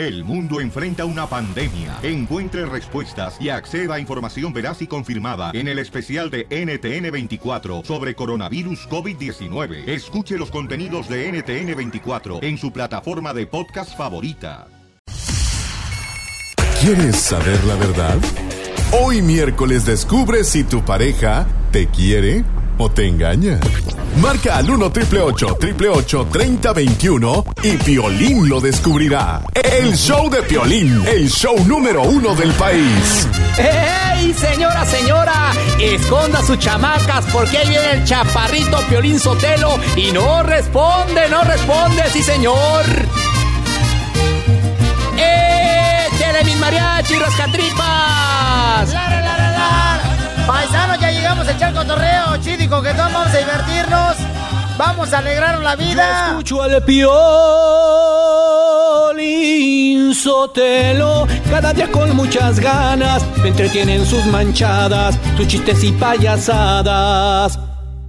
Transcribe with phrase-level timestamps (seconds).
[0.00, 1.98] El mundo enfrenta una pandemia.
[2.02, 8.14] Encuentre respuestas y acceda a información veraz y confirmada en el especial de NTN24 sobre
[8.14, 9.86] coronavirus COVID-19.
[9.86, 14.68] Escuche los contenidos de NTN24 en su plataforma de podcast favorita.
[16.80, 18.16] ¿Quieres saber la verdad?
[19.02, 22.42] Hoy miércoles descubre si tu pareja te quiere
[22.80, 23.60] o te engaña.
[24.16, 29.42] Marca al 1 triple 888 3021 y Piolín lo descubrirá.
[29.54, 33.28] El show de Piolín, el show número uno del país.
[33.58, 35.52] ¡Ey, señora, señora!
[35.78, 42.02] Esconda sus chamacas porque ahí viene el chaparrito Piolín Sotelo y no responde, no responde,
[42.12, 42.84] sí, señor.
[45.16, 48.92] ¡Échale mis mariachi, rascatripas!
[48.92, 50.00] ¡Lara, lara, lara!
[50.46, 54.16] Paisanos, ya llegamos a echar cotorreo, chido que vamos a divertirnos.
[54.78, 56.28] Vamos a alegrar la vida.
[56.28, 57.34] Escucho al Piolín
[60.14, 63.24] Sotelo cada día con muchas ganas.
[63.42, 67.58] Me entretienen sus manchadas, sus chistes y payasadas.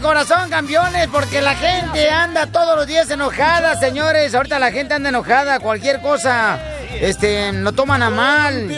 [0.00, 4.34] corazón, campeones, porque la gente anda todos los días enojada, señores.
[4.34, 6.58] Ahorita la gente anda enojada, cualquier cosa,
[7.00, 8.68] este, lo toman a mal.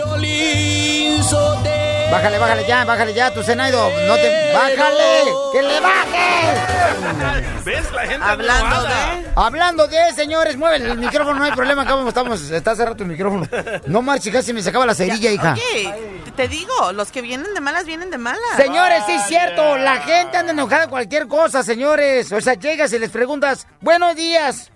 [2.12, 4.52] Bájale, bájale ya, bájale ya, tu Zenaido, no te...
[4.52, 5.32] ¡Bájale!
[5.50, 7.62] ¡Que le baje!
[7.64, 7.90] ¿Ves?
[7.92, 9.30] La gente Hablando de...
[9.34, 13.48] Hablando de, señores, mueve el micrófono, no hay problema, acá estamos, está cerrado el micrófono.
[13.86, 15.54] No marches, casi me sacaba la cerilla, hija.
[15.54, 15.94] Oye,
[16.36, 18.56] te- digo, los que vienen de malas vienen de malas.
[18.58, 22.30] Señores, sí es cierto, la gente anda enojada cualquier cosa, señores.
[22.30, 24.70] O sea, llegas y les preguntas, buenos días.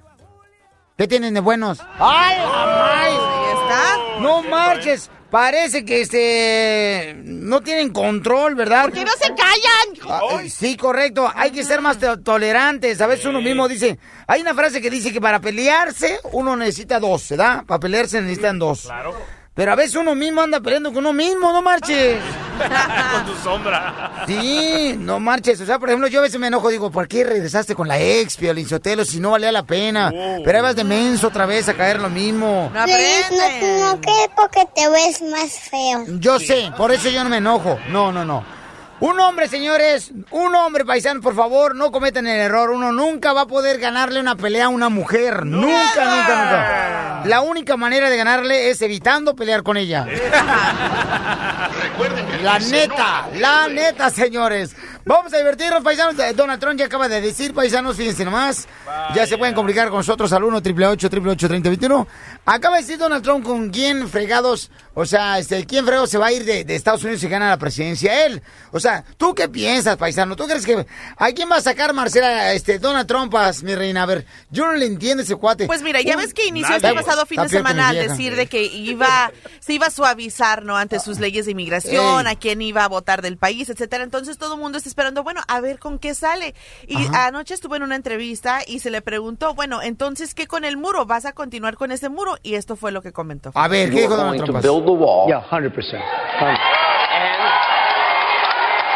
[0.97, 1.81] ¿Qué tienen de buenos?
[1.99, 3.03] ¡Ay, mamá!
[3.63, 4.21] está.
[4.21, 5.11] No marches.
[5.31, 8.83] Parece que este no tienen control, ¿verdad?
[8.83, 10.21] ¿Por qué no se callan?
[10.23, 11.31] Ah, sí, correcto.
[11.35, 13.01] Hay que ser más to- tolerantes.
[13.01, 13.99] A veces uno mismo dice.
[14.29, 17.65] Hay una frase que dice que para pelearse uno necesita dos, ¿verdad?
[17.67, 18.83] Para pelearse necesitan dos.
[18.83, 19.15] Claro.
[19.57, 22.21] Pero a veces uno mismo anda peleando con uno mismo, no marches.
[23.13, 24.25] Con tu sombra.
[24.27, 25.59] Sí, no marches.
[25.63, 27.99] O sea, por ejemplo, yo a veces me enojo, digo, ¿por qué regresaste con la
[27.99, 30.13] ex, Piolín Sotelo, si no valía la pena?
[30.45, 32.71] Pero ahí vas de menso otra vez a caer lo mismo.
[32.73, 33.81] No Feliz, aprenden.
[33.81, 36.05] no, no, que porque te ves más feo.
[36.19, 37.79] Yo sé, por eso yo no me enojo.
[37.89, 38.45] No, no, no.
[38.99, 42.71] Un hombre, señores, un hombre paisano, por favor, no cometan el error.
[42.71, 45.45] Uno nunca va a poder ganarle una pelea a una mujer.
[45.45, 47.16] Nunca, nunca, nunca.
[47.27, 50.07] La única manera de ganarle es evitando pelear con ella.
[52.43, 54.77] La neta, la neta, señores.
[55.05, 56.19] Vamos a divertirnos, paisanos.
[56.19, 58.69] Eh, Donald Trump ya acaba de decir, paisanos, fíjense nomás.
[59.15, 62.07] Ya se pueden comunicar con nosotros al 1 888 3021
[62.45, 66.29] Acaba de decir Donald Trump con quién fregados, o sea, este, quién fregados se va
[66.29, 68.25] a ir de, de Estados Unidos si gana la presidencia.
[68.25, 68.43] Él.
[68.73, 70.37] O sea, ¿tú qué piensas, paisano?
[70.37, 70.87] ¿Tú crees que
[71.19, 74.05] a quién va a sacar Marcela, este, Donald Trump, as, mi reina?
[74.05, 75.67] A ver, yo no le entiendo ese cuate.
[75.67, 76.89] Pues mira, ya ves que inició nadie.
[76.89, 79.31] este pasado fin de Está semana al decir de que iba,
[79.61, 80.79] se iba a suavizar, ¿no?
[80.79, 82.33] Ante sus leyes de inmigración, Ey.
[82.33, 84.03] a quién iba a votar del país, etcétera.
[84.03, 86.55] Entonces todo el mundo está esperando, bueno, a ver con qué sale.
[86.87, 87.27] Y Ajá.
[87.27, 91.05] anoche estuvo en una entrevista y se le preguntó, bueno, entonces, ¿qué con el muro?
[91.05, 92.39] ¿Vas a continuar con ese muro?
[92.43, 93.53] Y esto fue lo que comentó.
[93.55, 94.86] A ver, ¿qué dijo Donald Trump?
[94.87, 95.29] Build the wall.
[95.29, 95.73] Yeah, 100%.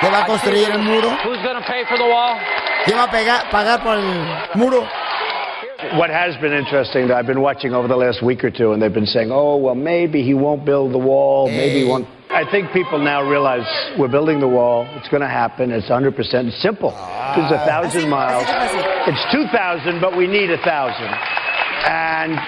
[0.00, 1.10] ¿Qué va a construir el muro?
[1.24, 2.38] Who's going to pay for the wall?
[2.86, 4.88] ¿Quién va a pegar, pagar por el muro?
[5.96, 8.80] What has been interesting that I've been watching over the last week or two, and
[8.82, 11.88] they've been saying, oh, well, maybe he won't build the wall, maybe he eh.
[11.88, 12.06] won't.
[12.30, 13.66] I think people now realize
[13.98, 14.86] we're building the wall.
[14.96, 15.72] It's going to happen.
[15.72, 16.92] It's 100% It's simple.
[16.94, 17.34] Ah.
[17.36, 18.44] There's a thousand miles.
[19.08, 21.10] It's 2,000, but we need a thousand.
[21.90, 22.38] And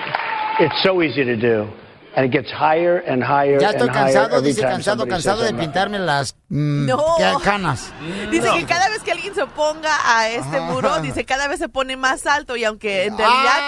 [0.61, 1.69] it's so easy to do.
[2.15, 5.43] And it gets higher and higher Ya estoy and higher cansado, every dice cansado, cansado
[5.45, 7.03] de pintarme las mm, No.
[7.17, 7.91] ca- canas.
[8.31, 8.55] Dice No.
[8.55, 10.67] que cada vez que alguien se oponga a este Ajá.
[10.73, 13.59] muro, dice cada vez se pone más alto y aunque en realidad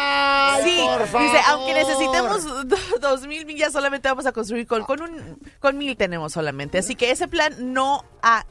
[0.57, 0.89] Ay, sí,
[1.19, 5.79] dice aunque necesitemos do- dos mil millas solamente vamos a construir con con un con
[5.79, 8.45] mil tenemos solamente, así que ese plan no ha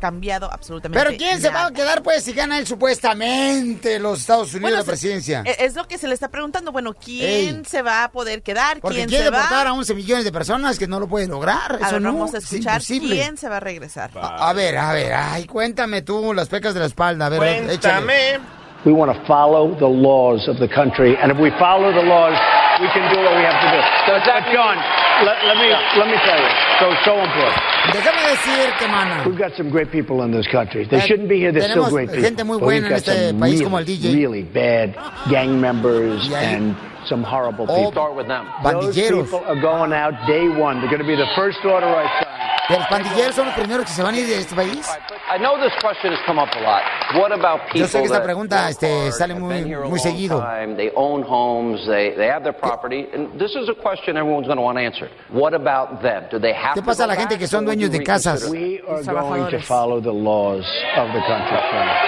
[0.00, 1.04] cambiado absolutamente.
[1.04, 4.76] Pero ¿quién se va a quedar pues si gana él supuestamente los Estados Unidos Bueno,
[4.78, 5.42] la presidencia?
[5.46, 6.72] e- Es lo que se le está preguntando.
[6.72, 7.62] Bueno, ¿quién Ey.
[7.68, 8.80] se va a poder quedar?
[8.80, 9.36] Porque ¿Quién quiere se va?
[9.38, 11.78] deportar a 11 millones de personas que no lo puede lograr.
[11.80, 13.14] A Eso ver, no, vamos a es escuchar imposible.
[13.14, 14.10] quién se va a regresar.
[14.16, 17.70] A, a ver, a ver, ay, cuéntame tú las pecas de la espalda, a ver,
[17.70, 18.40] échale.
[18.82, 18.86] Cuéntame.
[18.86, 22.36] We want to follow the laws of the country, and if we follow the laws,
[22.80, 23.80] we can do what we have to do.
[24.06, 24.76] But, John,
[25.24, 25.68] let, let me
[25.98, 26.48] let me tell you,
[26.80, 27.62] so so important.
[27.92, 29.24] Déjame decirte, mana.
[29.28, 30.84] We've got some great people in this country.
[30.84, 31.52] They Eh, shouldn't be here.
[31.52, 32.22] They're still great people.
[32.24, 34.14] gente muy But buena we've en got este some país really, como el DJ.
[34.14, 34.94] really bad
[35.30, 36.74] gang members Y and
[37.08, 37.92] some horrible Oh, people.
[37.92, 38.46] Start with them.
[38.64, 40.80] Those people are going out day one.
[40.80, 42.26] They're going to be the first order I sign.
[42.70, 44.88] ¿Los pandilleros son los primeros que se van a ir de este país?
[45.28, 46.82] I know this question has come up a lot.
[47.16, 49.98] What about people Yo sé que esta pregunta este, sale muy, been here a muy
[49.98, 50.38] long seguido.
[50.38, 54.46] time, they own homes, they, they have their property, and this is a question everyone's
[54.46, 55.10] going to want to answer.
[55.32, 56.26] What about them?
[56.30, 58.04] Do they have ¿Qué to pasa a go la gente back, que son dueños de
[58.04, 58.48] casas?
[58.48, 60.64] We are going to follow the laws
[60.96, 61.58] of the country.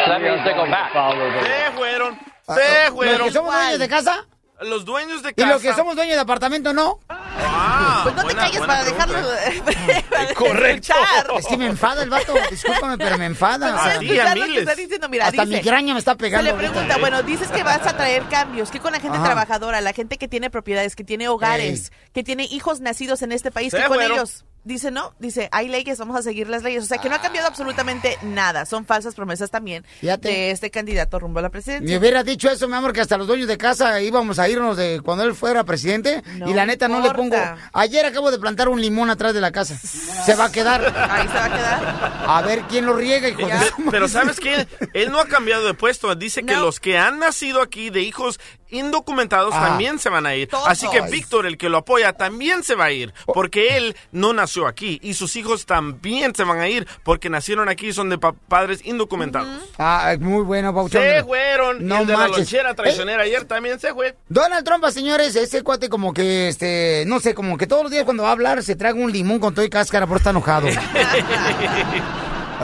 [0.05, 0.93] So that means they go back.
[0.93, 2.19] Se fueron.
[2.47, 3.25] Ah, Se ¿Los fueron.
[3.27, 4.27] que somos dueños de casa?
[4.65, 5.49] Los dueños de ¿Y casa.
[5.53, 6.99] los que somos dueños de apartamento no?
[7.09, 9.07] Ah, Pues no te calles para pregunta.
[9.07, 9.29] dejarlo
[10.11, 10.93] para Correcto.
[10.95, 11.27] escuchar.
[11.39, 12.35] Es que me enfada el vato.
[12.51, 13.83] Discúlpame, pero me enfada.
[13.83, 16.45] a lo que está diciendo, mira, hasta dice, migraña me está Se pegando.
[16.45, 16.71] le ahorita.
[16.73, 19.27] pregunta, bueno, dices que vas a traer cambios, ¿qué con la gente Ajá.
[19.27, 23.51] trabajadora, la gente que tiene propiedades, que tiene hogares, que tiene hijos nacidos en este
[23.51, 24.17] país, Se que con fueron.
[24.19, 24.45] ellos?
[24.65, 26.85] Dice, no, dice, hay leyes, vamos a seguir las leyes.
[26.85, 28.65] O sea, que no ha cambiado absolutamente nada.
[28.65, 30.29] Son falsas promesas también Fíjate.
[30.29, 31.99] de este candidato rumbo a la Me presidencia.
[31.99, 35.01] hubiera dicho eso, mi amor, que hasta los dueños de casa íbamos a irnos de
[35.05, 36.23] cuando él fuera presidente.
[36.37, 37.37] No y la neta no le pongo.
[37.73, 39.77] Ayer acabo de plantar un limón atrás de la casa.
[39.77, 40.81] Se va a quedar.
[41.11, 42.25] Ahí se va a quedar.
[42.29, 43.55] A ver quién lo riega, hijo de.
[43.91, 44.69] Pero ¿sabes qué?
[44.95, 46.15] Él no ha cambiado de puesto.
[46.15, 48.39] Dice que los que han nacido aquí de hijos
[48.73, 49.69] indocumentados Ah.
[49.69, 50.49] también se van a ir.
[50.49, 50.67] Todos.
[50.67, 53.15] Así que Víctor, el que lo apoya, también se va a ir.
[53.27, 54.99] Porque él no nació aquí.
[55.03, 58.33] Y sus hijos también se van a ir porque nacieron aquí y son de pa-
[58.33, 59.49] padres indocumentados.
[59.79, 61.01] Ah, muy bueno, Pauchón.
[61.03, 61.87] Se fueron.
[61.87, 64.17] No y el de la lonchera Eh, traicionera ayer también se fue.
[64.29, 68.05] Donald Trump, señores, ese cuate como que, este, no sé, como que todos los días
[68.05, 70.69] cuando va a hablar se traga un limón con todo y cáscara por estar enojado.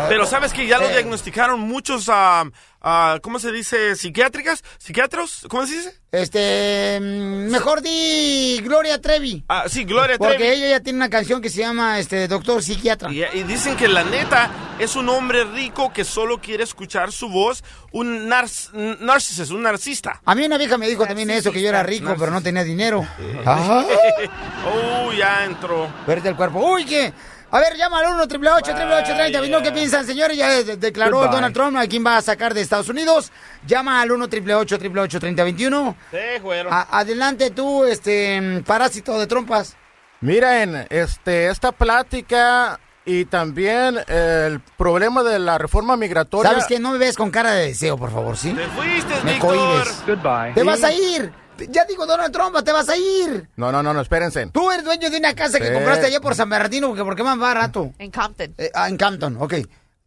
[0.09, 2.45] Pero sabes que ya lo diagnosticaron muchos, ah,
[2.81, 3.97] ah, ¿cómo se dice?
[3.97, 4.63] ¿Psiquiátricas?
[4.79, 5.47] ¿Psiquiatros?
[5.49, 5.95] ¿Cómo se dice?
[6.13, 9.45] Este, mm, mejor di Gloria Trevi.
[9.49, 10.55] Ah, sí, Gloria Porque Trevi.
[10.57, 13.11] ella ya tiene una canción que se llama, este, Doctor Psiquiatra.
[13.13, 17.29] Y, y dicen que la neta es un hombre rico que solo quiere escuchar su
[17.29, 17.63] voz,
[17.93, 18.49] un nar-
[19.01, 20.21] narcisista, un narcisista.
[20.25, 22.65] A mí una vieja me dijo también eso, que yo era rico, pero no tenía
[22.65, 23.07] dinero.
[23.45, 23.85] Ah,
[24.67, 25.89] Oh, ya entró.
[26.07, 26.59] verte el cuerpo.
[26.61, 27.13] Uy, ¿qué?
[27.51, 30.37] A ver, llama al 1 888 30 ¿No qué piensan, señores?
[30.37, 31.33] Ya de- declaró Goodbye.
[31.37, 33.33] Donald Trump a quién va a sacar de Estados Unidos.
[33.67, 36.73] Llama al 1 888 3021 Se fueron.
[36.73, 39.77] A- Adelante tú, este, parásito de trompas.
[40.21, 46.51] Miren, este, esta plática y también el problema de la reforma migratoria.
[46.51, 46.79] ¿Sabes qué?
[46.79, 48.53] No me ves con cara de deseo, por favor, ¿sí?
[48.53, 49.57] Te fuiste, Me Víctor.
[49.57, 50.03] cohibes.
[50.07, 50.53] Goodbye.
[50.55, 51.33] Te vas a ir.
[51.71, 53.49] Ya digo, Donald Trump, te vas a ir.
[53.57, 54.47] No, no, no, no, espérense.
[54.53, 57.23] Tú eres dueño de una casa que compraste allá por San Bernardino, porque ¿por qué
[57.25, 57.93] más barato?
[57.99, 58.55] En Compton.
[58.59, 59.55] Eh, ah, en Campton, ok.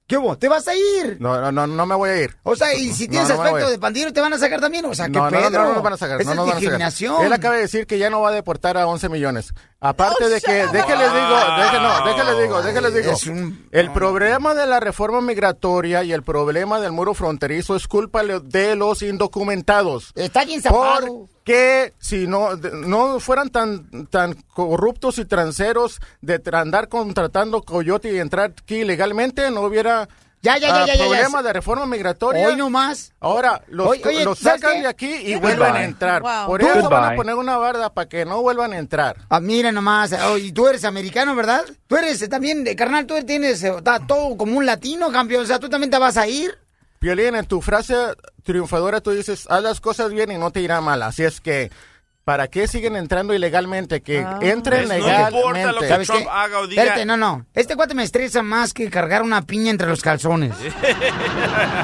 [0.07, 0.38] ¿Qué hubo?
[0.38, 1.15] ¿Te vas a ir?
[1.21, 2.36] No, no, no, no me voy a ir.
[2.44, 4.83] O sea, y si tienes no aspecto de pandillero, ¿te van a sacar también?
[4.83, 5.50] O sea, ¿qué No, no, pedo?
[5.50, 6.19] no, no, no nos van a sacar.
[6.19, 6.59] Esa no es a sacar.
[6.59, 7.25] discriminación.
[7.25, 9.53] Él acaba de decir que ya no va a deportar a 11 millones.
[9.83, 13.11] Aparte de que, déjenles digo, déjenles, no, déjenles digo, déjenles digo.
[13.13, 17.87] Es un- El problema de la reforma migratoria y el problema del muro fronterizo es
[17.87, 20.11] culpa de los indocumentados.
[20.13, 21.27] Está bien zapado.
[21.33, 28.19] Porque si no, no fueran tan, tan corruptos y transeros de andar contratando coyote y
[28.19, 30.07] entrar aquí ilegalmente, no hubiera
[30.43, 31.05] Ya, ya, ya, ah, ya, ya, ya.
[31.07, 32.47] problema de reforma migratoria.
[32.47, 33.13] Hoy nomás.
[33.19, 34.81] Ahora los, Oye, oye, los ¿sabes sacan qué?
[34.81, 35.83] de aquí y Qué vuelven a Goodbye.
[35.83, 36.21] entrar.
[36.23, 36.47] Wow.
[36.47, 37.17] Por eso van a Goodbye.
[37.17, 39.17] poner una barda para que no vuelvan a entrar.
[39.29, 40.13] Ah, mira nomás.
[40.13, 41.63] Oh, y tú eres americano, ¿verdad?
[41.85, 45.43] Tú eres eh, también, eh, carnal, tú tienes, eh, está todo como un latino, campeón.
[45.43, 46.57] O sea, tú también te vas a ir.
[46.98, 47.95] Piolín, en tu frase
[48.43, 51.03] triunfadora tú dices, haz las cosas bien y no te irá mal.
[51.03, 51.71] Así es que,
[52.23, 54.01] ¿para qué siguen entrando ilegalmente?
[54.01, 54.99] Que entren ¿Ves?
[54.99, 55.37] No legalmente.
[55.39, 56.29] importa lo que ¿Sabes Trump qué?
[56.31, 56.81] haga o diga.
[56.83, 57.45] Espérate, no, no.
[57.53, 60.55] Este cuate me estresa más que cargar una piña entre los calzones.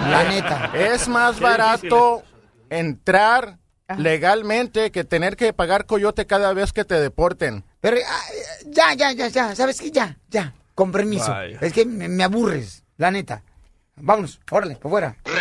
[0.09, 0.71] La neta.
[0.73, 2.23] Es más Qué barato
[2.69, 3.57] entrar
[3.97, 7.63] legalmente que tener que pagar coyote cada vez que te deporten.
[7.79, 8.21] Pero ah,
[8.67, 9.55] ya, ya, ya, ya.
[9.55, 9.91] ¿Sabes qué?
[9.91, 10.53] Ya, ya.
[10.75, 11.31] Con permiso.
[11.31, 11.57] Vaya.
[11.61, 13.43] Es que me, me aburres, la neta.
[13.99, 15.15] Vámonos, órale, por fuera.
[15.23, 15.31] Que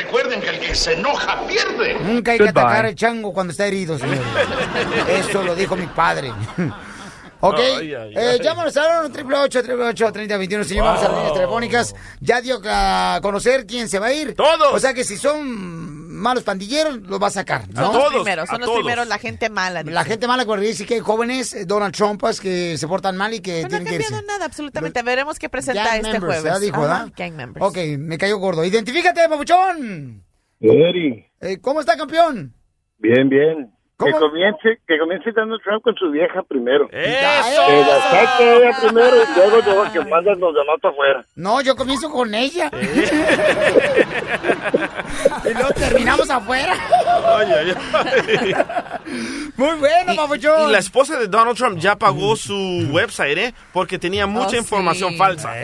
[0.76, 1.94] se enoja pierde.
[2.00, 2.60] Nunca hay que Goodbye.
[2.62, 4.18] atacar al chango cuando está herido, señor.
[5.08, 6.32] Eso lo dijo mi padre.
[7.40, 8.40] Ok, Ay, ay, eh, ay.
[8.42, 11.94] llámanos al 1 888 3021 señor, vamos a las líneas telefónicas.
[12.20, 14.34] Ya dio a conocer quién se va a ir.
[14.34, 14.72] Todos.
[14.72, 17.82] O sea que si son malos pandilleros, los va a sacar, ¿no?
[17.82, 18.78] Son todos, los primeros, a son los todos.
[18.80, 19.82] primeros, la gente mala.
[19.82, 19.92] dice.
[19.94, 23.34] La gente mala cuando dice que hay jóvenes, eh, Donald Trumpas, que se portan mal
[23.34, 24.04] y que Pero no ha tienen que irse.
[24.14, 25.02] cambiado nada, absolutamente.
[25.02, 26.52] Veremos qué presenta Gang este members, jueves.
[26.54, 27.12] ya dijo, Ajá, ¿verdad?
[27.18, 27.66] Gang members.
[27.66, 28.64] Ok, me cayó gordo.
[28.64, 30.24] Identifícate, papuchón.
[30.60, 32.52] Eri, Eh, ¿Cómo está, campeón?
[32.98, 33.70] bien, bien.
[33.98, 36.86] Que comience, que comience Donald Trump con su vieja primero.
[36.92, 37.66] ¡Eso!
[37.66, 41.24] Que la saque ella primero y luego luego que mandan los demás para afuera.
[41.34, 42.70] No, yo comienzo con ella.
[45.44, 46.74] y luego terminamos afuera.
[47.38, 48.54] Ay, ay, ay.
[49.56, 50.68] Muy bueno, papuchón.
[50.68, 53.54] Y la esposa de Donald Trump ya pagó su website, ¿eh?
[53.72, 55.16] Porque tenía mucha Oh, información sí.
[55.18, 55.54] falsa.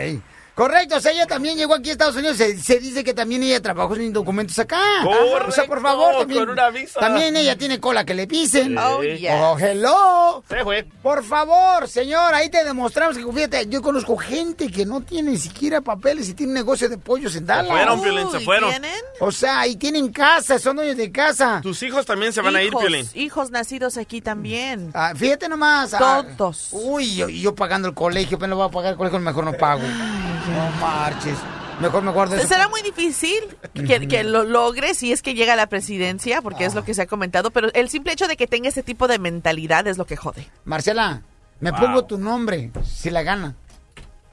[0.55, 2.37] Correcto, o sea, ella también llegó aquí a Estados Unidos.
[2.37, 4.79] Se, se dice que también ella trabajó sin documentos acá.
[5.03, 6.41] Correcto, o sea, por favor, también.
[6.41, 6.99] con una visa.
[6.99, 8.77] También ella tiene cola que le pisen.
[8.77, 8.99] Oh.
[9.31, 10.43] Oh, hello.
[10.47, 10.83] Se fue.
[11.01, 15.37] Por favor, señor, ahí te demostramos que, fíjate, yo conozco gente que no tiene ni
[15.37, 17.71] siquiera papeles y tiene un negocio de pollos en Dallas.
[17.71, 18.69] fueron, Piolín, se fueron.
[18.69, 18.91] ¿tienen?
[19.19, 21.61] O sea, y tienen casa, son dueños de casa.
[21.63, 23.07] Tus hijos también se van a ir, hijos, Piolín.
[23.15, 24.91] hijos nacidos aquí también.
[24.93, 25.95] Ah, fíjate nomás.
[25.95, 26.67] ah, Todos.
[26.71, 29.53] uy, yo, yo pagando el colegio, pero no voy a pagar el colegio, mejor no
[29.53, 29.81] pago.
[30.47, 31.37] No marches.
[31.79, 32.47] Mejor me guardo eso.
[32.47, 33.39] Será muy difícil
[33.73, 36.93] que, que lo logre si es que llega a la presidencia, porque es lo que
[36.93, 39.97] se ha comentado, pero el simple hecho de que tenga este tipo de mentalidad es
[39.97, 40.47] lo que jode.
[40.65, 41.21] Marcela,
[41.59, 41.79] me Wow.
[41.79, 43.55] pongo tu nombre si la gana.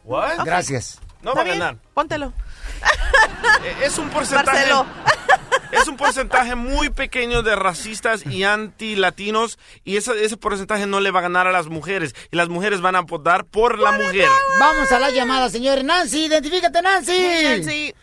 [0.05, 0.45] What?
[0.45, 0.99] Gracias.
[1.23, 1.76] No va a ganar.
[1.95, 2.33] Póntelo.
[3.64, 4.47] Eh, Es un porcentaje.
[4.59, 4.87] Marcelo.
[5.73, 11.11] Es un porcentaje muy pequeño de racistas y anti-latinos y ese, ese porcentaje no le
[11.11, 14.29] va a ganar a las mujeres y las mujeres van a votar por la mujer.
[14.59, 15.85] Vamos a la llamada, señor.
[15.85, 17.19] Nancy, identifícate, Nancy.
[17.45, 17.95] Nancy.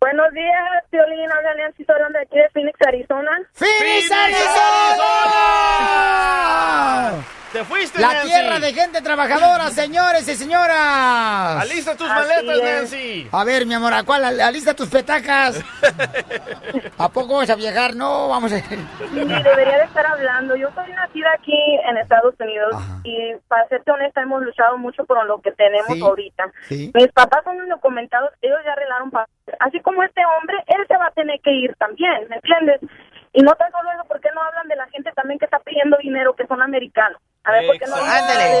[0.00, 1.30] Buenos días, Violín.
[1.32, 3.30] Habla Nancy Torón de aquí de Phoenix, Arizona.
[3.52, 4.46] ¡Phoenix, Arizona!
[7.56, 8.28] ¡Te fuiste, La Nancy!
[8.28, 11.62] tierra de gente trabajadora, señores y señoras.
[11.62, 12.62] ¡Alista tus Así maletas, es.
[12.62, 13.28] Nancy!
[13.32, 14.24] A ver, mi amor, ¿a cuál?
[14.24, 15.64] Al- Alista tus petacas.
[16.98, 17.94] ¿A poco vas a viajar?
[17.94, 18.58] No, vamos a...
[18.58, 18.76] Sí,
[19.14, 20.56] debería de estar hablando.
[20.56, 21.56] Yo soy nacida aquí
[21.88, 26.00] en Estados Unidos y para serte honesta hemos luchado mucho por lo que tenemos Sí,
[26.02, 26.44] ahorita.
[26.68, 26.90] sí.
[26.94, 29.56] Mis papás son indocumentados, ellos ya arreglaron papeles.
[29.60, 32.80] Así como este hombre, él se va a tener que ir también, ¿me entiendes?
[33.32, 35.58] Y no tan solo eso, ¿por qué no hablan de la gente también que está
[35.60, 37.20] pidiendo dinero, que son americanos?
[37.46, 38.60] A ver, ¿por qué no Ándale.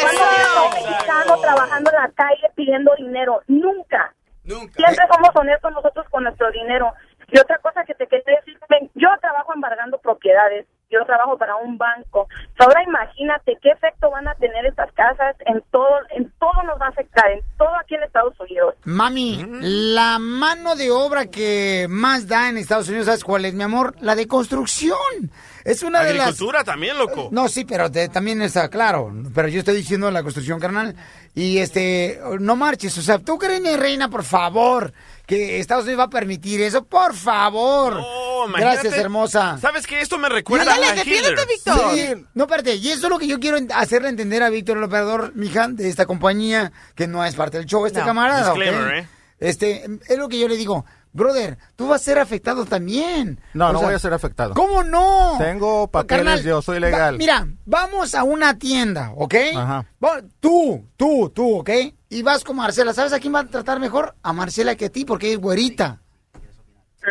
[0.00, 3.42] ¿Cuándo un mexicano trabajando en la calle pidiendo dinero?
[3.46, 4.14] Nunca.
[4.42, 6.94] Siempre somos honestos nosotros con nuestro dinero.
[7.30, 11.56] Y otra cosa que te quería decir, ven, yo trabajo embargando propiedades, yo trabajo para
[11.56, 12.28] un banco.
[12.58, 16.86] Ahora imagínate qué efecto van a tener estas casas en todo, en todo nos va
[16.86, 18.74] a afectar, en todo aquí en Estados Unidos.
[18.84, 23.62] Mami, la mano de obra que más da en Estados Unidos, ¿sabes cuál es, mi
[23.62, 23.94] amor?
[24.00, 24.98] La de construcción.
[25.64, 26.28] Es una de las...
[26.28, 27.28] Agricultura también, loco.
[27.30, 29.12] No, sí, pero te- también está claro.
[29.32, 30.96] Pero yo estoy diciendo la construcción, carnal.
[31.34, 32.98] Y este, no marches.
[32.98, 34.92] O sea, tú crees, mi reina, por favor,
[35.26, 36.84] que Estados Unidos va a permitir eso.
[36.84, 37.98] Por favor.
[38.00, 38.46] Oh.
[38.56, 39.56] Gracias, hermosa.
[39.60, 41.46] ¿Sabes que Esto me recuerda Dale, a defiéndete.
[41.46, 41.94] Víctor.
[41.94, 44.84] Sí, no, espérate, y eso es lo que yo quiero hacerle entender a Víctor, el
[44.84, 48.06] operador, mija, de esta compañía, que no es parte del show, este No.
[48.06, 48.52] camarada.
[48.52, 49.08] Disclaimer, ¿eh?
[49.38, 53.40] Este, es lo que yo le digo, brother, tú vas a ser afectado también.
[53.54, 54.54] No, O no sea, voy a ser afectado.
[54.54, 55.34] ¿Cómo no?
[55.38, 57.18] Tengo papeles, Carnal, yo soy va- legal.
[57.18, 59.34] mira, vamos a una tienda, ¿ok?
[59.56, 59.86] Ajá.
[60.04, 61.70] Va- Tú, tú, tú, ¿ok?
[62.14, 62.92] Y vas con Marcela.
[62.92, 64.14] ¿Sabes a quién va a tratar mejor?
[64.22, 66.01] A Marcela que a ti, porque es güerita.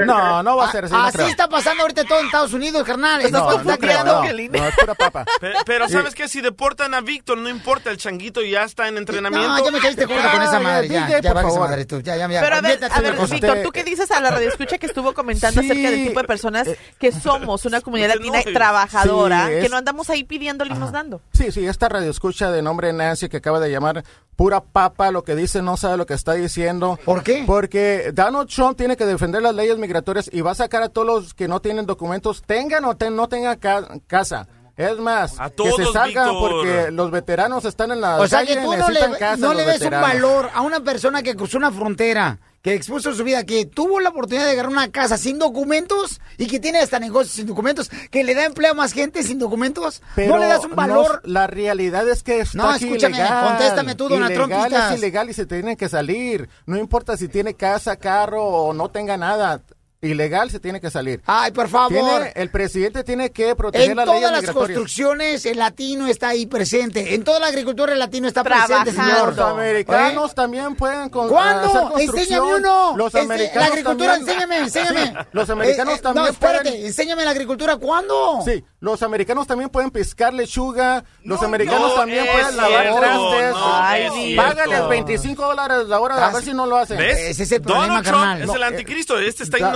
[0.06, 0.94] No, no va a ser así.
[0.94, 1.28] no Así creo.
[1.28, 3.22] está pasando ahorita todo en Estados Unidos, carnal.
[3.22, 4.22] Estás No, está no creo, no.
[4.24, 5.26] No, es pura papa.
[5.42, 6.28] Pe- Pero ¿sabes qué?
[6.28, 9.50] Si deportan a Víctor, no importa, el changuito ya está en entrenamiento.
[9.50, 10.88] No, ya me caíste gordo con esa Ya, madre.
[10.88, 12.00] Ya, DJ, ya, por madre tú.
[12.02, 12.42] Ya, ya, ya.
[12.42, 13.16] Pero a ver, a ver.
[13.30, 15.70] Víctor, ¿tú qué dices a la radio escucha que estuvo comentando Sí.
[15.70, 16.68] acerca del tipo de personas
[16.98, 18.54] que somos una comunidad latina enojes.
[18.54, 21.22] trabajadora, Sí, es- que no andamos ahí pidiéndole y nos dando?
[21.34, 24.04] Sí, sí, esta radio escucha de nombre Nancy que acaba de llamar
[24.36, 26.98] pura papa, lo que dice no sabe lo que está diciendo.
[27.06, 27.44] ¿Por qué?
[27.46, 31.06] Porque Donald Trump tiene que defender las leyes migratorias y va a sacar a todos
[31.08, 34.48] los que no tienen documentos, tengan o ten- no tengan ca- casa.
[34.78, 36.50] Es más, A que todos, se salgan Víctor.
[36.50, 39.38] porque los veteranos están en la O sea calle, que tú no necesitan le, casa
[39.38, 43.24] no le des un valor a una persona que cruzó una frontera, que expuso su
[43.24, 47.00] vida, que tuvo la oportunidad de agarrar una casa sin documentos y que tiene hasta
[47.00, 50.02] negocios sin documentos, que le da empleo a más gente sin documentos.
[50.16, 51.22] Pero no le das un valor.
[51.24, 53.48] no, la realidad es que está No, escúchame, ilegal.
[53.50, 56.50] contéstame tú, Donald Trump, es ilegal y se tiene que salir.
[56.66, 59.62] No importa si tiene casa, carro o no tenga nada.
[60.06, 61.22] Ilegal se tiene que salir.
[61.28, 61.90] Ay, por favor.
[61.94, 66.30] Tiene- el presidente tiene que proteger En las leyes todas las construcciones el latino está
[66.30, 67.14] ahí presente.
[67.14, 68.84] En toda la agricultura el latino está Trabajando.
[68.86, 69.36] presente, señor.
[69.36, 71.68] Los americanos también pueden con, ¿Cuándo?
[71.68, 72.18] hacer construcción.
[72.20, 72.98] Enséñame uno.
[72.98, 75.06] Los americanos la agricultura, también- enséñame, enséñame.
[75.06, 77.78] Sí, los americanos Eh, eh, también No, espérate, pueden- enséñame la agricultura.
[77.78, 78.40] ¿Cuándo?
[78.44, 83.52] Sí, los americanos también pueden piscar lechuga, los No, americanos no también pueden lavar trastes.
[83.52, 84.44] no Ay, es cierto.
[84.50, 86.98] Págales 25 dólares la hora, a ver si no lo hacen.
[86.98, 87.20] ¿Ves?
[87.20, 88.42] Ese es el problema, Donald Trump carnal.
[88.42, 89.72] es No, el anticristo, este está da-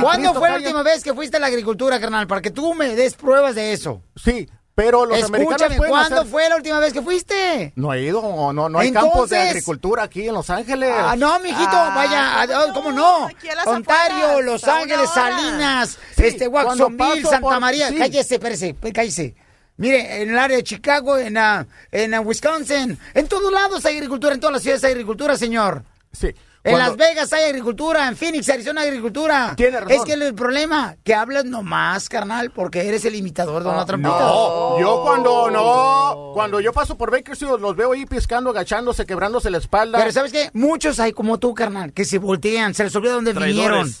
[0.00, 2.26] ¿Cuándo fue la última vez que fuiste a la agricultura, carnal?
[2.26, 4.02] Para que tú me des pruebas de eso.
[4.16, 7.72] Sí, Pero los americanos Escúchame, ¿cuándo hacer- fue la última vez que fuiste?
[7.76, 10.90] No he ido, no, no hay campos de agricultura aquí en Los Ángeles.
[10.96, 13.28] Ah, no, mijito, vaya, ah, ¿cómo no?
[13.54, 15.10] las Ontario, afueras, Los Ángeles.
[15.10, 17.88] Salinas, Sí, este, Watsonville, Santa por- María.
[17.88, 17.96] sí.
[17.98, 19.34] Cállese, espérese, pues, cállese.
[19.76, 23.96] Mire, en el área de Chicago, en, ah, en ah, Wisconsin, en todos lados hay
[23.96, 25.82] agricultura, en todas las ciudades hay agricultura, señor.
[26.12, 26.28] Sí.
[26.62, 29.54] En Las Vegas hay agricultura, en Phoenix, Arizona hay agricultura.
[29.56, 29.92] Tiene razón.
[29.96, 34.04] Es que el problema, que hablas nomás, carnal, porque eres el imitador, Donald Trump.
[34.04, 39.48] No, yo cuando no, cuando yo paso por Bakersfield los veo ahí piscando, agachándose, quebrándose
[39.50, 39.98] la espalda.
[39.98, 40.50] Pero ¿sabes qué?
[40.52, 43.56] Muchos hay como tú, carnal, que se voltean, se les olvida dónde Traidores.
[43.56, 43.94] vinieron.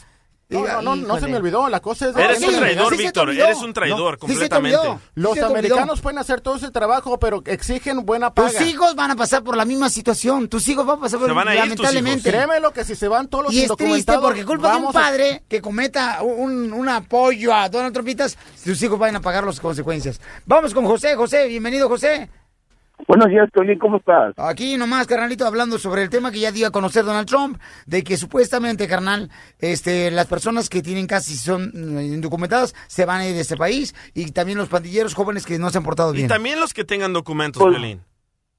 [0.50, 2.16] No, no, no, no se me olvidó, la cosa es...
[2.16, 3.30] Eres un traidor, sí Víctor.
[3.30, 4.78] Eres un traidor, No, sí completamente.
[5.14, 8.50] Los Sí americanos pueden hacer todo ese trabajo, pero exigen buena paga.
[8.50, 10.48] Tus hijos van a pasar por la misma situación.
[10.48, 12.30] Tus hijos van a pasar por Se van a ir tus lamentablemente.
[12.30, 14.88] Créeme lo que si se van todos los Y es triste porque culpa de un
[14.88, 19.44] a- padre que cometa un, un apoyo a Donald Trumpitas, sus hijos van a pagar
[19.44, 20.20] las consecuencias.
[20.46, 21.14] Vamos con José.
[21.14, 22.28] José, bienvenido, José.
[23.06, 24.34] Buenos días, Tony, ¿cómo estás?
[24.38, 28.04] Aquí nomás, carnalito, hablando sobre el tema que ya dio a conocer Donald Trump, de
[28.04, 33.26] que supuestamente, carnal, este, las personas que tienen casi son mm, indocumentadas se van a
[33.26, 36.18] ir de este país y también los pandilleros jóvenes que no se han portado Y
[36.18, 36.28] bien.
[36.28, 38.00] también los que tengan documentos, Pues- Violín.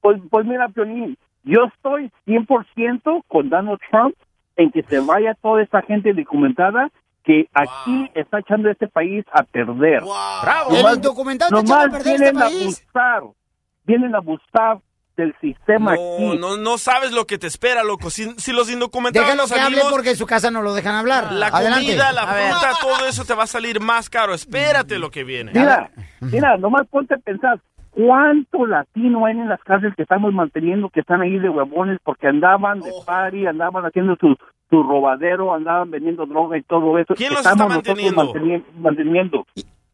[0.02, 4.14] Pues, pues mira, Piolín, yo estoy 100% con Donald Trump
[4.56, 6.90] en que se vaya toda esta gente documentada
[7.24, 10.02] que aquí está echando este país a perder.
[10.02, 12.84] El Nomás- indocumentado está echando a nomás perder este país.
[12.92, 13.22] abusar,
[13.84, 14.78] vienen a abusar
[15.16, 16.38] del sistema No, aquí.
[16.38, 18.08] no, no sabes lo que te espera, loco.
[18.08, 20.94] Si, si los indocumentados Déjalo no que hable porque en su casa no lo dejan
[20.94, 21.30] hablar.
[21.32, 21.84] la Adelante.
[21.86, 24.32] comida, la fruta, todo eso te va a salir más caro.
[24.32, 25.52] Espérate lo que viene.
[25.54, 27.60] Mira, mira, nomás ponte a pensar,
[27.90, 32.26] ¿cuánto latino hay en las cárceles que estamos manteniendo, que están ahí de huevones porque
[32.28, 34.34] andaban de party, andaban haciendo su,
[34.70, 37.14] su robadero, andaban vendiendo droga y todo eso?
[37.14, 38.32] ¿Quién los está estamos manteniendo?
[38.32, 39.46] manteni- manteniendo.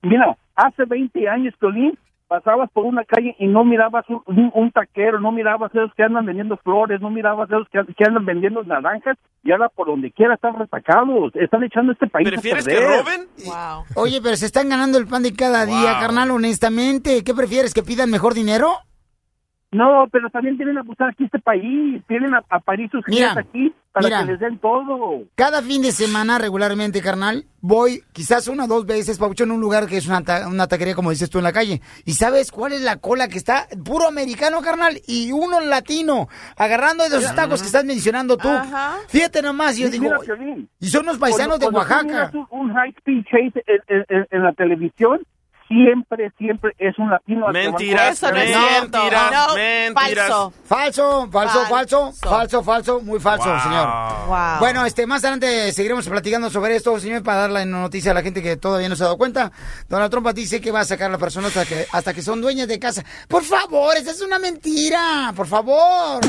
[0.02, 4.70] Mira, hace 20 años, Tolín, pasabas por una calle y no mirabas un, un- un
[4.70, 8.62] taquero, no mirabas esos que andan vendiendo flores, no mirabas esos que, que andan vendiendo
[8.64, 12.76] naranjas, y ahora por donde quiera están retacados, están echando este país ¿Prefieres a que
[12.76, 12.99] perder.
[13.00, 13.20] roben?
[13.47, 13.85] Wow.
[13.97, 17.25] Oye, pero se están ganando el pan de cada día, carnal, honestamente.
[17.25, 18.68] ¿Qué prefieres, que pidan mejor dinero?
[19.71, 23.35] No, pero también tienen a buscar aquí este país, tienen a, a parir sus Mira,
[23.39, 24.19] aquí para mira.
[24.21, 25.25] que les den todo.
[25.35, 29.61] Cada fin de semana, regularmente, carnal, voy quizás una o dos veces, Pabuchón, en un
[29.61, 31.83] lugar que es una, ta- una taquería, como dices tú, en la calle.
[32.07, 33.67] ¿Y sabes cuál es la cola que está?
[33.85, 38.49] Puro americano, carnal, y uno latino, agarrando de esos tacos que estás mencionando tú.
[38.49, 38.97] Ajá.
[39.09, 42.04] Fíjate nomás, yo digo, Mira, y son los paisanos de tú Oaxaca.
[42.04, 45.21] miras Un, un high speed chase en, en- en- en la televisión,
[45.69, 47.47] siempre, siempre es un latino.
[47.52, 50.28] Mentiras, no mentiras, No, mentiras.
[50.28, 50.52] falso.
[50.67, 52.28] Falso, falso, falso, Falso.
[52.28, 53.61] falso, falso, muy falso, Wow.
[53.61, 53.89] señor.
[54.26, 54.59] Wow.
[54.61, 58.23] Bueno, este, más adelante seguiremos platicando sobre esto, señor, para dar la noticia a la
[58.23, 59.52] gente que todavía no se ha dado cuenta.
[59.89, 62.41] Donald Trump dice que va a sacar a las personas hasta que, hasta que son
[62.41, 63.04] dueñas de casa.
[63.28, 66.21] Por favor, esa es una mentira, por favor.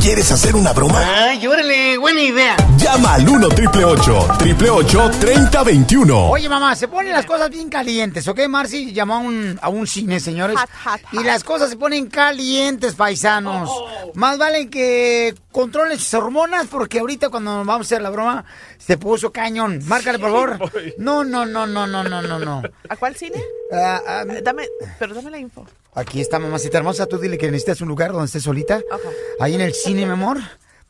[0.00, 1.00] ¿Quieres hacer una broma?
[1.28, 2.56] Ay, órale, buena idea.
[2.78, 8.39] Llama al 1 888 888 3021 Oye, mamá, se ponen las cosas bien calientes, ¿ok?
[8.48, 10.56] Marcy llamó a un, a un cine, señores.
[10.58, 11.20] Hot, hot, hot.
[11.20, 13.70] Y las cosas se ponen calientes, paisanos.
[14.14, 18.44] Más vale que controlen sus hormonas, porque ahorita cuando vamos a hacer la broma,
[18.78, 19.80] se puso cañón.
[19.86, 20.70] Márcale, por favor.
[20.98, 22.62] No, no, no, no, no, no, no, no.
[22.88, 23.42] ¿A cuál cine?
[23.72, 25.66] Ah, Eh, Dame, pero dame la info.
[25.94, 27.06] aquí está, mamacita hermosa.
[27.06, 28.80] Tú dile que necesitas un lugar donde estés solita.
[28.90, 29.08] Ajá.
[29.40, 30.38] Ahí en el cine, mi amor.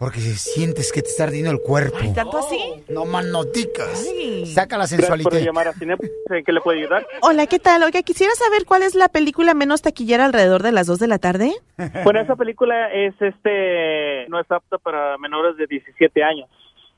[0.00, 1.98] Porque sientes que te está ardiendo el cuerpo.
[2.14, 2.58] ¿Tanto así?
[2.88, 4.08] No manoticas.
[4.10, 4.46] Ay.
[4.46, 5.30] Saca la sensualidad.
[5.40, 5.72] llamar a.
[5.72, 7.06] ¿En qué le puede ayudar?
[7.20, 7.82] Hola, ¿qué tal?
[7.82, 11.18] Oiga, quisiera saber cuál es la película menos taquillera alrededor de las 2 de la
[11.18, 11.52] tarde.
[12.04, 16.48] Bueno, esa película es este no es apta para menores de 17 años.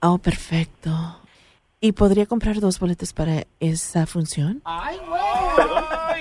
[0.01, 0.91] Oh, perfecto.
[1.81, 4.63] ¿Y podría comprar dos boletos para esa función?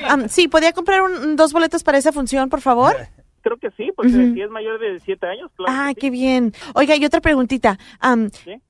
[0.08, 2.96] Am, sí, ¿podría comprar un- dos boletos para esa función, por favor?
[3.42, 4.34] Creo que sí, porque Ujú.
[4.34, 5.74] si es mayor de 17 años, claro.
[5.76, 5.96] Ah, sí.
[5.96, 6.54] qué bien.
[6.76, 7.78] Oiga, y otra preguntita.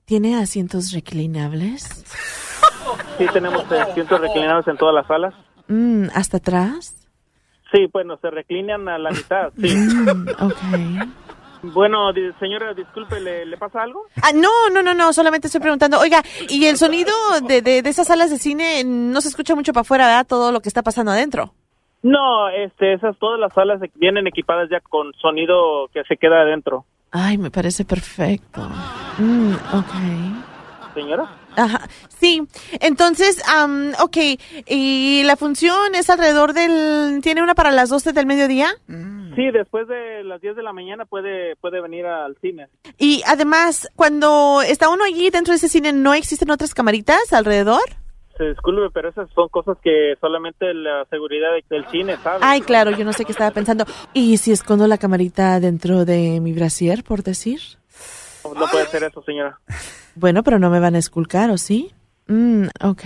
[0.05, 1.83] ¿Tiene asientos reclinables?
[3.17, 5.33] Sí, tenemos eh, asientos reclinados en todas las salas.
[5.67, 6.95] Mm, ¿Hasta atrás?
[7.71, 9.51] Sí, bueno, se reclinan a la mitad.
[9.61, 9.75] Sí.
[9.75, 11.71] Mm, ok.
[11.73, 14.07] Bueno, señora, disculpe, ¿le, le pasa algo?
[14.23, 15.99] Ah, no, no, no, no, solamente estoy preguntando.
[15.99, 17.13] Oiga, ¿y el sonido
[17.47, 20.25] de, de, de esas salas de cine no se escucha mucho para afuera, verdad?
[20.27, 21.53] Todo lo que está pasando adentro.
[22.03, 26.85] No, este, esas todas las salas vienen equipadas ya con sonido que se queda adentro.
[27.11, 28.61] Ay, me parece perfecto.
[29.17, 30.93] Mm, ok.
[30.93, 31.29] Señora.
[31.55, 32.41] Ajá, sí.
[32.79, 34.17] Entonces, am, ok,
[34.67, 37.19] ¿y la función es alrededor del...
[37.21, 38.69] ¿Tiene una para las 12 del mediodía?
[39.35, 42.67] Sí, después de las 10 de la mañana puede puede venir al cine.
[42.97, 48.00] Y además, cuando está uno allí dentro de ese cine, ¿no existen otras camaritas alrededor?
[48.41, 52.39] Este, disculpe, pero esas son cosas que solamente la seguridad del cine sabe.
[52.41, 53.85] Ay, claro, yo no sé qué estaba pensando.
[54.13, 57.59] ¿Y si escondo la camarita dentro de mi brasier, por decir?
[58.43, 59.59] No, puede ser eso, señora.
[60.15, 61.91] Bueno, pero no me van a esculcar, ¿o sí?
[62.27, 63.03] Mm, ok.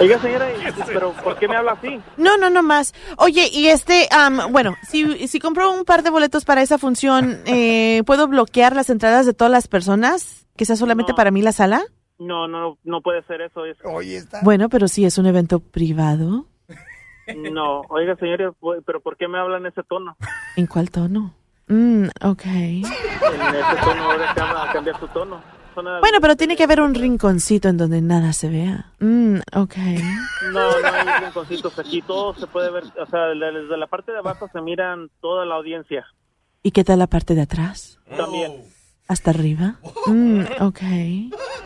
[0.00, 2.00] Oiga, señora, ¿y- pero ¿por qué me habla así?
[2.16, 2.94] No, no, no más.
[3.18, 7.40] Oye, y este, am, bueno, si, si compro un par de boletos para esa función,
[7.44, 10.46] eh, ¿puedo bloquear las entradas de todas las personas?
[10.56, 11.16] ¿Que sea solamente No.
[11.16, 11.82] para mí la sala?
[12.18, 13.64] No, no, no puede ser eso.
[13.64, 13.76] Es...
[14.42, 16.46] Bueno, pero si es un evento privado,
[17.52, 18.52] No, oiga, señora,
[18.86, 20.16] pero ¿por qué me habla en ese tono?
[20.56, 21.34] ¿en cuál tono?
[21.68, 22.44] Mm, ok.
[22.44, 25.42] En ese tono ahora cambia, cambia su tono.
[25.72, 28.92] Suena- Bueno, pero tiene que haber un rinconcito en donde nada se vea.
[29.00, 29.74] Mm, ok.
[30.52, 34.18] No, no hay rinconcitos aquí, todo se puede ver, o sea, desde la parte de
[34.18, 36.06] abajo se miran toda la audiencia.
[36.62, 37.98] ¿Y qué tal la parte de atrás?
[38.16, 38.52] También.
[39.06, 39.76] ¿Hasta arriba?
[40.06, 40.80] Mm, ok.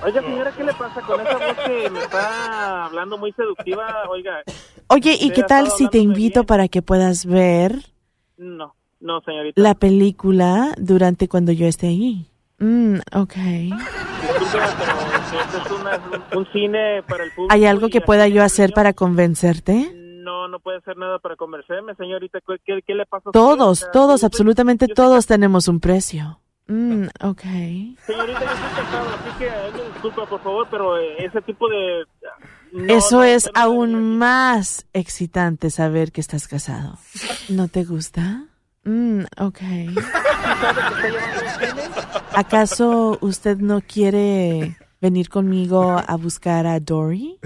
[0.04, 4.08] Oiga, señora, ¿qué le pasa con esa voz que me está hablando muy seductiva?
[4.08, 4.42] Oiga.
[4.88, 7.80] Oye, ¿y qué tal si te invito para que puedas ver
[8.36, 9.60] No, no, señorita.
[9.60, 12.26] la película durante cuando yo esté ahí?
[12.58, 13.34] Mm, ok.
[16.34, 17.54] Un cine para el público.
[17.54, 19.92] ¿Hay algo que pueda yo hacer para convencerte?
[19.94, 22.40] No, no puede hacer nada para convencerme, señorita.
[22.66, 23.38] ¿Qué, qué, le pasa a usted?
[23.40, 26.40] Todos, todos, absolutamente todos tenemos un precio.
[26.68, 27.42] Mm, ok.
[27.42, 32.04] Señorita, yo estoy casado, así que eh, disculpa, por favor, pero eh, ese tipo de...
[32.72, 36.98] no, Eso no, es no, aún más excitante saber que estás casado.
[37.48, 38.44] ¿No te gusta?
[38.84, 39.58] Mm, ok.
[42.34, 47.38] ¿Acaso usted no quiere venir conmigo a buscar a Dory?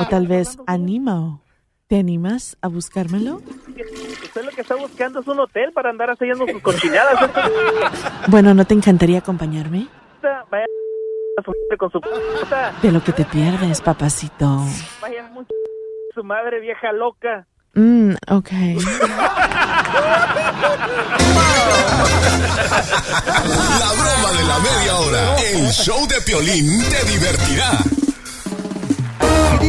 [0.00, 1.42] O tal vez a Nemo.
[1.88, 3.36] ¿Te animas a buscármelo?
[3.36, 7.30] Usted lo que está buscando es un hotel para andar haciendo sus cochinadas.
[8.28, 9.86] Bueno, ¿no te encantaría acompañarme?
[10.50, 10.64] Vaya
[11.38, 12.72] a su madre con su puta.
[12.82, 14.64] De lo que te pierdes, papacito.
[15.00, 15.54] Vaya mucho
[16.12, 17.46] su madre vieja loca.
[17.74, 18.50] Mm, ok.
[23.78, 25.36] La broma de la media hora.
[25.36, 27.95] El show de Piolín te divertirá.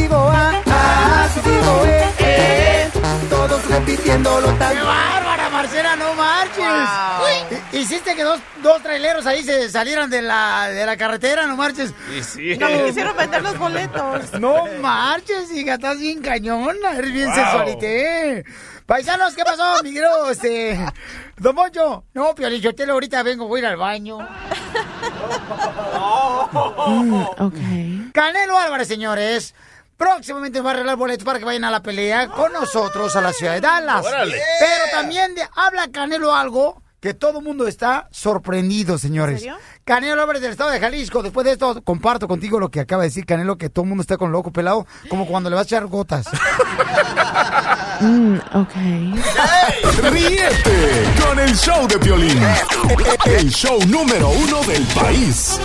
[0.00, 2.90] Digo A, A, si digo E, E,
[3.28, 4.74] todos repitiéndolo tal.
[4.76, 7.50] ¡Qué bárbara, Marcela, no marches!
[7.72, 11.56] Uy, Hiciste que dos, dos traileros ahí se salieran de la, de la carretera, no
[11.56, 11.92] marches.
[12.16, 12.56] Y sí.
[12.58, 14.32] No me quisieron vender los boletos.
[14.40, 17.34] No marches, hija, estás bien cañona, eres bien Wow.
[17.34, 18.44] sensualité.
[18.86, 20.78] Paisanos, ¿qué pasó, mi querido, este...
[21.36, 22.04] Don Moncho?
[22.14, 24.18] No, Piolichotelo, ahorita vengo, voy a ir al baño.
[26.88, 28.12] Mm, ok.
[28.14, 29.54] Canelo Álvarez, señores.
[29.98, 33.32] Próximamente va a arreglar boletos para que vayan a la pelea con nosotros a la
[33.32, 34.06] ciudad de Dallas.
[34.06, 34.40] Órale.
[34.60, 39.40] Pero también de- habla Canelo algo que todo el mundo está sorprendido, señores.
[39.40, 39.56] serio?
[39.84, 41.22] Canelo Álvarez del estado de Jalisco.
[41.22, 44.02] Después de esto, comparto contigo lo que acaba de decir Canelo, que todo el mundo
[44.02, 46.26] está con loco pelado, como cuando le vas a echar gotas.
[48.00, 48.74] Mm, ok.
[50.12, 52.40] Ríete con el show de Piolín.
[53.24, 55.58] El show número uno del país.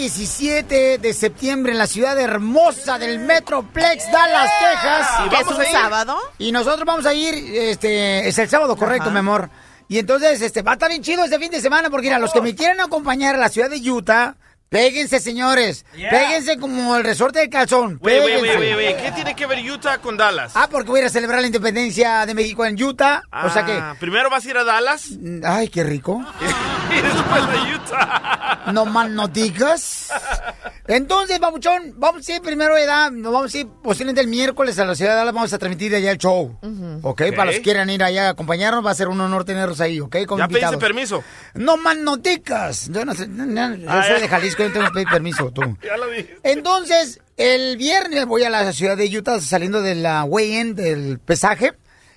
[0.00, 5.08] 17 de septiembre en la ciudad hermosa del Metroplex Dallas, Texas.
[5.26, 5.72] ¿Y ¿Que es vamos un a ir?
[5.72, 6.16] sábado?
[6.38, 9.10] Y nosotros vamos a ir, este, es el sábado, correcto, Ajá.
[9.12, 9.50] mi amor.
[9.88, 12.32] Y entonces, este, va a estar bien chido este fin de semana porque, mira, los
[12.32, 14.36] que me quieren acompañar a la ciudad de Utah,
[14.70, 15.84] péguense, señores.
[15.96, 16.10] Yeah.
[16.10, 17.98] Péguense como el resorte del calzón.
[18.00, 18.40] Wait, wait,
[18.76, 18.96] wait.
[18.96, 20.52] ¿Qué tiene que ver Utah con Dallas?
[20.54, 23.22] Ah, porque voy a ir a celebrar la independencia de México en Utah.
[23.44, 25.10] o sea que, Ah, ¿Primero vas a ir a Dallas?
[25.44, 26.24] ay, qué rico.
[26.90, 28.72] y después a Utah.
[28.72, 30.12] No más no digas.
[30.90, 34.84] Entonces, babuchón, vamos a ir primero, edad, nos vamos a ir posiblemente el miércoles a
[34.84, 36.58] la ciudad de Dallas, vamos a transmitir allá el show.
[37.02, 37.22] ¿Ok?
[37.36, 40.00] Para los que quieran ir allá a acompañarnos, va a ser un honor tenerlos ahí,
[40.00, 40.16] ¿ok?
[40.26, 41.22] Como ¿Ya pediste permiso?
[41.54, 42.88] No más no digas.
[42.92, 44.20] Yo, no sé, no, no, yo Ah, soy ya.
[44.22, 45.62] de Jalisco, yo no tengo que pedir permiso, tú.
[45.84, 46.38] Ya lo dije.
[46.42, 51.72] Entonces, el viernes voy a la ciudad de Utah saliendo de la weigh-in del pesaje.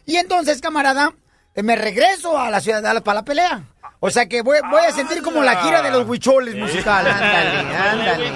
[0.07, 1.13] Y entonces, camarada,
[1.55, 3.63] me regreso a la ciudad de Dallas para la pelea.
[4.05, 7.07] O sea que voy, voy a sentir como la gira de los huicholes musical.
[7.07, 8.33] Ándale, ándale.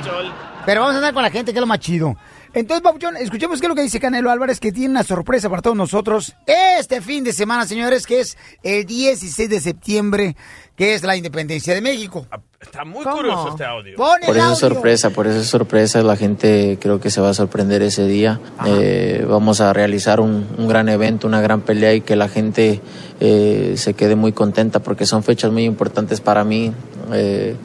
[0.66, 2.16] Pero vamos a andar con la gente, que es lo más chido.
[2.54, 5.62] Entonces, Papuchón, escuchemos qué es lo que dice Canelo Álvarez, que tiene una sorpresa para
[5.62, 10.36] todos nosotros este fin de semana, señores, que es el 16 de septiembre,
[10.76, 12.26] que es la independencia de México.
[12.60, 13.18] Está muy ¿Cómo?
[13.18, 13.96] curioso este audio.
[13.96, 14.54] Pon el Por eso audio.
[14.54, 16.02] es sorpresa, por eso es sorpresa.
[16.02, 18.40] La gente creo que se va a sorprender ese día.
[18.66, 22.82] Eh, vamos a realizar un, un gran evento, una gran pelea y que la gente
[23.20, 26.74] eh, se quede muy contenta porque son fechas muy importantes para mí.
[27.14, 27.56] Eh,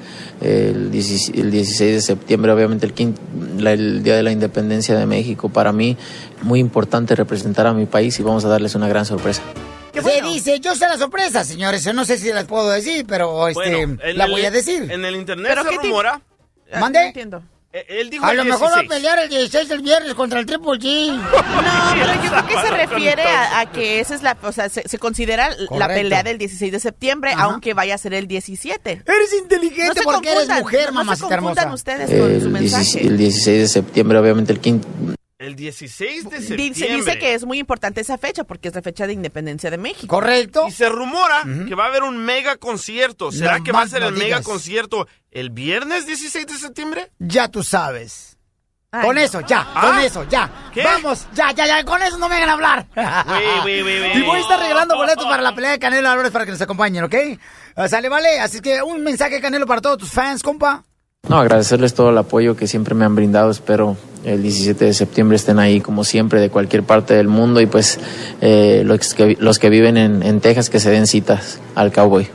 [0.42, 3.14] el 16, el 16 de septiembre, obviamente el, quin-
[3.58, 5.48] la- el Día de la Independencia de México.
[5.48, 5.96] Para mí,
[6.42, 9.42] muy importante representar a mi país y vamos a darles una gran sorpresa.
[9.94, 11.84] Se dice, yo sé la sorpresa, señores.
[11.84, 14.90] Yo no sé si las puedo decir, pero este, Bueno, la el- voy a decir.
[14.90, 16.20] En el internet ¿Pero se te- rumora.
[16.80, 17.00] ¿Mande?
[17.00, 17.42] No entiendo.
[17.74, 18.88] Eh, Él dijo A el lo mejor va a 16.
[18.90, 21.16] pelear el 16 del viernes contra el Triple G.
[21.16, 21.22] No,
[21.94, 24.86] pero yo creo que se refiere a, a que esa es la, o sea, se,
[24.88, 25.94] se considera la Correcto.
[25.94, 27.44] pelea del 16 de septiembre, Ajá.
[27.44, 28.90] aunque vaya a ser el 17.
[29.06, 31.74] Eres inteligente No se porque eres confundan, mujer, no mamacita se confundan hermosa.
[31.74, 33.06] ustedes con su El 16, mensaje.
[33.06, 34.86] el 16 de septiembre, obviamente el quinto...
[35.42, 36.74] El 16 de septiembre.
[36.74, 39.76] Se dice que es muy importante esa fecha porque es la fecha de independencia de
[39.78, 40.06] México.
[40.06, 40.66] Correcto.
[40.68, 43.32] Y se rumora que va a haber un mega concierto.
[43.32, 44.44] ¿Será No que va a ser no el mega digas.
[44.44, 47.10] concierto el viernes 16 de septiembre?
[47.18, 48.38] Ya tú sabes.
[48.94, 49.22] Ay, con no.
[49.22, 49.80] eso, ya, Ah.
[49.80, 50.70] con eso, ya.
[50.72, 50.84] ¿Qué?
[50.84, 52.86] Vamos, ya, ya, ya, con eso no me hagan hablar.
[52.94, 54.18] Güey, güey, güey, güey.
[54.18, 56.60] Y voy a estar regalando boletos para la pelea de Canelo Álvarez para que nos
[56.60, 57.14] acompañen, ¿ok?
[57.74, 58.38] Ah, Sale, vale.
[58.38, 60.84] Así que un mensaje, Canelo, para todos tus fans, compa.
[61.28, 63.50] No, agradecerles todo el apoyo que siempre me han brindado.
[63.50, 67.66] Espero el 17 de septiembre estén ahí como siempre de cualquier parte del mundo y
[67.66, 68.00] pues
[68.40, 72.28] eh, los, que, los que viven en, en Texas que se den citas al cowboy.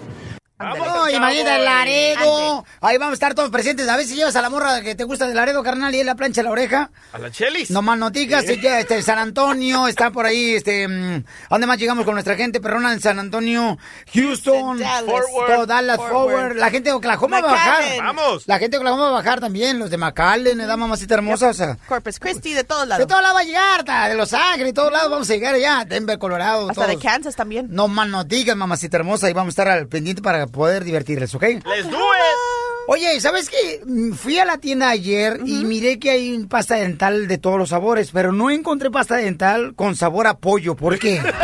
[0.59, 2.65] No, imagínate, Laredo.
[2.81, 3.87] Ahí vamos a estar todos presentes.
[3.89, 6.05] A ver si llevas a la morra que te gusta de Laredo, carnal, y él
[6.05, 6.91] la plancha la oreja.
[7.11, 7.71] A la Chelis.
[7.71, 8.59] No más noticas, Sí.
[8.61, 12.35] ya, este, San Antonio, está por ahí, este, mm, ¿a dónde más llegamos con nuestra
[12.35, 13.77] gente perrona en San Antonio,
[14.13, 15.99] Houston, Dallas.
[15.99, 16.55] Worth.
[16.57, 17.83] la gente de Oklahoma va a bajar.
[18.03, 18.43] Vamos.
[18.47, 21.53] La gente de Oklahoma va a bajar también, los de McAllen, da mamacita hermosa, o
[21.53, 23.07] sea, Corpus Christi, de todos de lados.
[23.07, 25.55] todos lados va a llegar, ta, de Los Ángeles, de todos lados vamos a llegar
[25.55, 26.97] allá, Denver, Colorado, Hasta de.
[26.97, 27.67] Kansas también.
[27.69, 31.43] No más noticas, mamacita hermosa, y vamos a estar al pendiente para poder divertirles, ¿ok?
[31.43, 32.66] Let's do it.
[32.89, 33.81] Oye, ¿sabes qué?
[33.85, 37.69] Mm, Fui a la tienda ayer y miré que hay pasta dental de todos los
[37.69, 40.75] sabores, pero no encontré pasta dental con sabor a pollo.
[40.75, 41.19] ¿Por qué?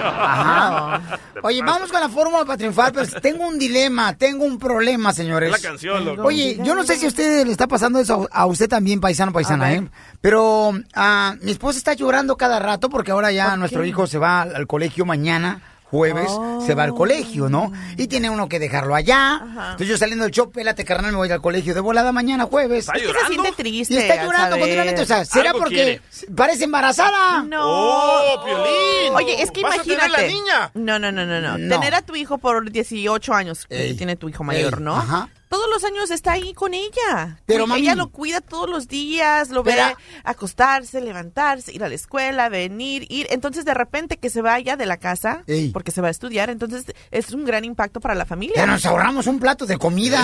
[0.00, 1.00] Ajá.
[1.42, 5.54] Oye, vamos con la fórmula para triunfar, pero tengo un dilema, tengo un problema, señores.
[5.54, 6.22] Es la canción, loco.
[6.24, 9.32] Oye, yo no sé si a usted le está pasando eso a usted también, paisano,
[9.32, 9.72] paisana, A.
[9.74, 9.88] ¿eh?
[10.20, 13.88] Pero ah, mi esposa está llorando cada rato porque ahora ya ¿Por nuestro qué?
[13.88, 15.62] hijo se va al colegio mañana.
[15.90, 16.30] Jueves
[16.66, 17.72] se va al colegio, ¿no?
[17.96, 19.36] Y tiene uno que dejarlo allá.
[19.36, 19.64] Ajá.
[19.72, 22.80] Entonces yo saliendo del show, pélate carnal, me voy al colegio de volada mañana jueves.
[22.80, 23.42] ¿Está Es que se llorando?
[23.42, 23.94] siente triste.
[23.94, 25.02] Y está llorando continuamente.
[25.02, 26.00] O sea, ¿será porque quiere.
[26.36, 27.42] parece embarazada?
[27.42, 27.60] No.
[27.64, 29.14] ¡Oh, Piolín!
[29.14, 30.22] Oye, es que ¿Vas a tener imagínate.
[30.22, 30.70] la niña?
[30.74, 31.56] No, no, no, no, no.
[31.58, 31.74] No.
[31.80, 34.96] Tener a tu hijo por 18 años, que tiene tu hijo mayor, Ey, ¿no?
[34.96, 35.28] ajá.
[35.48, 37.38] Todos los años está ahí con ella.
[37.46, 39.76] Pero, Ella lo cuida todos los días, lo ve
[40.24, 43.26] acostarse, levantarse, ir a la escuela, venir, ir.
[43.30, 45.70] Entonces, de repente que se vaya de la casa, Ey.
[45.70, 48.56] porque se va a estudiar, entonces es un gran impacto para la familia.
[48.56, 50.20] Ya nos ahorramos un plato de comida.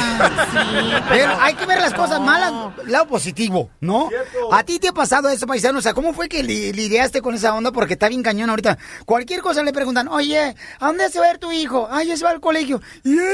[1.08, 2.52] pero hay que ver las cosas malas,
[2.86, 4.10] lado positivo, ¿no?
[4.52, 5.78] ¿A ti te ha pasado eso, paisano?
[5.78, 7.72] O sea, ¿cómo fue que li- lidiaste con esa onda?
[7.72, 8.78] Porque está bien cañón ahorita.
[9.06, 11.88] Cualquier cosa le preguntan, oye, ¿a dónde se va a ir tu hijo?
[11.90, 12.80] Ay, ya se va al colegio.
[13.04, 13.24] Y ¡eh!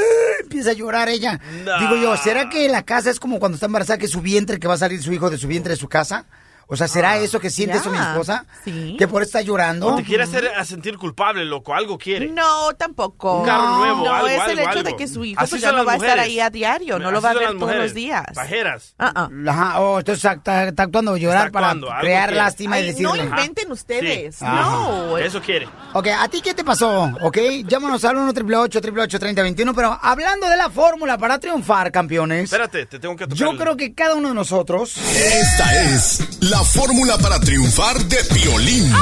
[0.42, 1.40] empieza a llorar ella.
[1.64, 1.79] No.
[1.80, 4.68] Digo yo, ¿será que la casa es como cuando está embarazada, que su vientre, que
[4.68, 6.26] va a salir su hijo de su vientre de su casa?
[6.70, 8.46] O sea, ¿será eso que siente eso mi esposa?
[8.64, 8.94] Sí.
[8.96, 9.88] Que por eso está llorando.
[9.88, 11.74] O te quiere hacer a sentir culpable, loco.
[11.74, 12.28] Algo quiere.
[12.28, 13.40] No, tampoco.
[13.40, 15.62] Un carro nuevo, No, algo, es el algo, hecho de que su hijo Así pues,
[15.62, 17.92] ya no va a estar ahí a diario, no lo va a ver todos los
[17.92, 18.24] días.
[18.34, 18.94] Pajeras.
[18.98, 19.28] Ah, ah.
[19.48, 23.08] Ajá, oh, entonces está, está actuando llorar Está actuando, para crear lástima y Ay, decirle.
[23.08, 24.36] no inventen ustedes.
[24.36, 24.44] Sí.
[24.44, 25.18] No.
[25.18, 25.68] Eso quiere.
[25.92, 27.10] Ok, ¿a ti qué te pasó?
[27.20, 32.86] Ok, llámanos al 1 888 3021 pero hablando de la fórmula para triunfar, campeones, Espérate,
[32.86, 33.38] te tengo que tocar.
[33.38, 34.96] yo creo que cada uno de nosotros...
[34.96, 38.92] Esta es la fórmula para triunfar de Piolín.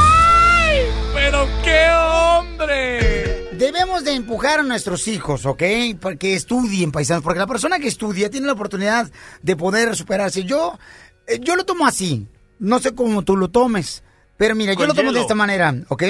[1.14, 3.48] ¡Pero qué hombre!
[3.52, 5.62] Debemos de empujar a nuestros hijos, ¿ok?
[6.00, 9.10] Porque estudien, paisanos, porque la persona que estudia tiene la oportunidad
[9.42, 10.44] de poder superarse.
[10.44, 10.78] Yo,
[11.26, 12.26] eh, yo lo tomo así,
[12.58, 14.04] no sé cómo tú lo tomes,
[14.36, 16.04] pero mira, yo lo tomo de esta manera, ¿ok?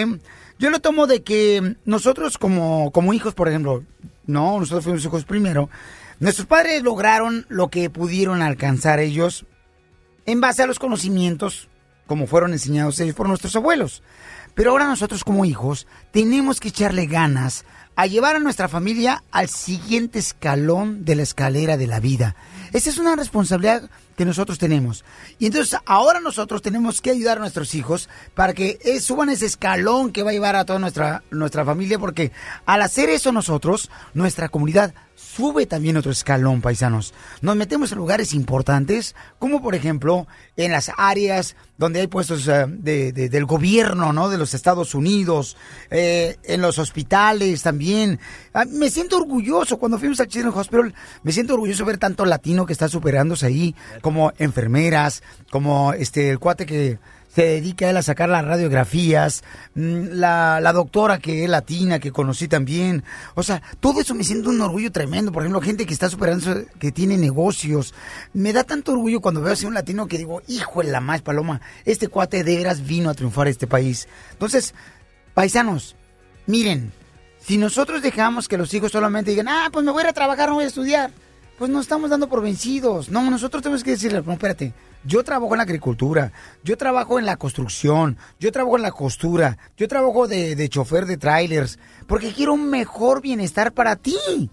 [0.59, 3.85] Yo lo tomo de que nosotros como, como hijos, por ejemplo,
[4.27, 5.71] no, nosotros fuimos hijos primero,
[6.21, 9.47] nuestros padres lograron lo que pudieron alcanzar ellos
[10.29, 11.69] en base a los conocimientos
[12.07, 14.03] como fueron enseñados ellos por nuestros abuelos.
[14.55, 17.65] Pero ahora nosotros como hijos tenemos que echarle ganas
[17.99, 22.37] a llevar a nuestra familia al siguiente escalón de la escalera de la vida.
[22.73, 25.05] Esa es una responsabilidad que nosotros tenemos.
[25.41, 29.47] Y entonces ahora nosotros tenemos que ayudar a nuestros hijos para que eh, suban ese
[29.47, 32.31] escalón que va a llevar a toda nuestra, nuestra familia, porque
[32.67, 37.15] al hacer eso nosotros, nuestra comunidad sube también otro escalón, paisanos.
[37.43, 42.65] Nos metemos en lugares importantes, como por ejemplo en las áreas donde hay puestos eh,
[42.69, 44.29] de- de- del gobierno, ¿no?
[44.29, 45.57] De los Estados Unidos,
[45.91, 47.88] eh, en los hospitales también.
[48.53, 52.67] Ah, me siento orgulloso cuando fuimos al Children's Hospital, me siento orgulloso ver tanto latino
[52.67, 56.99] que está superándose ahí, como enfermeras, como este el cuate que
[57.35, 62.49] se dedica él a sacar las radiografías, mm, la, doctora que es latina, que conocí
[62.49, 63.05] también.
[63.35, 65.31] O sea, todo eso me siento un orgullo tremendo.
[65.31, 67.95] Por ejemplo, gente que está superando, que tiene negocios.
[68.33, 71.23] Me da tanto orgullo cuando veo así un latino que digo, hijo de la más
[71.23, 74.09] paloma, este cuate de veras vino a triunfar a este país.
[74.33, 74.75] Entonces,
[75.35, 75.95] paisanos,
[76.47, 76.93] miren,
[77.49, 80.13] si nosotros dejamos que los hijos solamente digan, ah, pues me voy a ir a
[80.13, 81.11] trabajar, no voy a estudiar,
[81.57, 83.09] pues nos estamos dando por vencidos.
[83.09, 86.31] No, nosotros tenemos que decirle, no, espérate, yo trabajo en la agricultura,
[86.63, 91.07] yo trabajo en la construcción, yo trabajo en la costura, yo trabajo de, de chofer
[91.07, 94.51] de trailers, porque quiero un mejor bienestar para ti.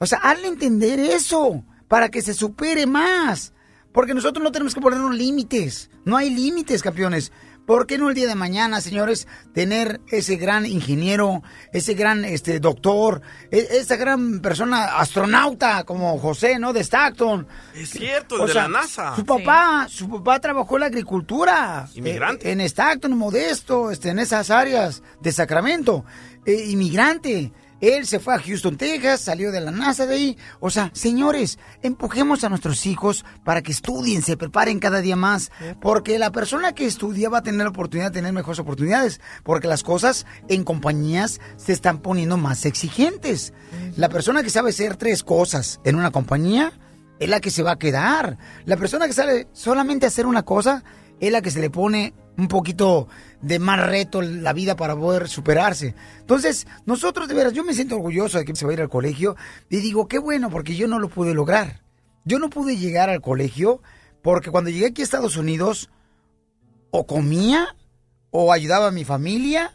[0.00, 3.52] O sea, hazle entender eso, para que se supere más.
[3.92, 5.90] Porque nosotros no tenemos que ponernos límites.
[6.04, 7.30] No hay límites, campeones.
[7.66, 12.58] ¿Por qué no el día de mañana, señores, tener ese gran ingeniero, ese gran este
[12.58, 16.72] doctor, e- esa gran persona astronauta como José, ¿no?
[16.72, 17.46] De Stockton.
[17.74, 19.14] Es cierto, el O de sea, la NASA.
[19.14, 21.88] Su papá, su papá trabajó en la agricultura.
[21.94, 22.48] Inmigrante.
[22.48, 26.04] Eh, en Stockton, Modesto, este, en esas áreas de Sacramento.
[26.44, 27.52] Eh, inmigrante.
[27.82, 30.38] Él se fue a Houston, Texas, salió de la NASA de ahí.
[30.60, 35.50] O sea, señores, empujemos a nuestros hijos para que estudien, se preparen cada día más.
[35.80, 39.20] Porque la persona que estudia va a tener la oportunidad de tener mejores oportunidades.
[39.42, 43.52] Porque las cosas en compañías se están poniendo más exigentes.
[43.96, 46.72] La persona que sabe hacer tres cosas en una compañía
[47.18, 48.38] es la que se va a quedar.
[48.64, 50.84] La persona que sabe solamente hacer una cosa
[51.18, 53.08] es la que se le pone un poquito
[53.40, 55.94] de más reto la vida para poder superarse.
[56.20, 58.88] Entonces, nosotros de veras, yo me siento orgulloso de que se va a ir al
[58.88, 59.36] colegio
[59.68, 61.82] y digo, qué bueno, porque yo no lo pude lograr.
[62.24, 63.82] Yo no pude llegar al colegio
[64.22, 65.90] porque cuando llegué aquí a Estados Unidos,
[66.90, 67.74] o comía,
[68.30, 69.74] o ayudaba a mi familia,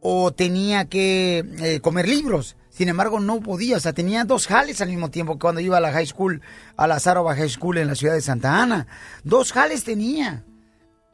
[0.00, 2.56] o tenía que eh, comer libros.
[2.70, 3.76] Sin embargo, no podía.
[3.76, 6.42] O sea, tenía dos jales al mismo tiempo que cuando iba a la high school,
[6.76, 8.88] a la Saroba High School en la ciudad de Santa Ana.
[9.22, 10.44] Dos jales tenía.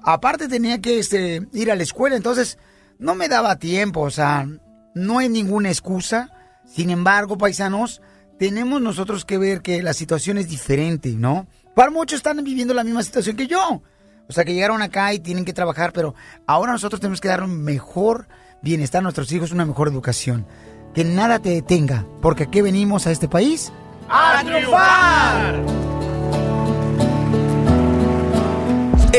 [0.02, 2.58] Aparte tenía que este, ir a la escuela, entonces
[2.98, 4.00] no me daba tiempo.
[4.00, 4.46] O sea,
[4.94, 6.30] no hay ninguna excusa.
[6.64, 8.02] Sin embargo, paisanos,
[8.38, 11.46] tenemos nosotros que ver que la situación es diferente, ¿no?
[11.74, 13.82] Para muchos están viviendo la misma situación que yo.
[14.28, 16.14] O sea, que llegaron acá y tienen que trabajar, pero
[16.46, 18.28] ahora nosotros tenemos que dar un mejor
[18.62, 20.46] bienestar a nuestros hijos, una mejor educación.
[20.94, 23.72] Que nada te detenga, porque aquí venimos a este país
[24.08, 25.97] ¡A triunfar!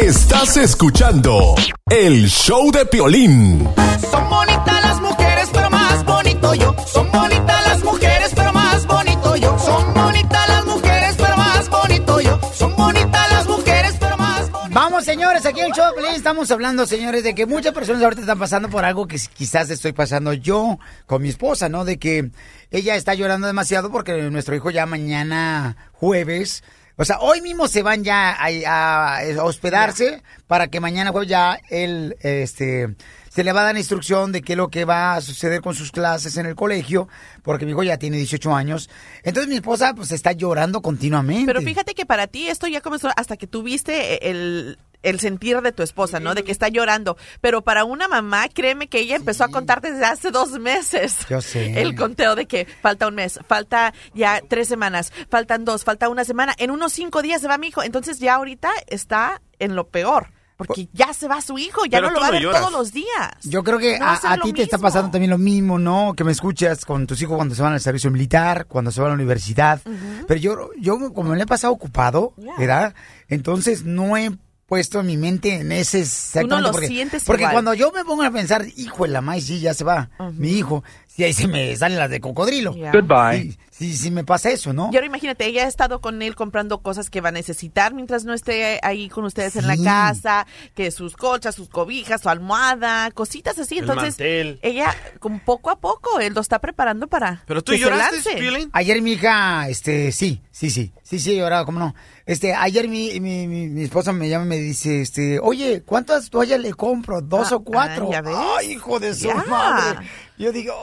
[0.01, 1.55] Estás escuchando
[1.89, 3.67] el show de Piolín.
[4.09, 6.73] Son bonitas las mujeres, pero más bonito yo.
[6.87, 9.59] Son bonitas las mujeres, pero más bonito yo.
[9.59, 12.39] Son bonitas las mujeres, pero más bonito yo.
[12.53, 16.49] Son bonitas las mujeres, pero más Vamos, señores, aquí en el show de Piolín estamos
[16.49, 20.31] hablando, señores, de que muchas personas ahorita están pasando por algo que quizás estoy pasando
[20.31, 21.83] yo con mi esposa, ¿no?
[21.83, 22.31] De que
[22.71, 26.63] ella está llorando demasiado porque nuestro hijo ya mañana jueves,
[27.01, 31.57] o sea, hoy mismo se van ya a, a hospedarse para que mañana jueves ya
[31.69, 32.93] él, este,
[33.29, 35.75] se le va a dar instrucción de qué es lo que va a suceder con
[35.75, 37.07] sus clases en el colegio,
[37.41, 38.89] porque mi hijo ya tiene 18 años.
[39.23, 41.45] Entonces mi esposa pues está llorando continuamente.
[41.45, 45.71] Pero fíjate que para ti esto ya comenzó hasta que tuviste el, el sentir de
[45.71, 46.35] tu esposa, ¿no?
[46.35, 47.17] De que está llorando.
[47.41, 51.17] Pero para una mamá, créeme que ella empezó a contar desde hace dos meses.
[51.29, 51.81] Yo sé.
[51.81, 56.25] El conteo de que falta un mes, falta ya tres semanas, faltan dos, falta una
[56.25, 56.53] semana.
[56.57, 57.83] En unos cinco días se va mi hijo.
[57.83, 60.27] Entonces ya ahorita está en lo peor.
[60.57, 62.59] Porque ya se va su hijo, ya Pero no lo va a ver lloras.
[62.59, 63.31] todos los días.
[63.43, 66.13] Yo creo que No a, ti te está pasando también lo mismo, ¿no?
[66.17, 69.07] Que me escuchas con tus hijos cuando se van al servicio militar, cuando se van
[69.07, 69.79] a la universidad.
[70.27, 72.93] Pero yo, yo como me he pasado ocupado, ¿verdad?
[73.29, 74.31] Entonces no he
[74.69, 77.53] puesto mi mente en ese exactamente lo porque, sientes porque igual.
[77.53, 80.51] cuando yo me pongo a pensar, hijo de la maíz, sí, ya se va mi
[80.51, 80.83] hijo,
[81.19, 82.73] si ahí se me salen las de cocodrilo.
[82.73, 82.93] Yeah.
[82.93, 83.57] Goodbye.
[83.71, 84.89] Sí, sí, sí me pasa eso, ¿no?
[84.91, 88.23] Y ahora imagínate, ella ha estado con él comprando cosas que va a necesitar mientras
[88.23, 93.11] no esté ahí con ustedes en la casa, que sus colchas, sus cobijas, su almohada,
[93.11, 93.79] cositas así.
[93.79, 94.15] El Entonces,
[94.61, 98.15] ella, con poco a poco, él lo está preparando para Pero tú que se lloraste,
[98.15, 98.35] lance.
[98.37, 98.69] Piolín.
[98.71, 101.95] Ayer mi hija, este, sí, sí, sí, sí, sí, he llorado, cómo no.
[102.25, 106.29] Este, ayer mi, mi, mi, mi esposa me llama y me dice, este, oye, ¿cuántas
[106.29, 107.21] toallas le compro?
[107.21, 108.07] ¿Dos Ah, o cuatro?
[108.09, 108.35] ah, ¿ya ves?
[108.57, 109.35] Ay, hijo de su Ya.
[109.35, 109.99] madre.
[110.39, 110.73] Yo digo,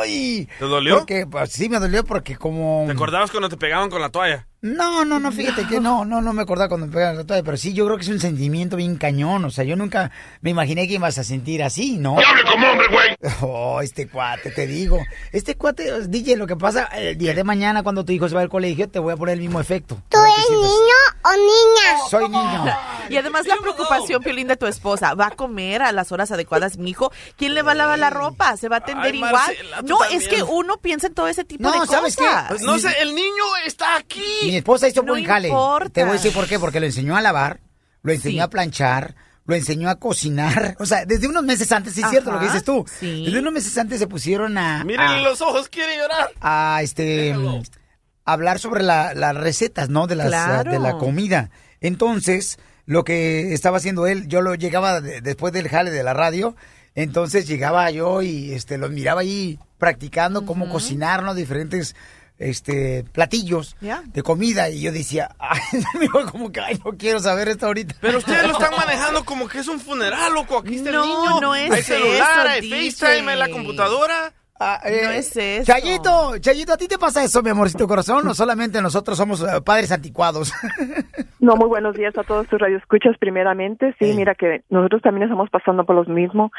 [0.00, 0.48] ¡ay!
[0.58, 0.96] ¿Te dolió?
[0.96, 2.84] Porque, pues, sí, me dolió porque como...
[2.86, 4.48] ¿Te acordabas cuando te pegaban con la toalla?
[4.64, 7.42] No, no, no, fíjate que no, no, no me acordaba cuando me pegaban la toalla,
[7.42, 10.48] pero sí, yo creo que es un sentimiento bien cañón, o sea, yo nunca me
[10.48, 12.16] imaginé que ibas a sentir así, ¿no?
[12.18, 13.14] ¡Hable como hombre, güey!
[13.42, 15.00] Oh, este cuate, te digo.
[15.32, 18.40] Este cuate, DJ, lo que pasa, el día de mañana cuando tu hijo se va
[18.40, 20.00] al colegio, te voy a poner el mismo efecto.
[20.08, 22.08] ¿Tú eres niño o niña?
[22.08, 22.64] Soy niño.
[23.10, 25.12] Y además la preocupación, Piolín, de tu esposa.
[25.12, 27.12] ¿Va a comer a las horas adecuadas mi hijo?
[27.36, 28.56] ¿Quién le va a lavar la ropa?
[28.56, 29.32] ¿Se va a atender Ay, igual?
[29.34, 30.22] Marcela, no, también.
[30.22, 31.96] es que uno piensa en todo ese tipo No, de cosas.
[31.96, 32.24] ¿sabes qué?
[32.48, 34.53] Pues no sé, el niño está aquí.
[34.54, 35.48] Mi esposa hizo No buen jale.
[35.48, 35.90] importa.
[35.90, 37.58] Te voy a decir por qué, porque lo enseñó a lavar,
[38.02, 38.40] lo enseñó Sí.
[38.40, 40.76] a planchar, lo enseñó a cocinar.
[40.78, 42.84] O sea, desde unos meses antes, sí es cierto lo que dices tú.
[43.00, 43.24] sí.
[43.26, 44.84] Desde unos meses antes se pusieron a...
[44.84, 46.30] Mírenle a- los ojos, quiere llorar.
[46.40, 47.34] a este
[48.24, 50.06] hablar sobre la- las recetas, ¿no?
[50.06, 50.70] De las Claro.
[50.70, 51.50] de la comida.
[51.80, 56.14] Entonces, lo que estaba haciendo él, yo lo llegaba de- después del jale de la
[56.14, 56.54] radio,
[56.94, 61.34] entonces llegaba yo y este los miraba ahí practicando cómo cocinar, ¿no?
[61.34, 61.96] Diferentes
[62.44, 65.60] este platillos de comida y yo decía, ay,
[65.94, 67.94] amigo, como que ay, no quiero saber esto ahorita.
[68.00, 70.58] Pero ustedes lo están manejando como que es un funeral, loco.
[70.58, 71.40] Aquí está No, el niño.
[71.40, 72.90] no es hay celular, eso, hay.
[72.90, 74.32] FaceTime, hay la computadora.
[74.60, 75.72] Ah, No es eso.
[75.72, 78.26] Chayito, Chayito, ¿a ti te pasa eso, mi amorcito corazón?
[78.28, 80.52] ¿O solamente nosotros somos eh, padres anticuados?
[81.40, 83.18] No, muy buenos días a todos tus radioescuchas.
[83.18, 86.50] Primeramente, sí, mira que nosotros también estamos pasando por los mismos.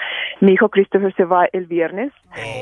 [0.41, 2.14] Mi hijo Christopher se va el viernes.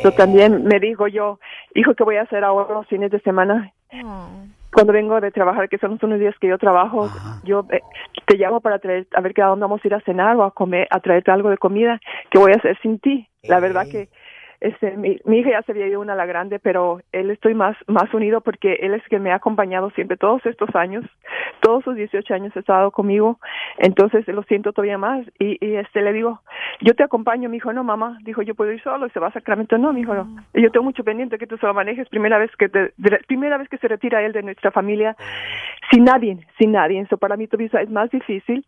[0.05, 1.41] Yo también me digo yo,
[1.75, 3.73] hijo, ¿qué voy a hacer ahora los fines de semana?
[4.71, 7.11] Cuando vengo de trabajar, que son unos días que yo trabajo,
[7.43, 7.81] yo eh,
[8.25, 10.45] te llamo para traer, a ver que a dónde vamos a ir a cenar o
[10.45, 11.99] a comer, a traerte algo de comida.
[12.31, 13.27] ¿Qué voy a hacer sin ti?
[13.43, 14.07] La verdad que
[14.63, 17.53] este, mi, mi hija ya se había ido una a la grande, pero él estoy
[17.53, 21.03] más, más unido porque él es que me ha acompañado siempre todos estos años,
[21.59, 23.39] todos sus 18 años ha estado conmigo,
[23.77, 25.25] entonces lo siento todavía más.
[25.37, 26.39] Y, este le digo,
[26.81, 29.27] yo te acompaño, mi hijo, no mamá, dijo yo puedo ir solo y se va
[29.27, 30.27] a Sacramento, no, mi hijo, no.
[30.53, 33.67] Yo tengo mucho pendiente que tú solo manejes, primera vez que te- de- primera vez
[33.67, 35.15] que se retira él de nuestra familia,
[35.91, 38.65] sin nadie, sin nadie, eso para mí todavía es más difícil.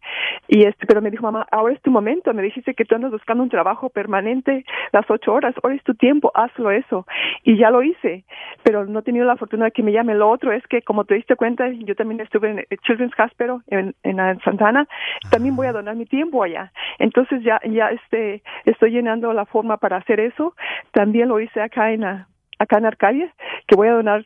[0.48, 3.12] Y este, pero me dijo mamá, ahora es tu momento, me dijiste que tú andas
[3.12, 7.06] buscando un trabajo permanente las ocho horas, ahora es tu tiempo, hazlo eso.
[7.44, 8.26] Y ya lo hice,
[8.64, 10.16] pero no he tenido la fortuna de que me llame.
[10.16, 13.62] Lo otro es que, como te diste cuenta, yo también estuve en el Children's Hospital
[13.68, 14.88] en, en, Santana,
[15.30, 16.72] también voy a donar mi tiempo allá.
[17.00, 20.56] Entonces ya, ya este, estoy llenando la forma para hacer eso.
[20.92, 22.28] También lo hice acá en, ah,
[22.60, 23.34] acá en Arcadia,
[23.68, 24.26] que voy a donar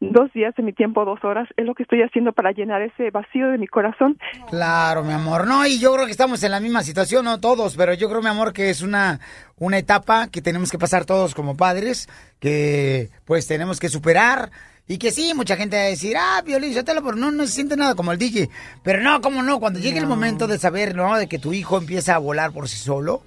[0.00, 3.10] dos días de mi tiempo, dos horas, es lo que estoy haciendo para llenar ese
[3.10, 4.18] vacío de mi corazón.
[4.48, 5.46] Claro, mi amor.
[5.46, 8.22] No, y yo creo que estamos en la misma situación, no todos, pero yo creo,
[8.22, 9.20] mi amor, que es una,
[9.56, 14.50] una etapa que tenemos que pasar todos como padres, que pues tenemos que superar.
[14.90, 17.52] Y que sí, mucha gente va a decir, ah, Violín, suéltalo, pero no, no se
[17.52, 18.48] siente nada como el DJ.
[18.82, 21.14] Pero no, cómo no, cuando llegue el momento de saber, ¿no?
[21.18, 23.22] De que tu hijo empieza a volar por sí solo.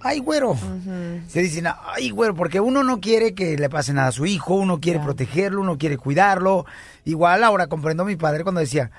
[0.00, 0.56] Ay, güero.
[1.28, 4.54] Se dicen, ay, güero, porque uno no quiere que le pase nada a su hijo,
[4.54, 6.66] uno quiere protegerlo, uno quiere cuidarlo.
[7.04, 8.90] Igual ahora comprendo a mi padre cuando decía,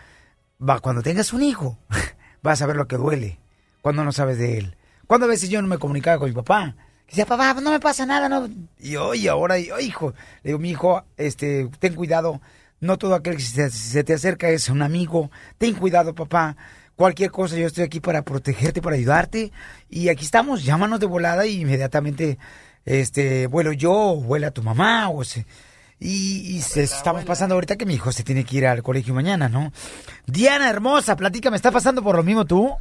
[0.62, 1.78] va, cuando tengas un hijo,
[2.42, 3.40] vas a ver lo que duele
[3.82, 4.76] cuando no sabes de él.
[5.08, 6.76] Cuando a veces yo no me comunicaba con mi papá.
[7.08, 8.50] Decía, papá, no me pasa nada, no.
[8.80, 12.42] Y hoy, ahora, y, oh, hijo, le digo, mi hijo, este, ten cuidado.
[12.82, 15.32] No todo aquel que se, se te acerca es un amigo.
[15.58, 16.58] Ten cuidado, papá.
[16.98, 19.52] Cualquier cosa, yo estoy aquí para protegerte, para ayudarte.
[19.88, 22.40] Y aquí estamos, llámanos de volada y inmediatamente,
[22.86, 25.46] este, vuelo yo, o vuela tu mamá, o se,
[26.00, 29.14] y, y se estamos pasando ahorita que mi hijo se tiene que ir al colegio
[29.14, 29.72] mañana, ¿no?
[30.26, 32.76] Diana hermosa, platícame, ¿está pasando por lo mismo tú?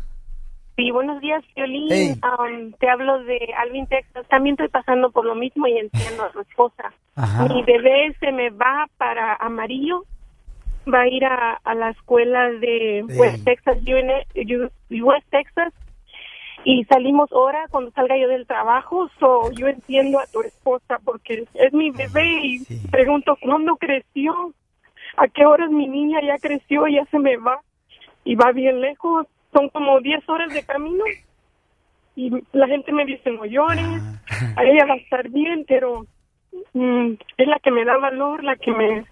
[0.77, 1.89] Sí, buenos días, Violín.
[1.91, 2.21] Hey.
[2.23, 4.27] Um, te hablo de Alvin, Texas.
[4.29, 6.93] También estoy pasando por lo mismo y entiendo a su esposa.
[7.15, 7.49] Ajá.
[7.49, 10.05] Mi bebé se me va para Amarillo.
[10.93, 15.73] Va a ir a, a la escuela de West Texas, West Texas.
[16.65, 19.09] Y salimos ahora cuando salga yo del trabajo.
[19.21, 24.53] So, yo entiendo a tu esposa porque es mi bebé y pregunto, ¿cuándo creció?
[25.17, 26.87] ¿A qué horas mi niña ya creció?
[26.89, 27.61] Ya se me va.
[28.25, 29.27] Y va bien lejos.
[29.53, 31.05] Son como 10 horas de camino.
[32.17, 34.03] Y la gente me dice, no llores.
[34.57, 36.05] A ella va a estar bien, pero
[36.73, 39.05] mm, es la que me da valor, la que me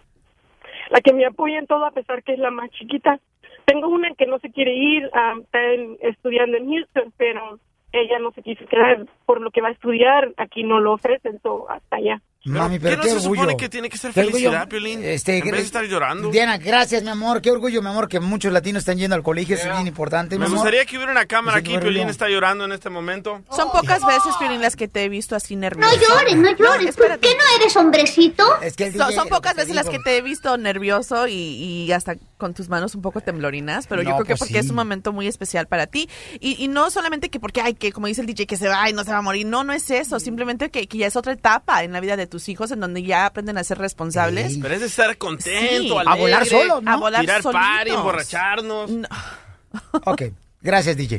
[0.90, 3.18] la que me apoya en todo a pesar que es la más chiquita.
[3.64, 7.58] Tengo una que no se quiere ir, ah, está en- estudiando en Houston, pero
[7.92, 10.32] ella no se quiso quedar por lo que va a estudiar.
[10.36, 12.20] Aquí no lo ofrecen, so, hasta allá.
[12.44, 13.40] Mami, ¿Qué pero no qué se orgullo.
[13.42, 15.02] supone que tiene que ser Qué felicidad, Piolín?
[15.02, 16.30] Este, en vez de estar llorando.
[16.30, 17.40] Diana, gracias, mi amor.
[17.40, 19.56] Qué orgullo, mi amor, que muchos latinos están yendo al colegio.
[19.56, 20.58] Eso es bien importante, mi Me amor.
[20.58, 21.76] gustaría que hubiera una cámara aquí.
[21.78, 23.40] Piolín está llorando en este momento.
[23.50, 25.90] Son pocas veces, Piolín, las que te he visto así nervioso.
[25.90, 26.96] No llores, no llores.
[26.96, 28.44] ¿Por qué no eres hombrecito?
[28.60, 30.56] Es que el Son, DJ, son lo pocas que veces las que te he visto
[30.58, 34.32] nervioso y, y hasta con tus manos un poco temblorinas, pero yo No, creo que
[34.32, 34.70] pues porque es sí.
[34.70, 36.10] un momento muy especial para ti.
[36.40, 38.90] Y, y no solamente que porque, ay, que como dice el DJ, que se va
[38.90, 39.46] y no se va a morir.
[39.46, 40.20] No, no es eso.
[40.20, 43.04] Simplemente que, que ya es otra etapa en la vida de tus hijos en donde
[43.04, 44.58] ya aprenden a ser responsables.
[44.60, 45.90] Pero es de estar contento, Sí.
[45.92, 46.90] alegre, A volar solos, ¿no?
[46.90, 47.96] A volar Tirar solitos.
[47.96, 48.90] emborracharnos.
[50.04, 50.22] Ok,
[50.60, 51.18] gracias, DJ.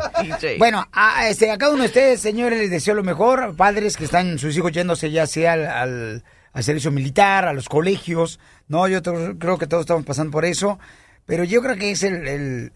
[0.57, 3.55] Bueno, a, este, a cada uno de ustedes, señores, les deseo lo mejor.
[3.55, 7.67] Padres que están sus hijos yéndose ya sea al, al- al servicio militar, a los
[7.69, 8.39] colegios.
[8.67, 10.79] No, yo creo que todos estamos pasando por eso.
[11.25, 12.73] Pero yo creo que es el, el,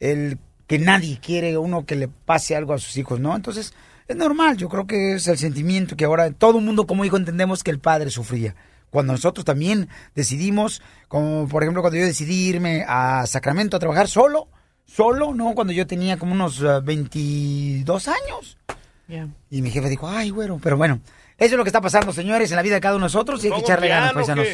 [0.00, 3.34] el que nadie quiere uno que le pase algo a sus hijos, ¿no?
[3.36, 3.72] Entonces,
[4.08, 4.56] es normal.
[4.56, 7.70] Yo creo que es el sentimiento que ahora todo el mundo como hijo entendemos que
[7.70, 8.54] el padre sufría.
[8.90, 14.06] Cuando nosotros también decidimos, como por ejemplo cuando yo decidí irme a Sacramento a trabajar
[14.06, 14.48] solo,
[14.84, 15.54] solo, ¿no?
[15.54, 18.58] Cuando yo tenía como unos eh, 22 años.
[19.50, 21.00] Y mi jefe dijo, ay, güero, pero bueno,
[21.36, 23.42] eso es lo que está pasando, señores, en la vida de cada uno de nosotros
[23.42, 24.46] y hay que ¿Pongo echarle ganas, paisanos.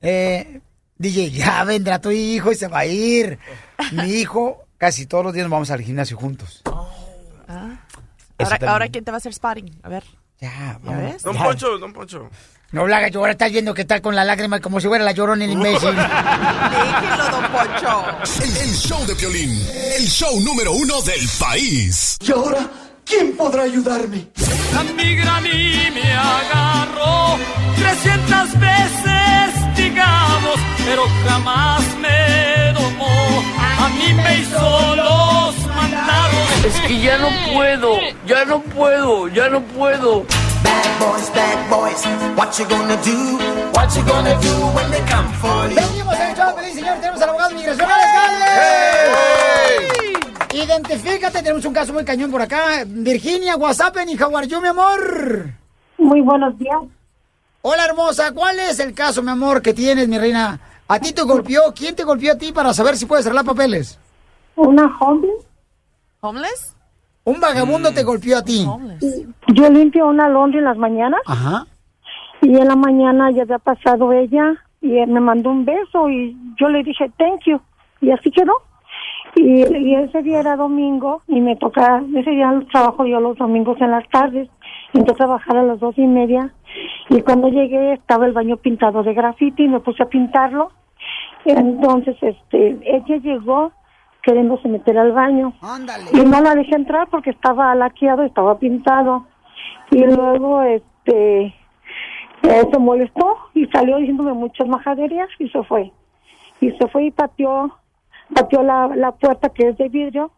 [0.00, 0.60] Eh,
[0.96, 3.38] DJ, ya vendrá tu hijo y se va a ir.
[3.92, 6.62] Mi hijo, casi todos los días nos vamos al gimnasio juntos.
[7.48, 7.80] Ah.
[8.42, 9.80] Ahora, ahora, ¿quién te va a hacer spotting?
[9.82, 10.04] A ver.
[10.40, 11.22] Ya, ¿Ya ves?
[11.22, 11.44] Don Ya.
[11.44, 12.30] Poncho, don Poncho.
[12.72, 15.10] No la hagas llorar, estás viendo que está con la lágrima como si fuera la
[15.12, 15.90] llorona el imbécil.
[15.96, 18.04] Déjenlo, don Poncho.
[18.44, 19.50] El, el show de Piolín,
[19.98, 22.16] el show número uno del país.
[22.20, 22.70] ¿Y ahora
[23.04, 24.28] quién podrá ayudarme?
[24.72, 27.38] La migra a mí me agarró
[27.76, 30.54] 300 veces, digamos,
[30.86, 33.42] pero jamás me domó.
[33.58, 35.54] A mí me hizo los.
[36.64, 40.24] Es que ya no puedo, ya no puedo, ya no puedo.
[40.62, 42.04] Bad boys, bad boys,
[42.36, 43.38] what you gonna do?
[43.74, 45.76] What you gonna do when they come for you?
[45.76, 48.40] Venimos en el show, feliz señor, tenemos al abogado de inmigración, Alex Galvez.
[50.52, 52.84] Identifícate, tenemos un caso muy cañón por acá.
[52.86, 54.08] Virginia, WhatsApp en
[54.48, 55.46] you, mi amor?
[55.98, 56.80] Muy buenos días.
[57.62, 58.32] Hola, hermosa.
[58.32, 60.58] ¿Cuál es el caso, mi amor, que tienes, mi reina?
[60.88, 61.72] ¿A ti te golpeó?
[61.74, 63.98] ¿Quién te golpeó a ti para saber si puedes arreglar papeles?
[64.56, 65.49] Una homeless.
[66.20, 66.76] ¿Homeless?
[67.24, 68.66] Un vagabundo te golpeó a ti.
[69.54, 71.66] Yo limpio una laundry en las mañanas Ajá.
[72.42, 76.36] y en la mañana ya había pasado ella y él me mandó un beso y
[76.58, 77.60] yo le dije thank you
[78.00, 78.52] y así quedó.
[79.36, 83.80] Y, y ese día era domingo y me toca, ese día trabajo yo los domingos
[83.80, 84.48] en las tardes,
[84.92, 86.52] entré a trabajar a las dos y media
[87.08, 90.72] y cuando llegué estaba el baño pintado de grafiti y me puse a pintarlo.
[91.44, 93.72] Entonces, este, ella llegó
[94.22, 95.52] queriéndose meter al baño.
[96.12, 99.26] Y no la dejé entrar porque estaba laqueado, estaba pintado.
[99.90, 101.54] Y luego, este,
[102.42, 105.92] eh, se molestó y salió diciéndome muchas majaderías y se fue.
[106.60, 107.76] Y se fue y pateó,
[108.34, 110.30] pateó la, la puerta que es de vidrio,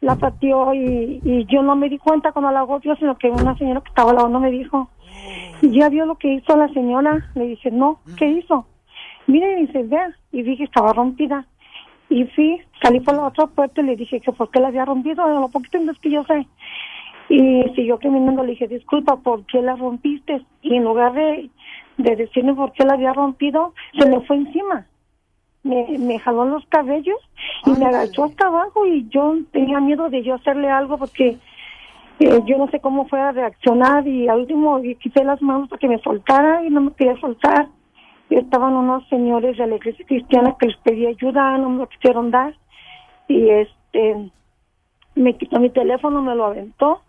[0.00, 3.56] la pateó y, y yo no me di cuenta cuando la golpeó, sino que una
[3.56, 4.88] señora que estaba al lado no me dijo.
[5.60, 7.30] Y ya vio lo que hizo la señora.
[7.34, 8.66] Le dije, no, ¿qué hizo?
[9.26, 10.14] Mire, y dice, vea.
[10.32, 11.46] Y que estaba rompida.
[12.12, 14.84] Y fui, salí por la otra puerta y le dije que por qué la había
[14.84, 16.46] rompido, lo poquito es que yo sé.
[17.30, 20.44] Y siguió caminando, le dije, disculpa, ¿por qué la rompiste?
[20.60, 21.48] Y en lugar de,
[21.96, 24.86] de decirme por qué la había rompido, se me fue encima.
[25.62, 27.16] Me, me jaló los cabellos
[27.64, 31.38] y me agachó hasta abajo y yo tenía miedo de yo hacerle algo porque
[32.18, 35.70] eh, yo no sé cómo fue a reaccionar y al último le quité las manos
[35.70, 37.68] para que me soltara y no me quería soltar.
[38.30, 42.30] Estaban unos señores de la iglesia cristiana que les pedí ayuda, no me lo quisieron
[42.30, 42.54] dar.
[43.28, 44.30] Y este,
[45.14, 47.02] me quitó mi teléfono, me lo aventó.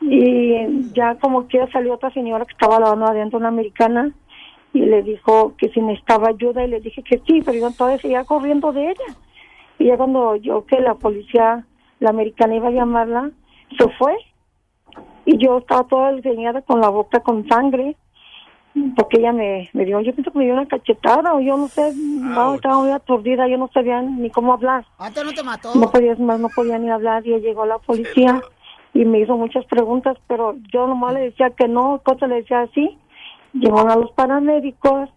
[0.00, 4.12] Y ya como que salió otra señora que estaba lavando adentro, una americana,
[4.72, 7.98] y le dijo que si necesitaba ayuda, y le dije que sí, pero yo todavía
[7.98, 9.16] seguía corriendo de ella.
[9.78, 11.66] Y ya cuando yo que la policía,
[12.00, 13.30] la americana iba a llamarla,
[13.78, 14.16] se fue.
[15.24, 17.96] Y yo estaba toda diseñada con la boca con sangre,
[18.96, 21.68] porque ella me, me dio, yo pienso que me dio una cachetada, o yo no
[21.68, 24.84] sé, no, estaba muy aturdida, yo no sabía ni cómo hablar.
[24.98, 25.74] ¿Antes no te mató?
[25.74, 28.42] No podía, más no podía ni hablar, y llegó la policía
[28.94, 32.62] y me hizo muchas preguntas, pero yo nomás le decía que no, cosas le decía
[32.62, 32.98] así.
[33.54, 35.10] Llegaron a los paramédicos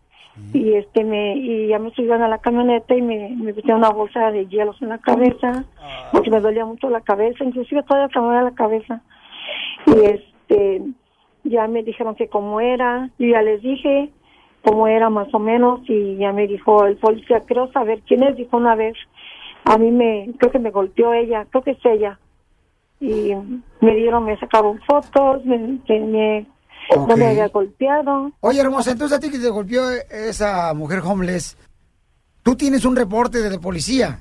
[0.54, 3.90] y este me y ya me subieron a la camioneta y me, me pusieron una
[3.90, 5.64] bolsa de hielos en la cabeza
[6.12, 9.02] porque me dolía mucho la cabeza, inclusive todavía me la cabeza.
[9.88, 10.82] Y este
[11.46, 14.12] ya me dijeron que cómo era, yo ya les dije
[14.64, 18.36] cómo era más o menos y ya me dijo el policía, creo saber quién es,
[18.36, 18.96] dijo una vez,
[19.64, 22.20] a mí me, creo que me golpeó ella, creo que es ella.
[23.00, 23.34] Y
[23.82, 26.48] me dieron, me sacaron fotos, me, que me,
[26.96, 27.10] Ok.
[27.10, 28.32] no me había golpeado.
[28.40, 31.58] Oye, hermosa, entonces a ti que te golpeó esa mujer homeless,
[32.42, 34.20] ¿tú tienes un reporte de la policía?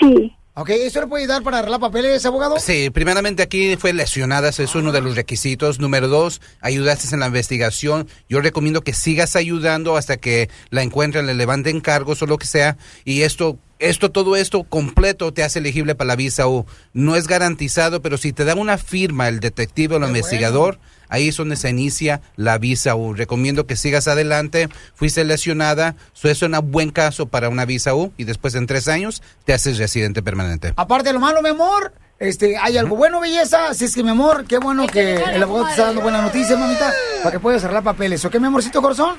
[0.00, 0.36] Sí.
[0.54, 2.58] Ok, ¿eso le puede dar para arreglar papeles, abogado?
[2.58, 5.80] Sí, primeramente aquí fue lesionada, ese es uno de los requisitos.
[5.80, 8.06] Número dos, ayudaste en la investigación.
[8.28, 12.46] Yo recomiendo que sigas ayudando hasta que la encuentren, le levanten cargos o lo que
[12.46, 12.76] sea.
[13.06, 16.66] Y esto, esto, todo esto completo te hace elegible para la visa U.
[16.92, 20.78] No es garantizado, pero si te da una firma el detective o el investigador,
[21.08, 23.12] ahí es donde se inicia la visa U.
[23.12, 24.68] Recomiendo que sigas adelante.
[24.94, 28.86] Fuiste lesionada, eso es un buen caso para una visa U y después en tres
[28.86, 30.72] años te haces residente permanente.
[30.76, 33.66] Aparte de lo malo, mi amor, este, hay algo bueno, belleza.
[33.70, 36.56] Así es que, mi amor, qué bueno que el abogado te está dando buenas noticias,
[36.56, 36.92] mamita,
[37.24, 38.24] para que puedas arreglar papeles.
[38.24, 39.16] ¿Ok, mi amorcito corazón?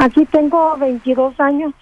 [0.00, 1.72] Aquí tengo 22 años.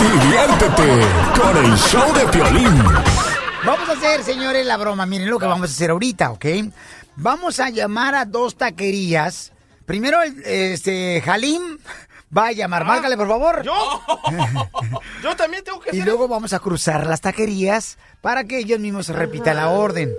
[0.00, 1.06] Diviértete
[1.40, 2.84] con el show de Piolín.
[3.64, 5.04] Vamos a hacer, señores, la broma.
[5.06, 6.46] Miren lo que vamos a hacer ahorita, ¿ok?
[7.16, 9.52] Vamos a llamar a dos taquerías.
[9.84, 11.78] Primero, este, Halim
[12.36, 12.84] va a llamar.
[12.84, 13.62] Márcale, por favor.
[13.62, 14.02] ¿Yo?
[15.22, 19.08] Yo también tengo que Y luego vamos a cruzar las taquerías para que ellos mismos
[19.08, 20.14] repitan la orden.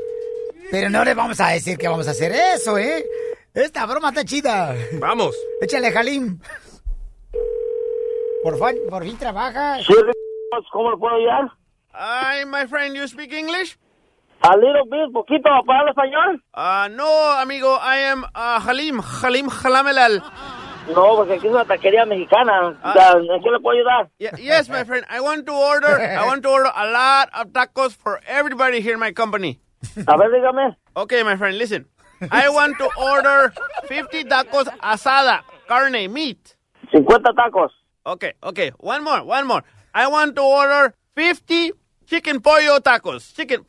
[0.69, 3.05] Pero no les vamos a decir que vamos a hacer eso, ¿eh?
[3.53, 4.73] Esta broma está chida.
[4.93, 5.35] Vamos.
[5.61, 6.39] Échale, Halim.
[8.43, 9.77] Por, fin, por fin trabaja.
[10.71, 11.51] ¿Cómo le puedo ayudar?
[11.93, 13.77] Hi, my friend, you speak English?
[14.43, 16.43] A little bit, poquito, ¿para hablar español?
[16.55, 20.23] Uh, no, amigo, I am uh, Halim, Halim Halamelal.
[20.87, 22.77] No, porque aquí es una taquería mexicana.
[22.83, 23.13] Ah.
[23.17, 24.09] ¿En qué le puedo ayudar?
[24.19, 27.53] Ye- yes, my friend, I want to order, I want to order a lot of
[27.53, 29.59] tacos for everybody here in my company.
[30.07, 30.75] A ver, dígame.
[30.95, 31.85] Okay, my friend, listen.
[32.31, 33.53] I want to order
[33.87, 36.55] 50 tacos asada, carne, meat.
[36.91, 37.69] 50 tacos.
[38.05, 39.63] Okay, okay, one more, one more.
[39.93, 41.71] I want to order 50
[42.07, 43.33] chicken pollo tacos.
[43.35, 43.63] Chicken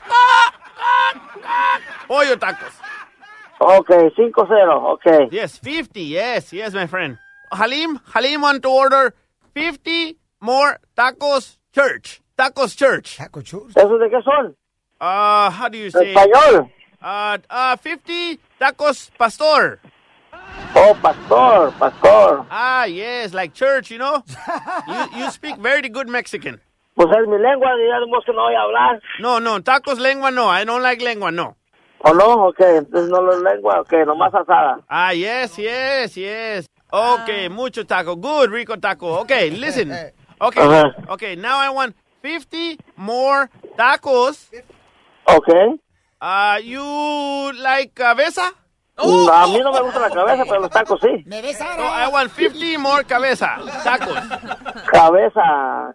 [2.08, 2.72] pollo tacos.
[3.62, 5.28] Ok, 5-0, ok.
[5.30, 6.02] Yes, 50.
[6.02, 7.18] Yes, yes, my friend.
[7.52, 9.14] Halim, Halim want to order
[9.54, 12.20] 50 more tacos church.
[12.36, 13.16] Tacos church.
[13.16, 13.74] Taco church.
[13.74, 14.56] ¿Esos de qué son?
[15.00, 16.12] Uh, how do you say?
[16.14, 16.70] Español.
[17.00, 19.78] Uh, uh, 50 tacos pastor.
[20.74, 22.46] Oh, pastor, pastor.
[22.50, 24.24] Ah, yes, like church, you know?
[24.88, 26.60] you, you speak very good Mexican.
[26.96, 29.00] Pues es mi lengua, digamos que no voy a hablar.
[29.20, 30.48] No, no, tacos lengua no.
[30.48, 31.56] I don't like lengua, no.
[32.04, 32.46] ¿O no?
[32.48, 34.78] Ok, entonces no lo lengua, ok, nomás asada.
[34.88, 36.66] Ah, yes, yes, yes.
[36.90, 38.16] Okay, mucho taco.
[38.16, 39.20] Good, rico taco.
[39.20, 39.92] Okay, listen.
[40.40, 41.12] Okay, Uh-huh.
[41.14, 44.50] okay, now I want 50 more tacos.
[45.24, 45.48] Ok.
[46.20, 46.82] Uh, you
[47.62, 48.52] like cabeza?
[48.96, 51.24] A mí no me gusta la cabeza, pero los tacos sí.
[51.26, 53.56] Me ves No, I want 50 more cabeza.
[53.84, 54.18] Tacos.
[54.92, 55.94] Cabeza.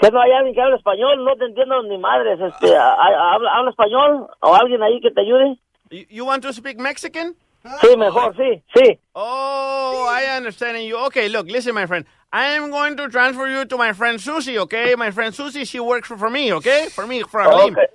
[0.00, 1.22] ¿Que no hay alguien que hable español?
[1.24, 2.40] No te entiendo ni madres.
[2.40, 4.26] Este, ¿ha- ha- ¿habla, ¿Habla español?
[4.40, 5.58] ¿O alguien ahí que te ayude?
[5.90, 7.34] You, you want to speak Mexican?
[7.82, 8.98] Sí, mejor, sí, sí.
[9.12, 10.96] Oh, I understand you.
[11.08, 12.06] Okay, look, listen, my friend.
[12.32, 14.94] I am going to transfer you to my friend Susie, okay?
[14.96, 16.86] My friend Susie, she works for, for me, okay?
[16.88, 17.42] For me, for.
[17.42, 17.86] Okay.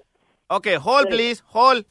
[0.51, 1.83] Okay, hold, please, hold.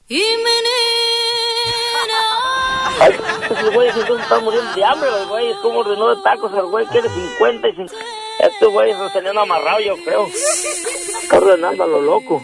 [3.01, 3.11] Ay,
[3.51, 5.57] esos güeyes entonces están muriendo de hambre, los güeyes.
[5.63, 6.53] ¿Cómo ordenó de tacos?
[6.55, 7.97] El güey quiere 50 y 50.
[8.41, 10.27] Estos güeyes los tenían amarrados, yo creo.
[10.27, 12.43] Está ordenando a lo loco.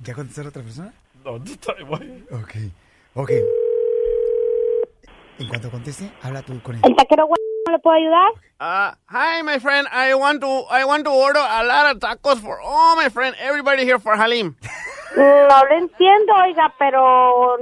[0.00, 0.92] ¿Ya contestó la otra persona?
[1.24, 2.26] No, tú estás igual.
[2.32, 2.54] Ok,
[3.14, 3.30] ok.
[5.38, 6.80] En cuanto conteste, habla tú con él.
[6.84, 8.30] ¿El taquero güey no le puedo ayudar?
[8.60, 9.88] Uh, hi, my friend.
[9.92, 13.34] I want to, I want to order a lot of tacos for all my friend,
[13.40, 14.56] everybody here for Halim.
[15.16, 17.58] No lo entiendo, oiga, pero...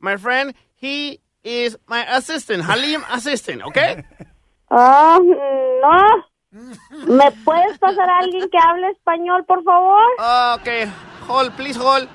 [0.00, 4.02] My friend, he is my assistant, Halim assistant, okay?
[4.70, 6.26] Ah, no.
[7.06, 10.02] ¿Me puedes pasar a alguien que hable español, por favor?
[10.60, 10.84] Okay,
[11.28, 12.08] hold, please hold.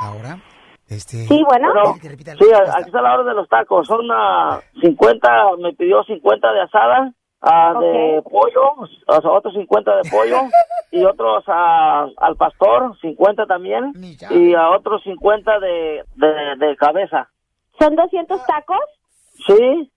[0.00, 0.38] Ahora,
[0.86, 1.26] este...
[1.26, 1.72] Sí, bueno.
[1.72, 3.86] Bueno, sí, aquí está la hora de los tacos.
[3.86, 7.12] Son ah, 50, me pidió 50 de asada,
[7.42, 10.42] ah, de pollo, o sea, otros 50 de pollo,
[10.92, 13.92] y otros ah, al pastor, 50 también,
[14.30, 17.28] y a otros 50 de, de, de cabeza.
[17.80, 18.78] ¿Son 200 tacos?
[19.48, 19.90] Sí.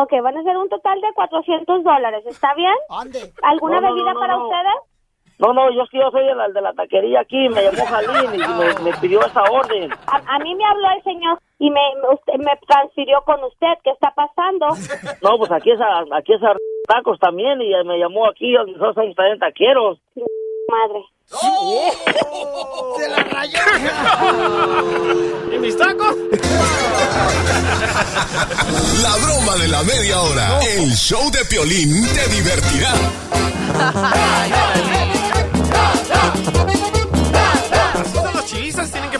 [0.00, 2.74] Ok, van a ser un total de 400 dólares, ¿está bien?
[3.42, 4.44] ¿Alguna No, no, bebida no, no, para no.
[4.44, 4.74] ustedes?
[5.38, 8.38] No, no, yo yo soy el, el de la taquería aquí, me llamó Jalín y
[8.38, 9.90] me, me pidió esa orden.
[10.06, 13.74] A, a mí me habló el señor y me, me- usted, me transfirió con usted.
[13.84, 14.66] ¿Qué está pasando?
[15.22, 16.54] No, pues aquí es, a- aquí es a
[16.88, 19.98] tacos también y me llamó aquí, nosotros ahí también taqueros.
[20.68, 21.04] Madre.
[21.28, 23.58] ¡Se la rayó!
[25.54, 26.14] ¿Y mis tacos?
[29.02, 30.60] La broma de la media hora.
[30.60, 32.94] El show de Piolín te divertirá.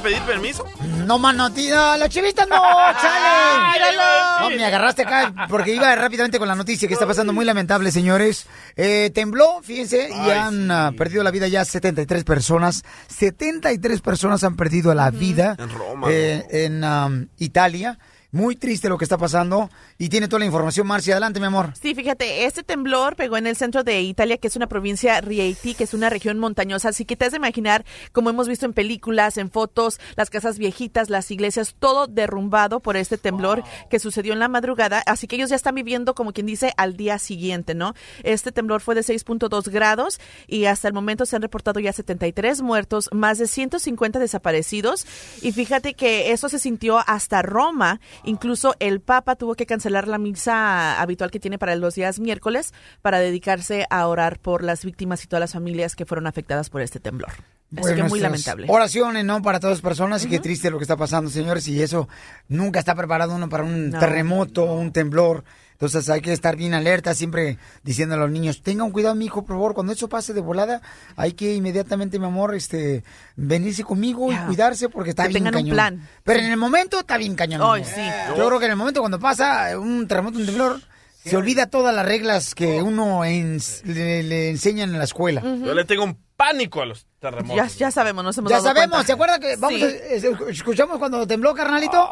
[0.07, 0.65] pedir permiso?
[1.05, 2.55] No, mano, tía, la chivista no,
[3.01, 3.73] chale.
[3.73, 4.41] Míralo.
[4.41, 7.91] No, me agarraste acá porque iba rápidamente con la noticia que está pasando muy lamentable,
[7.91, 8.47] señores.
[8.77, 12.85] Eh, tembló, fíjense, y han ah, perdido la vida ya 73 personas.
[13.09, 17.99] 73 personas han perdido la vida En Roma, eh, en um, Italia.
[18.37, 19.71] Muy triste lo que está pasando.
[19.97, 21.15] Y tiene toda la información, Marcia.
[21.15, 21.73] Adelante, mi amor.
[21.81, 25.73] Sí, fíjate, este temblor pegó en el centro de Italia, que es una provincia Rieti,
[25.73, 26.91] que es una región montañosa.
[26.91, 30.59] Así que te has de imaginar, como hemos visto en películas, en fotos, las casas
[30.59, 35.03] viejitas, las iglesias, todo derrumbado por este temblor que sucedió en la madrugada.
[35.07, 37.95] Así que ellos ya están viviendo, como quien dice, al día siguiente, ¿no?
[38.23, 42.61] Este temblor fue de 6.2 grados y hasta el momento se han reportado ya 73
[42.61, 45.07] muertos, más de 150 desaparecidos.
[45.41, 47.99] Y fíjate que eso se sintió hasta Roma.
[48.27, 52.75] Incluso el Papa tuvo que cancelar la misa habitual que tiene para los días miércoles
[53.01, 56.83] para dedicarse a orar por las víctimas y todas las familias que fueron afectadas por
[56.83, 57.31] este temblor.
[57.77, 58.67] Así que muy lamentable.
[58.69, 59.43] Oraciones, ¿no?
[59.43, 60.25] Para todas las personas.
[60.25, 61.67] Y qué triste lo que está pasando, señores.
[61.69, 62.09] Y eso
[62.49, 63.99] nunca está preparado uno para un No.
[63.99, 65.45] terremoto, un temblor.
[65.77, 69.45] Entonces hay que estar bien alerta, siempre diciendo a los niños, tengan cuidado, mi hijo,
[69.45, 70.81] por favor, cuando eso pase de volada,
[71.17, 73.05] hay que inmediatamente, mi amor, este,
[73.37, 75.75] venirse conmigo y cuidarse porque está Que bien tengan un cañón.
[75.75, 76.09] plan.
[76.25, 77.61] Pero en el momento está bien cañón.
[77.61, 77.85] amor.
[77.85, 78.01] sí.
[78.37, 80.81] Yo creo que en el momento cuando pasa un terremoto, un temblor,
[81.25, 85.43] se olvida todas las reglas que uno ens- le, le enseñan en la escuela.
[85.43, 87.57] Yo le tengo un pánico a los terremotos.
[87.79, 89.07] Ya, ya sabemos, nos hemos Ya dado sabemos, cuenta.
[89.07, 89.85] ¿se acuerdan que vamos Sí.
[89.85, 92.11] a- es- escuchamos cuando tembló, carnalito?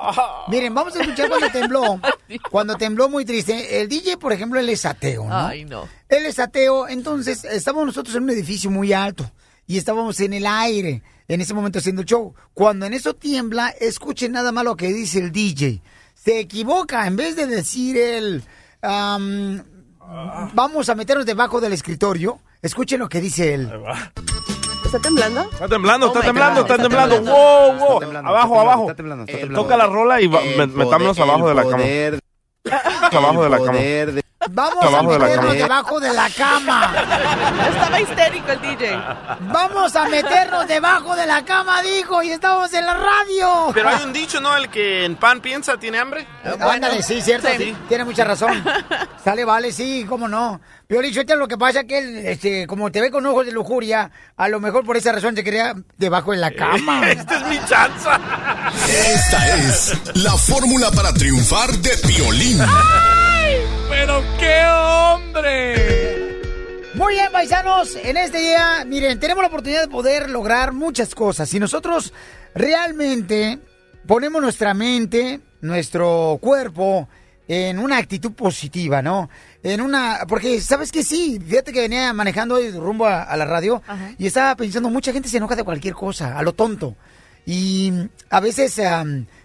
[0.49, 2.01] Miren, vamos a escuchar cuando tembló.
[2.51, 3.81] Cuando tembló muy triste.
[3.81, 5.47] El DJ, por ejemplo, él es ateo, ¿no?
[5.47, 5.87] Ay, no.
[6.09, 9.31] Él es ateo, entonces estábamos nosotros en un edificio muy alto
[9.67, 12.35] y estábamos en el aire en ese momento haciendo el show.
[12.55, 15.81] Cuando en eso tiembla, escuchen nada más lo que dice el DJ.
[16.15, 18.43] Se equivoca, en vez de decir él,
[18.83, 19.63] am,
[20.55, 23.71] vamos a meternos debajo del escritorio, escuchen lo que dice él.
[24.85, 25.43] ¿Está temblando?
[25.43, 27.21] Está temblando, Oh está my temblando, está está temblando.
[27.23, 28.03] Wow, wow.
[28.27, 28.95] Abajo, está abajo.
[28.95, 31.85] temblando, está temblando, está Toca la rola y metámonos abajo de la cama.
[33.13, 33.79] Abajo de la cama.
[34.51, 36.93] Vamos a meternos debajo de la cama.
[37.69, 38.99] Estaba histérico el DJ.
[39.53, 43.71] Vamos a meternos debajo de la cama, dijo, y estamos en la radio.
[43.73, 44.57] Pero hay un dicho, ¿no?
[44.57, 46.27] El que en pan piensa tiene hambre.
[46.61, 47.57] Ándale, sí, cierto, Sí.
[47.59, 47.77] sí.
[47.89, 48.63] Tiene mucha razón.
[49.23, 50.61] Sale, vale, sí, cómo no.
[50.87, 53.53] Pero dicho lo que pasa es que él, este, como te ve con ojos de
[53.53, 57.09] lujuria, a lo mejor por esa razón te quería debajo de la cama.
[57.11, 58.21] Esta es mi chanza.
[58.89, 62.61] Esta es la fórmula para triunfar de Piolín.
[64.07, 66.43] ¡Pero qué hombre!
[66.95, 71.49] Muy bien, paisanos, en este día, miren, tenemos la oportunidad de poder lograr muchas cosas.
[71.49, 72.13] Si nosotros
[72.55, 73.59] realmente
[74.07, 77.09] ponemos nuestra mente, nuestro cuerpo
[77.49, 79.31] en una actitud positiva, ¿no?
[79.63, 83.47] En una, porque sabes que sí, fíjate que venía manejando hoy rumbo a, a la
[83.47, 83.83] radio
[84.19, 86.95] y estaba pensando, mucha gente se enoja de cualquier cosa, a lo tonto.
[87.47, 87.91] Y
[88.29, 88.79] a veces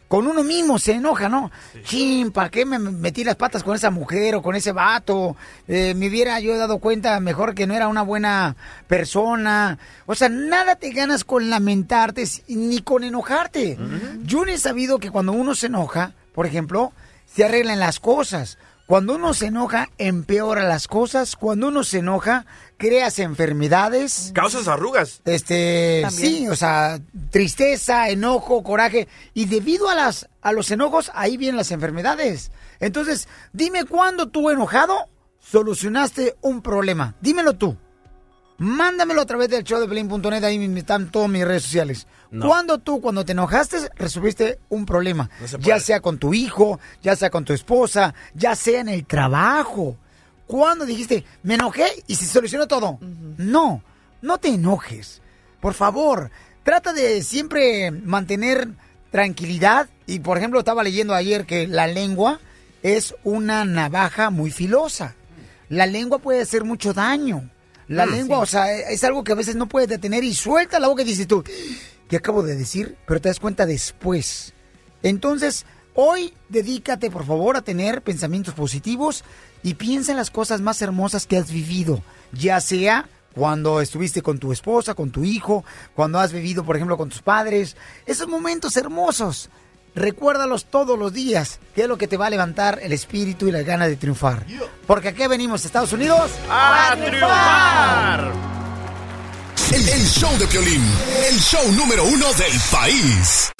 [0.09, 1.51] con uno mismo se enoja, ¿no?
[1.83, 5.37] Chin, ¿para qué me metí las patas con esa mujer o con ese vato?
[5.67, 8.55] Eh, me hubiera yo dado cuenta mejor que no era una buena
[8.87, 9.77] persona.
[10.07, 13.77] O sea, nada te ganas con lamentarte ni con enojarte.
[14.23, 16.91] Yo no he sabido que cuando uno se enoja, por ejemplo,
[17.31, 18.57] se arreglan las cosas.
[18.89, 21.35] Cuando uno se enoja, empeora las cosas.
[21.35, 24.31] Cuando uno se enoja, creas enfermedades.
[24.33, 25.21] Causas arrugas.
[25.25, 26.31] Este, También.
[26.31, 29.07] sí, o sea, tristeza, enojo, coraje.
[29.35, 32.51] Y debido a las, a los enojos, ahí vienen las enfermedades.
[32.79, 35.05] Entonces, dime cuándo tú enojado
[35.39, 37.13] solucionaste un problema.
[37.21, 37.77] Dímelo tú.
[38.57, 39.87] Mándamelo a través del show de
[40.47, 42.07] ahí están todas mis redes sociales.
[42.31, 42.47] No.
[42.47, 45.29] ¿Cuándo tú, cuando te enojaste, resolviste un problema?
[45.41, 48.89] No se ya sea con tu hijo, ya sea con tu esposa, ya sea en
[48.89, 49.97] el trabajo.
[50.45, 52.99] ¿Cuándo dijiste, me enojé y se solucionó todo?
[53.37, 53.83] No,
[54.21, 55.21] no te enojes.
[55.59, 56.29] Por favor,
[56.63, 58.69] trata de siempre mantener
[59.11, 59.89] tranquilidad.
[60.05, 62.39] Y por ejemplo, estaba leyendo ayer que la lengua
[62.83, 65.15] es una navaja muy filosa.
[65.67, 67.49] La lengua puede hacer mucho daño.
[67.87, 68.43] La Mm, lengua, sí.
[68.43, 71.05] o sea, es algo que a veces no puedes detener y suelta la boca y
[71.05, 71.43] dices tú,
[72.09, 72.97] ¿qué acabo de decir?
[73.07, 74.53] Pero te das cuenta después.
[75.01, 79.23] Entonces, hoy dedícate, por favor, a tener pensamientos positivos
[79.63, 82.01] y piensa en las cosas más hermosas que has vivido,
[82.33, 85.63] ya sea cuando estuviste con tu esposa, con tu hijo,
[85.95, 87.77] cuando has vivido, por ejemplo, con tus padres.
[88.05, 89.49] Esos momentos hermosos,
[89.95, 93.51] recuérdalos todos los días, que es lo que te va a levantar el espíritu y
[93.51, 94.45] la gana de triunfar.
[94.87, 98.58] Porque aquí venimos, Estados Unidos, ¡A triunfar!
[99.71, 100.81] El, el show de Piolín,
[101.29, 103.51] el show número uno del país.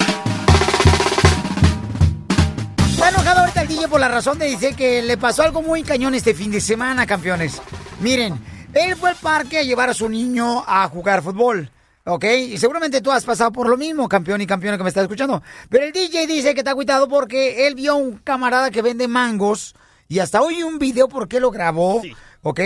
[2.90, 5.84] Está enojado ahorita el DJ por la razón de decir que le pasó algo muy
[5.84, 7.62] cañón este fin de semana, campeones.
[8.00, 8.40] Miren,
[8.74, 11.70] él fue al parque a llevar a su niño a jugar fútbol.
[12.04, 12.24] ¿ok?
[12.24, 15.42] Y seguramente tú has pasado por lo mismo, campeón y campeona que me está escuchando.
[15.68, 19.06] Pero el DJ dice que está cuidado porque él vio a un camarada que vende
[19.06, 19.76] mangos
[20.08, 22.02] y hasta hoy un video porque lo grabó,
[22.42, 22.60] ¿ok?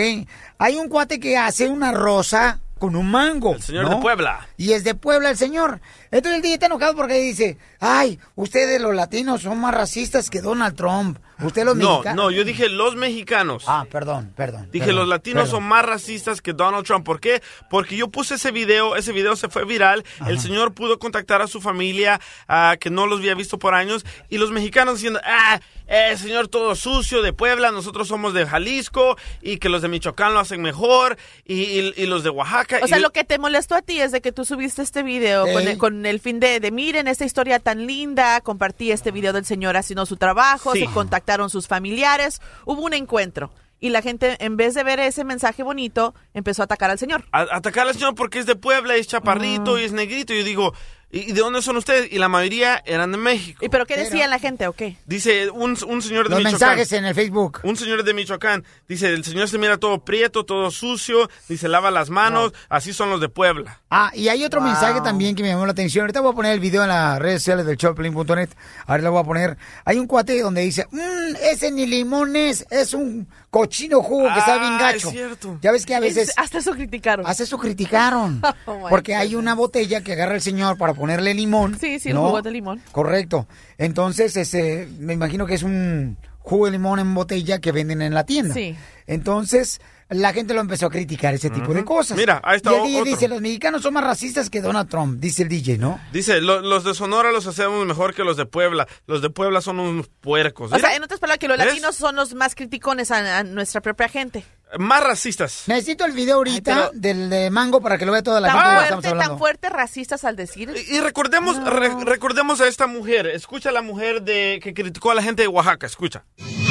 [0.57, 3.53] Hay un cuate que hace una rosa con un mango.
[3.53, 4.47] El señor de Puebla.
[4.57, 5.81] Y es de Puebla el señor.
[6.11, 10.41] Entonces el DJ está enojado porque dice, ay, ustedes los latinos son más racistas que
[10.41, 11.19] Donald Trump.
[11.41, 12.23] Ustedes los No, mexicanos.
[12.25, 13.63] no, yo dije los mexicanos.
[13.67, 14.69] Ah, perdón, perdón.
[14.71, 15.61] Dije, perdón, los latinos perdón.
[15.61, 17.05] son más racistas que Donald Trump.
[17.05, 17.41] ¿Por qué?
[17.69, 21.47] Porque yo puse ese video, ese video se fue viral, el señor pudo contactar a
[21.47, 25.59] su familia, ah, que no los había visto por años, y los mexicanos diciendo, ah,
[25.87, 30.33] eh, señor todo sucio de Puebla, nosotros somos de Jalisco, y que los de Michoacán
[30.33, 32.79] lo hacen mejor, y, y- y los de Oaxaca.
[32.81, 35.03] O sea, y- lo que te molestó a ti es de que tú subiste este
[35.03, 39.11] video con, el, con el fin de, de, miren esta historia tan linda, compartí este
[39.11, 40.79] video del señor haciendo su trabajo, Sí.
[40.79, 40.85] se
[41.25, 43.49] contactaron sus familiares, hubo un encuentro.
[43.79, 47.25] Y la gente, en vez de ver ese mensaje bonito, empezó a atacar al señor.
[47.31, 50.33] a- atacar al señor porque es de Puebla, es chaparrito y es negrito.
[50.33, 50.73] Y yo digo,
[51.15, 52.11] ¿y y de dónde son ustedes?
[52.11, 53.65] Y la mayoría eran de México.
[53.65, 54.97] ¿Y pero qué decía la gente o qué?
[55.05, 56.51] Dice un, un señor de Los Michoacán.
[56.69, 57.59] mensajes en el Facebook.
[57.63, 58.63] Un señor de Michoacán.
[58.87, 61.29] Dice, el señor se mira todo prieto, todo sucio.
[61.49, 62.53] Dice, lava las manos.
[62.69, 63.81] Así son los de Puebla.
[63.89, 64.69] Ah, y hay otro Wow.
[64.71, 66.03] mensaje también que me llamó la atención.
[66.03, 68.49] Ahorita voy a poner el video en las redes sociales del Choplin.net.
[68.85, 69.57] Ahora lo voy a poner.
[69.85, 73.27] Hay un cuate donde dice, mmm, ese ni limones, es un
[73.59, 75.07] cochino jugo que está bien Ah, gacho.
[75.07, 75.57] es cierto.
[75.61, 76.27] Ya ves que a veces...
[76.29, 77.25] Es- hasta eso criticaron.
[77.25, 78.41] Hasta eso criticaron.
[78.67, 81.77] Oh, porque hay una botella que agarra el señor para ponerle limón.
[81.79, 82.25] Sí, sí, el ¿no?
[82.25, 82.81] jugo de limón.
[82.91, 83.47] Correcto.
[83.77, 88.13] Entonces, ese, me imagino que es un jugo de limón en botella que venden en
[88.13, 88.53] la tienda.
[88.53, 88.75] Sí.
[89.07, 89.79] Entonces,
[90.09, 92.17] la gente lo empezó a criticar ese tipo de cosas.
[92.17, 93.11] Mira, ahí está Y el DJ otro.
[93.11, 95.99] dice, los mexicanos son más racistas que Donald Trump, dice el DJ, ¿no?
[96.13, 98.87] Dice, "Lo- los de Sonora los hacemos mejor que los de Puebla.
[99.07, 100.71] Los de Puebla son unos puercos.
[100.71, 101.67] O Mira, sea, en otras palabras, que los ¿ves?
[101.67, 104.43] latinos son los más criticones a, a nuestra propia gente.
[104.77, 105.63] Más racistas.
[105.67, 109.07] Necesito el video ahorita del de Mango para que lo vea toda la Tan gente
[109.07, 110.73] estamos tan fuerte racistas al decir.
[110.89, 113.27] Y recordemos, re- recordemos a esta mujer.
[113.27, 115.85] Escucha a la mujer de que criticó a la gente de Oaxaca.
[115.85, 116.25] Escucha.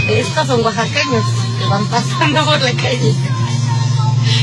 [0.09, 1.25] Estos son oaxaqueños
[1.59, 3.15] que van pasando por la calle.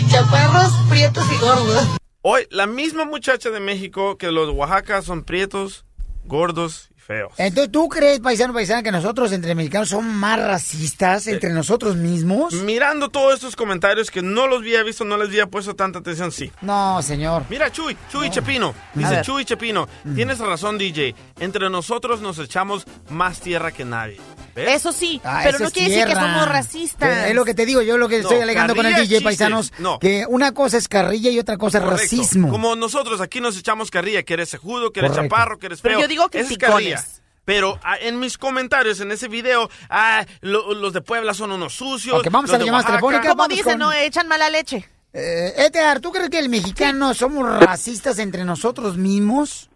[0.09, 1.87] Chaparros, prietos y gordos.
[2.23, 5.85] Hoy, la misma muchacha de México que los de Oaxaca son prietos,
[6.25, 7.33] gordos y feos.
[7.37, 12.53] Entonces, ¿tú crees, paisano, paisana, que nosotros entre mexicanos somos más racistas entre nosotros mismos?
[12.53, 16.31] Mirando todos estos comentarios que no los había visto, no les había puesto tanta atención,
[16.31, 16.51] sí.
[16.61, 17.43] No, señor.
[17.49, 18.73] Mira, Chuy, Chuy Chepino.
[18.95, 19.21] A Dice.
[19.23, 19.87] Chuy Chepino.
[20.15, 21.15] Tienes razón, DJ.
[21.39, 24.17] Entre nosotros nos echamos más tierra que nadie.
[24.55, 24.75] ¿Ves?
[24.77, 27.09] Eso sí, Ah, pero eso no es quiere decir que somos racistas.
[27.09, 29.21] Pero Es lo que te digo, yo lo que No, estoy alegando con el DJ,
[29.21, 29.99] paisanos, No.
[29.99, 32.49] que una cosa es carrilla y otra cosa es racismo.
[32.49, 35.35] Como nosotros aquí nos echamos carrilla, que eres cejudo, que eres Correcto.
[35.35, 36.01] chaparro, que eres Pero feo.
[36.01, 37.05] yo digo Esa es carrilla.
[37.43, 41.73] Pero ah, en mis comentarios, en ese video, ah, lo- los de Puebla son unos
[41.73, 42.19] sucios.
[42.19, 43.29] Ok, vamos los a la llamada telefónica.
[43.29, 44.87] Como dicen, con- no echan mala leche.
[45.11, 49.69] Eh, Edgar, ¿tú crees que el mexicano somos racistas entre nosotros mismos?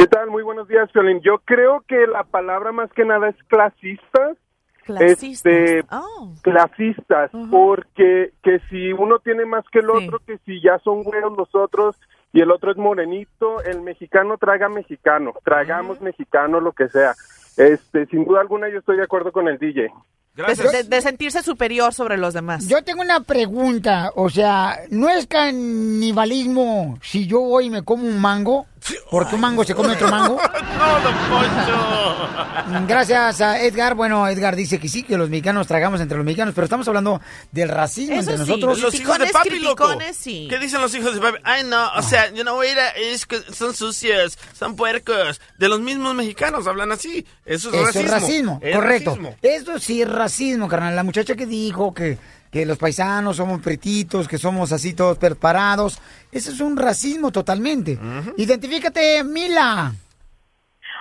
[0.00, 0.30] ¿Qué tal?
[0.30, 1.20] Muy buenos días, Violín.
[1.20, 4.38] Yo creo que la palabra más que nada es clasistas.
[4.86, 5.52] Clasistas.
[5.52, 6.32] Este, Oh.
[6.40, 11.36] clasistas, porque que si uno tiene más que el otro, que si ya son güeros
[11.36, 11.96] los otros
[12.32, 17.12] y el otro es morenito, el mexicano traga mexicano, tragamos mexicano, lo que sea.
[17.58, 19.92] Este, sin duda alguna yo estoy de acuerdo con el DJ.
[20.34, 22.66] De, de- de sentirse superior sobre los demás.
[22.68, 28.04] Yo tengo una pregunta, o sea, ¿no es canibalismo si yo voy y me como
[28.06, 28.64] un mango?
[29.10, 30.40] Porque un mango se come otro mango.
[30.78, 32.86] no, don Poncho.
[32.86, 33.94] Gracias a Edgar.
[33.94, 37.20] Bueno, Edgar dice que sí, que los mexicanos tragamos entre los mexicanos, pero estamos hablando
[37.52, 38.80] del racismo Eso entre sí, nosotros.
[38.80, 39.88] Los hijos de papi, loco.
[40.12, 40.46] sí.
[40.48, 41.38] ¿Qué dicen los hijos de papi?
[41.44, 42.88] Ay, no, o sea, yo no voy a ir a...
[42.90, 45.40] Es que son sucios, son puercos.
[45.58, 47.26] De los mismos mexicanos hablan así.
[47.44, 48.02] Eso es Eso racismo.
[48.06, 49.10] es racismo, Es correcto.
[49.10, 49.36] racismo.
[49.42, 50.96] Eso sí es racismo, carnal.
[50.96, 52.18] La muchacha que dijo que,
[52.50, 56.00] que los paisanos somos pretitos, que somos así todos preparados,
[56.32, 57.98] eso es un racismo totalmente.
[58.36, 59.92] Identifícate, Mila.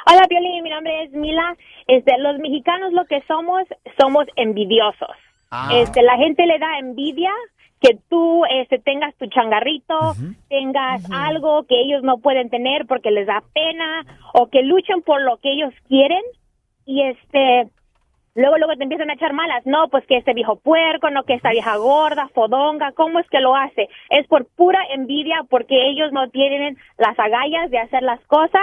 [0.05, 1.55] Hola, Piolín, mi nombre es Mila.
[1.87, 3.63] Este, los mexicanos lo que somos,
[3.99, 5.09] somos envidiosos.
[5.51, 5.69] Ah.
[5.73, 7.31] Este, la gente le da envidia
[7.81, 10.15] que tú este, tengas tu changarrito,
[10.49, 15.21] tengas algo que ellos no pueden tener porque les da pena o que luchen por
[15.21, 16.21] lo que ellos quieren
[16.85, 17.69] y este
[18.35, 21.33] luego luego te empiezan a echar malas, no, pues que este viejo puerco, no que
[21.33, 23.89] esta vieja gorda, fodonga, ¿cómo es que lo hace?
[24.09, 28.61] Es por pura envidia porque ellos no tienen las agallas de hacer las cosas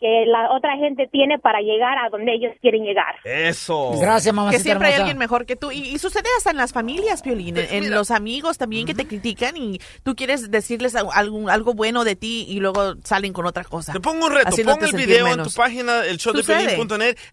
[0.00, 3.16] que la otra gente tiene para llegar a donde ellos quieren llegar.
[3.24, 3.92] Eso.
[4.00, 5.70] Gracias, mamacita Que siempre hay alguien mejor que tú.
[5.70, 9.06] Y, y sucede hasta en las familias, Piolín, en, en los amigos también que te
[9.06, 13.44] critican y tú quieres decirles a- algún, algo bueno de ti y luego salen con
[13.46, 13.92] otra cosa.
[13.92, 15.52] Te pongo un reto, pon el video en menos.
[15.54, 16.42] tu página, el show de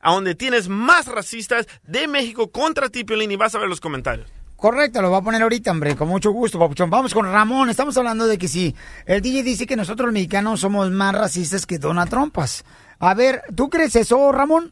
[0.01, 3.79] a donde tienes más racistas de México contra ti, Piolín, y vas a ver los
[3.81, 4.31] comentarios.
[4.55, 6.89] Correcto, lo va a poner ahorita, hombre, con mucho gusto, papuchón.
[6.89, 8.73] Vamos con Ramón, estamos hablando de que si
[9.05, 12.65] el DJ dice que nosotros los mexicanos somos más racistas que Donald Trumpas.
[12.99, 14.71] A ver, ¿tú crees eso, Ramón?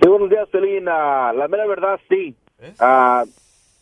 [0.00, 1.32] Sí, buenos días, Celina.
[1.34, 2.34] La mera verdad, sí.
[2.78, 3.24] Ah,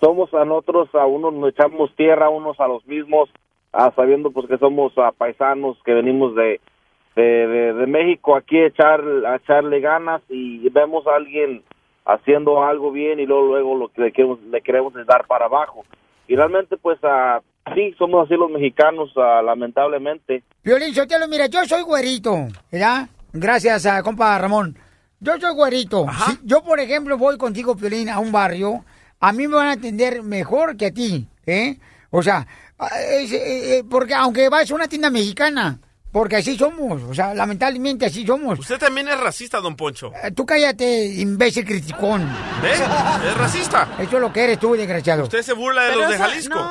[0.00, 3.30] somos a nosotros, a unos nos echamos tierra unos a los mismos,
[3.72, 6.60] ah, sabiendo pues que somos ah, paisanos, que venimos de,
[7.14, 11.62] de, de- de México aquí a, echar, a echarle ganas y vemos a alguien
[12.06, 15.46] haciendo algo bien y luego luego lo que le queremos, le queremos es dar para
[15.46, 15.84] abajo.
[16.28, 17.40] Y realmente pues ah,
[17.74, 20.42] sí, somos así los mexicanos, ah, lamentablemente.
[20.62, 23.08] Violín Sotelo, mira, yo soy güerito, ¿verdad?
[23.32, 24.76] Gracias a compa Ramón.
[25.20, 26.06] Yo soy güerito.
[26.26, 28.84] Si yo, por ejemplo, voy contigo, Violín, a un barrio,
[29.18, 31.76] a mí me van a atender mejor que a ti, ¿eh?
[32.10, 32.46] O sea,
[32.78, 33.26] ah, eh,
[33.78, 35.80] eh, porque aunque vayas a una tienda mexicana,
[36.16, 38.58] porque así somos, o sea, lamentablemente así somos.
[38.58, 40.12] Usted también es racista, don Poncho.
[40.24, 42.26] Eh, Tú cállate, imbécil criticón.
[42.62, 42.70] ¿Ve?
[42.72, 43.86] Es racista.
[43.98, 45.24] Eso es lo que eres tú, desgraciado.
[45.24, 46.54] Usted se burla de Pero los de eso- Jalisco.
[46.54, 46.64] No,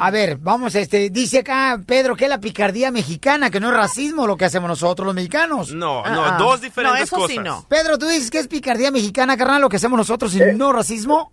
[0.00, 3.76] a ver, vamos, este, dice acá Pedro que es la picardía mexicana, que no es
[3.76, 5.74] racismo lo que hacemos nosotros los mexicanos.
[5.74, 7.64] No, no, dos diferentes cosas.
[7.68, 11.32] Pedro, tú dices que es picardía mexicana, carnal, lo que hacemos nosotros y no racismo.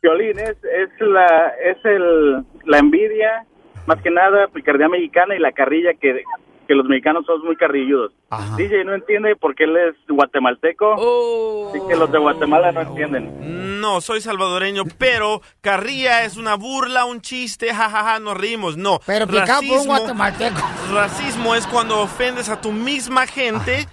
[0.00, 3.44] Violín, es, es, la, es el, la envidia,
[3.84, 6.22] más que nada, picardía mexicana y la carrilla que,
[6.66, 8.12] que los mexicanos somos muy carrilludos.
[8.56, 13.80] DJ no entiende por qué él es guatemalteco, así que los de Guatemala no entienden.
[13.80, 18.76] No, soy salvadoreño, pero carrilla es una burla, un chiste, jajaja, nos reímos.
[18.76, 19.00] No.
[19.06, 20.60] Pero picado por un guatemalteco.
[20.92, 23.86] Racismo es cuando ofendes a tu misma gente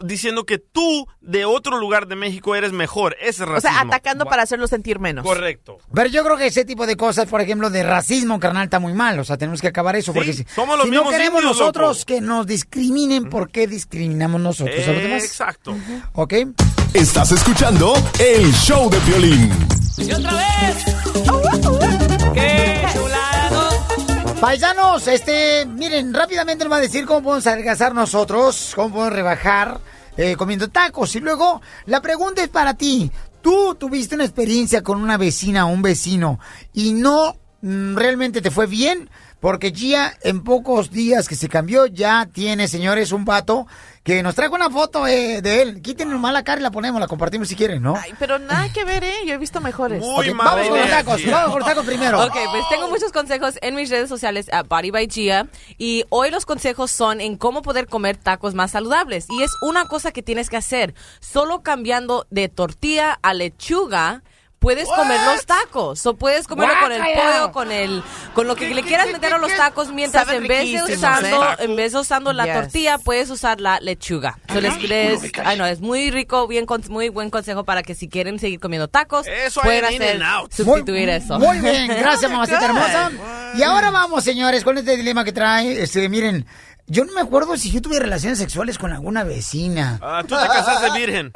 [0.00, 3.16] diciendo que tú de otro lugar de México eres mejor.
[3.20, 3.70] Ese es O racismo.
[3.72, 5.24] sea, atacando para hacerlo sentir menos.
[5.24, 5.78] Correcto.
[5.94, 8.92] Pero yo creo que ese tipo de cosas, por ejemplo, de racismo, carnal, está muy
[8.92, 9.18] mal.
[9.18, 10.12] O sea, tenemos que acabar eso.
[10.12, 12.06] Sí, porque si, somos los si no mismos queremos indios, nosotros loco.
[12.06, 15.24] que nos discriminen, ¿por qué discriminamos nosotros a los demás?
[15.24, 15.76] Exacto.
[16.12, 16.34] ¿Ok?
[16.94, 19.50] Estás escuchando el show de violín.
[19.98, 20.84] Y otra vez.
[22.34, 23.35] ¡Qué chulado!
[24.40, 29.80] Paisanos, este, miren, rápidamente nos va a decir cómo podemos adelgazar nosotros, cómo podemos rebajar
[30.16, 31.16] eh, comiendo tacos.
[31.16, 33.10] Y luego, la pregunta es para ti.
[33.40, 36.38] ¿Tú tuviste una experiencia con una vecina o un vecino
[36.74, 39.08] y no mm, realmente te fue bien?
[39.40, 43.66] Porque Gia, en pocos días que se cambió, ya tiene, señores, un vato
[44.02, 45.82] que nos trajo una foto eh, de él.
[45.82, 47.96] Quítenle nomás la cara y la ponemos, la compartimos si quieren, ¿no?
[47.96, 49.14] Ay, pero nada que ver, ¿eh?
[49.26, 50.02] Yo he visto mejores.
[50.02, 52.24] Ok, vamos con los tacos, vamos con los tacos primero.
[52.24, 56.30] Ok, pues tengo muchos consejos en mis redes sociales, a Body by Gia, y hoy
[56.30, 59.26] los consejos son en cómo poder comer tacos más saludables.
[59.28, 64.22] Y es una cosa que tienes que hacer, solo cambiando de tortilla a lechuga.
[64.66, 68.02] Puedes comer los tacos, o puedes comerlo con el pollo, con el,
[68.34, 71.44] con lo que le quieras meter a los tacos, mientras en vez de riquísimos, usando,
[71.52, 71.56] ¿eh?
[71.60, 72.54] en vez de usando la Yes.
[72.54, 74.38] tortilla, puedes usar la lechuga.
[74.52, 78.08] So, les- les- ay, no, es muy rico, bien, muy buen consejo para que si
[78.08, 81.38] quieren seguir comiendo tacos, Eso pueden hacer, sustituir eso.
[81.38, 83.12] Muy bien, gracias, mamacita hermosa.
[83.54, 85.80] Y ahora vamos, señores, con este dilema que trae.
[85.80, 86.44] Este, miren,
[86.88, 89.98] yo no me acuerdo si yo tuve relaciones sexuales con alguna vecina.
[90.02, 91.32] Ah, tú te casaste virgen.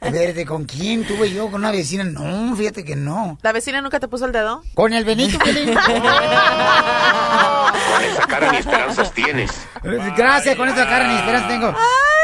[0.00, 1.50] Verde, ¿con quién tuve yo?
[1.50, 2.04] ¿Con una vecina?
[2.04, 3.38] No, fíjate que no.
[3.42, 4.62] ¿La vecina nunca te puso el dedo?
[4.74, 5.38] ¿Con el Benito?
[5.44, 5.68] Pelín?
[5.70, 5.80] Esa
[8.28, 9.50] cara ni esperanzas tienes.
[10.16, 11.74] Gracias, con esta cara ni esperanza tengo.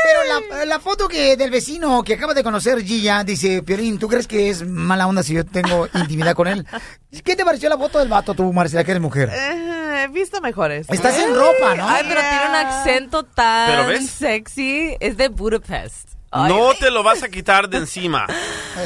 [0.08, 4.08] Pero la, la foto que del vecino que acaba de conocer Gilla dice, Piolín, ¿tú
[4.08, 6.66] crees que es mala onda si yo tengo intimidad con él?
[7.24, 9.30] ¿Qué te pareció la foto del vato tú, Marcela, que eres mujer?
[9.32, 10.88] Eh, he visto mejores.
[10.88, 11.88] Estás en ropa, ¿no?
[11.88, 14.96] Ay, pero tiene un accento tan sexy.
[15.00, 16.17] Es de Budapest.
[16.30, 18.26] Ay, No te lo vas a quitar de encima.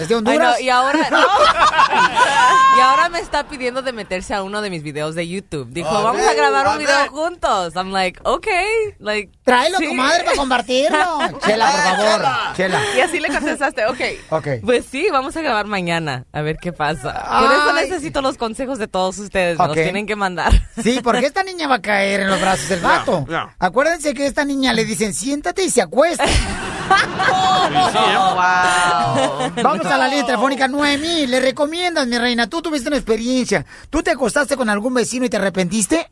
[0.00, 1.18] ¿Es de Ay, no, y ahora no.
[2.78, 5.68] y ahora me está pidiendo de meterse a uno de mis videos de YouTube.
[5.70, 7.74] Dijo, vamos a grabar un video juntos.
[7.74, 9.88] I'm like, okay, like Tráelo, sí.
[9.88, 10.98] comadre, para compartirlo.
[11.44, 12.56] Chela, por favor.
[12.56, 12.80] Chela.
[12.96, 14.00] Y así le contestaste, ok.
[14.30, 14.46] Ok.
[14.64, 17.12] Pues sí, vamos a grabar mañana, a ver qué pasa.
[17.12, 17.88] Por eso Ay.
[17.88, 19.68] necesito los consejos de todos ustedes, me Ok.
[19.74, 20.52] los tienen que mandar.
[20.82, 23.24] Sí, porque esta niña va a caer en los brazos del vato.
[23.28, 23.50] no.
[23.58, 26.24] Acuérdense que a esta niña le dicen, siéntate y se acuesta.
[29.62, 31.30] Vamos a la línea telefónica 9000.
[31.30, 32.48] Le recomiendas, mi reina.
[32.48, 33.64] Tú tuviste una experiencia.
[33.90, 36.10] ¿Tú te acostaste con algún vecino y te arrepentiste?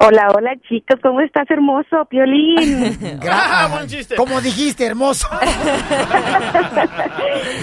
[0.00, 2.56] Hola, hola chicos, ¿cómo estás hermoso, Piolín?
[3.20, 5.28] Gra- Como dijiste, hermoso.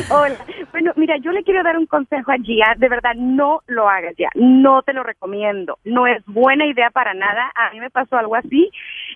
[0.10, 0.36] Hola.
[0.72, 2.76] Bueno, mira, yo le quiero dar un consejo a Gia.
[2.78, 4.30] De verdad, no lo hagas ya.
[4.36, 5.80] No te lo recomiendo.
[5.84, 7.52] No es buena idea para nada.
[7.56, 8.70] A mí me pasó algo así.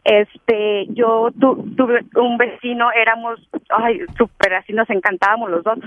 [0.03, 3.39] Este, yo tu- tuve un vecino, éramos,
[3.69, 5.77] ay, súper así, nos encantábamos los dos,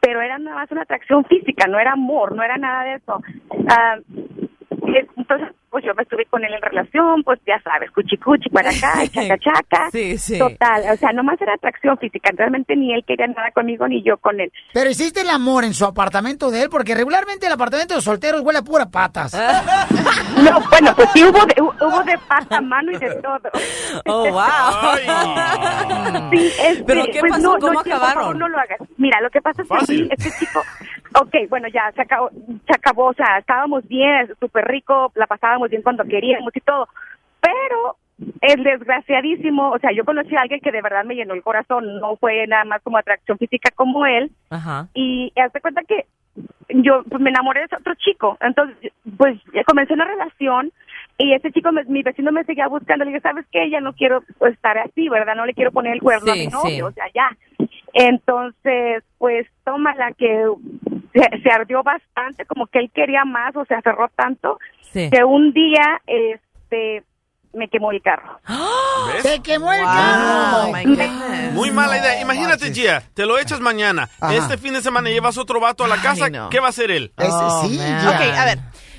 [0.00, 3.22] pero era nada más una atracción física, no era amor, no era nada de eso.
[3.70, 3.96] Ah,
[5.16, 8.70] entonces, pues yo me estuve con él en relación, pues ya sabes, cuchi cuchi para
[8.70, 9.90] acá, chaca chaca.
[9.90, 10.38] Sí, sí.
[10.38, 14.18] Total, o sea, nomás era atracción física, realmente ni él quería nada conmigo ni yo
[14.18, 14.52] con él.
[14.74, 18.04] Pero hiciste el amor en su apartamento de él, porque regularmente el apartamento de los
[18.04, 19.32] solteros huele a pura patas.
[20.42, 23.50] No, bueno, pues sí hubo de, hubo de pata, mano y de todo.
[24.06, 24.96] Oh, wow.
[26.30, 27.42] Sí, este, ¿Pero qué pues pasó?
[27.42, 28.22] no, ¿Cómo no, por acabaron?
[28.22, 28.78] favor, no lo hagas.
[28.96, 30.04] Mira, lo que pasa es que Fácil.
[30.04, 30.62] sí, este chico,
[31.20, 32.30] ok, bueno, ya se acabó,
[32.66, 36.88] se acabó, o sea, estábamos bien, súper rico, la pasábamos bien cuando queríamos y todo,
[37.40, 37.96] pero
[38.40, 41.98] el desgraciadísimo, o sea, yo conocí a alguien que de verdad me llenó el corazón,
[42.00, 44.88] no fue nada más como atracción física como él, Ajá.
[44.94, 46.06] y hazte cuenta que
[46.68, 50.72] yo pues, me enamoré de ese otro chico, entonces pues comencé una relación
[51.18, 53.68] y ese chico, me- mi vecino me seguía buscando, le dije, ¿sabes qué?
[53.70, 55.34] Ya no quiero pues, estar así, ¿verdad?
[55.36, 56.82] No le quiero poner el cuerno a mi novio, sí.
[56.82, 57.30] o sea, ya.
[57.92, 60.46] Entonces, pues tómala que
[61.12, 64.58] se, se ardió bastante, como que él quería más, o se aferró tanto,
[64.92, 65.08] Sí.
[65.10, 67.04] que un día, este,
[67.54, 68.38] me quemó el carro.
[69.12, 69.22] ¿Ves?
[69.22, 70.66] ¡Se quemó el Oh, carro!
[70.84, 71.52] goodness.
[71.52, 72.20] Muy mala idea.
[72.20, 74.08] Imagínate, Gia, te lo echas mañana.
[74.20, 74.34] Ajá.
[74.34, 76.30] Este fin de semana llevas otro vato a la casa.
[76.30, 76.48] no.
[76.50, 77.12] ¿Qué va a hacer él?
[77.18, 78.08] Oh, man.
[78.08, 78.58] Ok, a ver.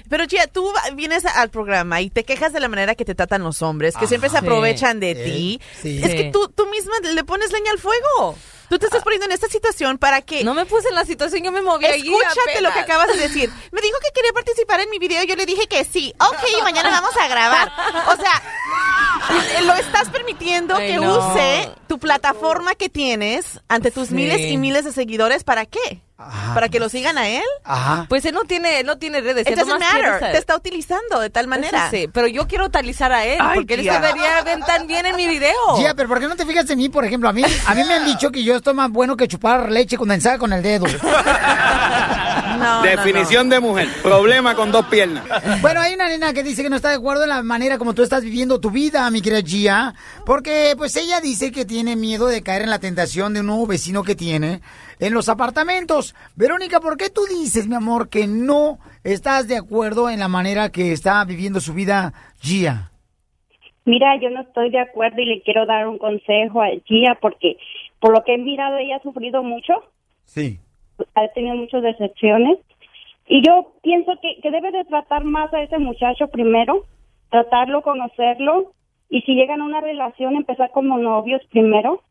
[0.10, 3.42] Pero Gia, tú vienes al programa y te quejas de la manera que te tratan
[3.42, 5.62] los hombres, que siempre se aprovechan de Sí, ti.
[5.82, 6.04] sí.
[6.04, 6.18] Es Sí.
[6.18, 8.36] que tú, tú misma le pones leña al fuego.
[8.70, 10.44] Tú te estás poniendo en esta situación para que...
[10.44, 13.18] No me puse en la situación, yo me moví allí Escúchate lo que acabas de
[13.18, 13.50] decir.
[13.72, 16.14] Me dijo que quería participar en mi video yo le dije que sí.
[16.20, 17.72] Ok, mañana vamos a grabar.
[18.08, 21.18] O sea, lo estás permitiendo Ay, que no.
[21.18, 24.14] use tu plataforma que tienes ante tus Sí.
[24.16, 25.44] miles y miles de seguidores.
[25.44, 26.02] ¿Para qué?
[26.16, 27.44] ¿Para que lo sigan a él?
[27.64, 28.06] Ajá.
[28.08, 29.48] Pues él no tiene, él no tiene redes.
[29.48, 30.20] It doesn't matter.
[30.20, 31.88] Te está utilizando de tal manera.
[31.88, 33.96] Eso sí, pero yo quiero utilizar a él, Ay, porque él tía.
[33.96, 35.54] se vería ver tan bien en mi video.
[35.78, 37.28] Gia, pero ¿por qué no te fijas en mí, por ejemplo?
[37.30, 39.98] A mí, a mí me han dicho que yo estoy más bueno que chupar leche
[39.98, 40.86] condensada con el dedo.
[42.84, 43.88] Definición de mujer.
[44.02, 45.24] Problema con dos piernas.
[45.62, 47.94] Bueno, hay una nena que dice que no está de acuerdo en la manera como
[47.94, 49.94] tú estás viviendo tu vida, mi querida Gia,
[50.26, 53.68] porque pues ella dice que tiene miedo de caer en la tentación de un nuevo
[53.68, 54.62] vecino que tiene
[55.00, 56.16] en los apartamentos.
[56.36, 60.70] Verónica, ¿por qué tú dices, mi amor, que no estás de acuerdo en la manera
[60.70, 62.92] que está viviendo su vida Gia?
[63.86, 67.58] Mira, yo no estoy de acuerdo y le quiero dar un consejo a Gia porque
[68.00, 69.74] por lo que he mirado ella ha sufrido mucho,
[70.26, 70.60] Sí.
[71.16, 72.60] Ha tenido muchas decepciones
[73.28, 76.86] y yo pienso que, que debe de tratar más a ese muchacho primero,
[77.30, 78.74] tratarlo, conocerlo
[79.10, 82.02] y si llegan a una relación empezar como novios primero,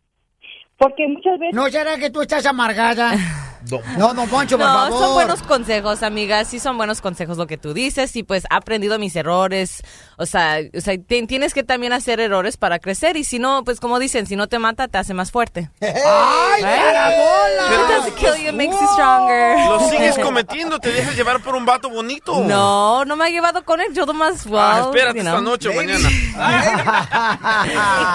[0.78, 1.54] porque muchas veces...
[1.54, 3.12] No será que tú estás amargada.
[3.96, 4.98] No, no, Poncho, por no, favor.
[5.00, 6.48] son buenos consejos, amigas.
[6.48, 8.14] Sí, son buenos consejos lo que tú dices.
[8.16, 9.82] Y pues he aprendido mis errores.
[10.18, 13.16] O sea, o sea ti- tienes que también hacer errores para crecer.
[13.16, 15.70] Y si no, pues como dicen, si no te mata, te hace más fuerte.
[15.80, 17.72] ¡Ay, carabola!
[17.72, 19.56] It doesn't kill you, it makes you stronger.
[19.68, 22.42] Lo sigues cometiendo, te dejas llevar por un vato bonito.
[22.44, 23.88] No, no me ha llevado con él.
[23.94, 25.34] Yo nomás, well, Ah, espérate you know.
[25.34, 26.08] esta noche o mañana.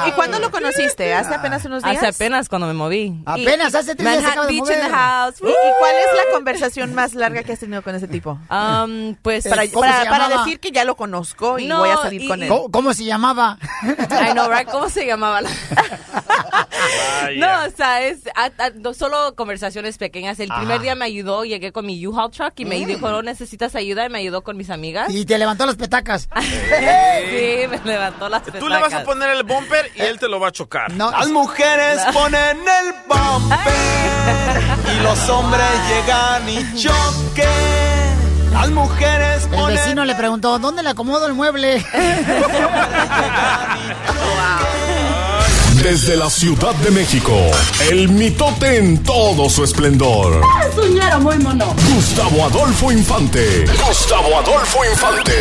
[0.06, 1.14] ¿Y, y cuándo lo conociste?
[1.14, 1.98] ¿Hace apenas unos días?
[1.98, 3.22] Hace apenas cuando me moví.
[3.26, 5.37] Apenas hace tres días Manhattan Beach in the house.
[5.42, 8.40] ¿Y, y cuál es la conversación más larga que has tenido con ese tipo?
[8.50, 12.28] Um, pues Eh, para, decir que ya lo conozco y No, voy a salir y-
[12.28, 12.50] con él.
[12.50, 13.58] ¿Cómo, cómo se llamaba?
[13.84, 14.68] I know, right?
[14.70, 15.42] ¿Cómo se llamaba?
[15.42, 15.50] la-
[17.38, 20.40] No, o sea, es a- a- no, solo conversaciones pequeñas.
[20.40, 20.82] El primer Ajá.
[20.84, 22.86] día me ayudó, llegué con mi U-Haul truck y me Mm.
[22.88, 24.06] dijo, ¿no necesitas ayuda?
[24.06, 25.10] Y me ayudó con mis amigas.
[25.14, 26.30] Y te levantó las petacas.
[26.40, 29.04] sí, me levantó las Tú le vas a petacas.
[29.06, 30.92] poner el bumper y él te lo va a chocar.
[30.94, 33.58] Las mujeres ponen el bumper
[35.00, 37.47] y los hombres llegan y choquen.
[38.51, 41.84] Las mujeres El ponen vecino le preguntó, ¿dónde le acomodo el mueble?
[45.84, 47.34] Desde la Ciudad de México,
[47.89, 50.41] el mitote en todo su esplendor.
[50.75, 51.73] Soñero muy mono.
[51.93, 53.65] Gustavo Adolfo Infante.
[53.88, 55.34] Gustavo Adolfo Infante.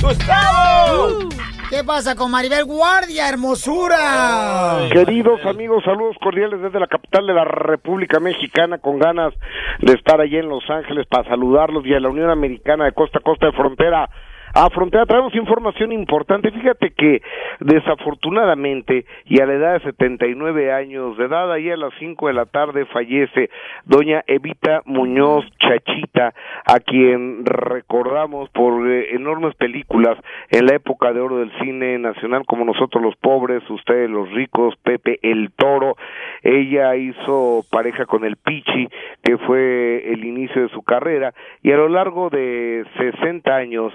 [0.00, 1.28] ¡Gustavo!
[1.70, 4.88] ¿Qué pasa con Maribel Guardia, hermosura?
[4.90, 9.32] Queridos amigos, saludos cordiales desde la capital de la República Mexicana, con ganas
[9.78, 13.20] de estar allí en Los Ángeles para saludarlos y a la Unión Americana de costa
[13.20, 14.10] a costa de frontera
[14.54, 15.06] a frontera.
[15.06, 16.50] Traemos información importante.
[16.50, 17.22] Fíjate que
[17.60, 22.32] desafortunadamente y a la edad de 79 años de edad, ahí a las 5 de
[22.32, 23.50] la tarde fallece
[23.84, 26.34] doña Evita Muñoz Chachita,
[26.66, 30.18] a quien recordamos por eh, enormes películas
[30.50, 34.74] en la época de oro del cine nacional como Nosotros los Pobres, Ustedes los Ricos,
[34.82, 35.96] Pepe el Toro.
[36.42, 38.88] Ella hizo pareja con el Pichi,
[39.22, 41.32] que fue el inicio de su carrera,
[41.62, 43.92] y a lo largo de 60 años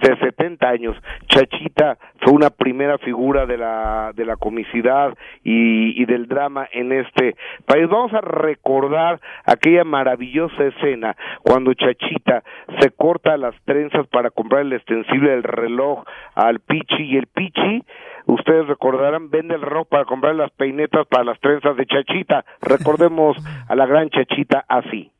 [0.00, 0.96] de 70 años.
[1.28, 7.36] Chachita fue una primera figura de la, de la comicidad y, del drama en este
[7.66, 7.88] país.
[7.88, 12.42] Vamos a recordar aquella maravillosa escena cuando Chachita
[12.80, 16.04] se corta las trenzas para comprar el extensible del reloj
[16.34, 17.82] al Pichi y el Pichi
[18.26, 22.44] ustedes recordarán, vende el reloj para comprar las peinetas para las trenzas de Chachita.
[22.60, 23.36] Recordemos
[23.68, 25.10] a la gran Chachita así.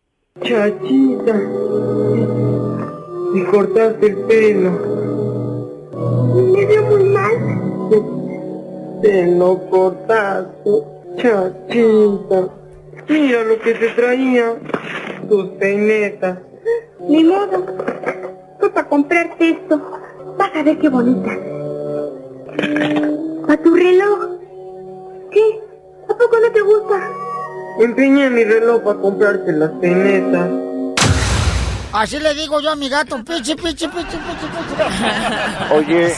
[0.40, 1.34] Chachita,
[3.32, 4.70] me cortaste el pelo.
[6.34, 7.32] Me veo muy mal.
[9.02, 10.70] Te lo cortaste,
[11.16, 12.48] chachita.
[13.08, 14.54] Mira lo que te traía,
[15.28, 16.38] tus peinetas.
[17.08, 17.64] Ni modo.
[18.60, 19.80] Fue para comprarte esto.
[20.38, 21.36] Vas a ver qué bonita.
[23.48, 24.38] ¿A tu reloj?
[25.30, 25.60] ¿Qué?
[26.08, 27.10] ¿A poco no te gusta?
[27.80, 30.71] Empeñé mi reloj para comprarte las peinetas.
[31.94, 35.74] Así le digo yo a mi gato, pichi, pichi, pichi, pichi, pichi.
[35.74, 36.08] Oye,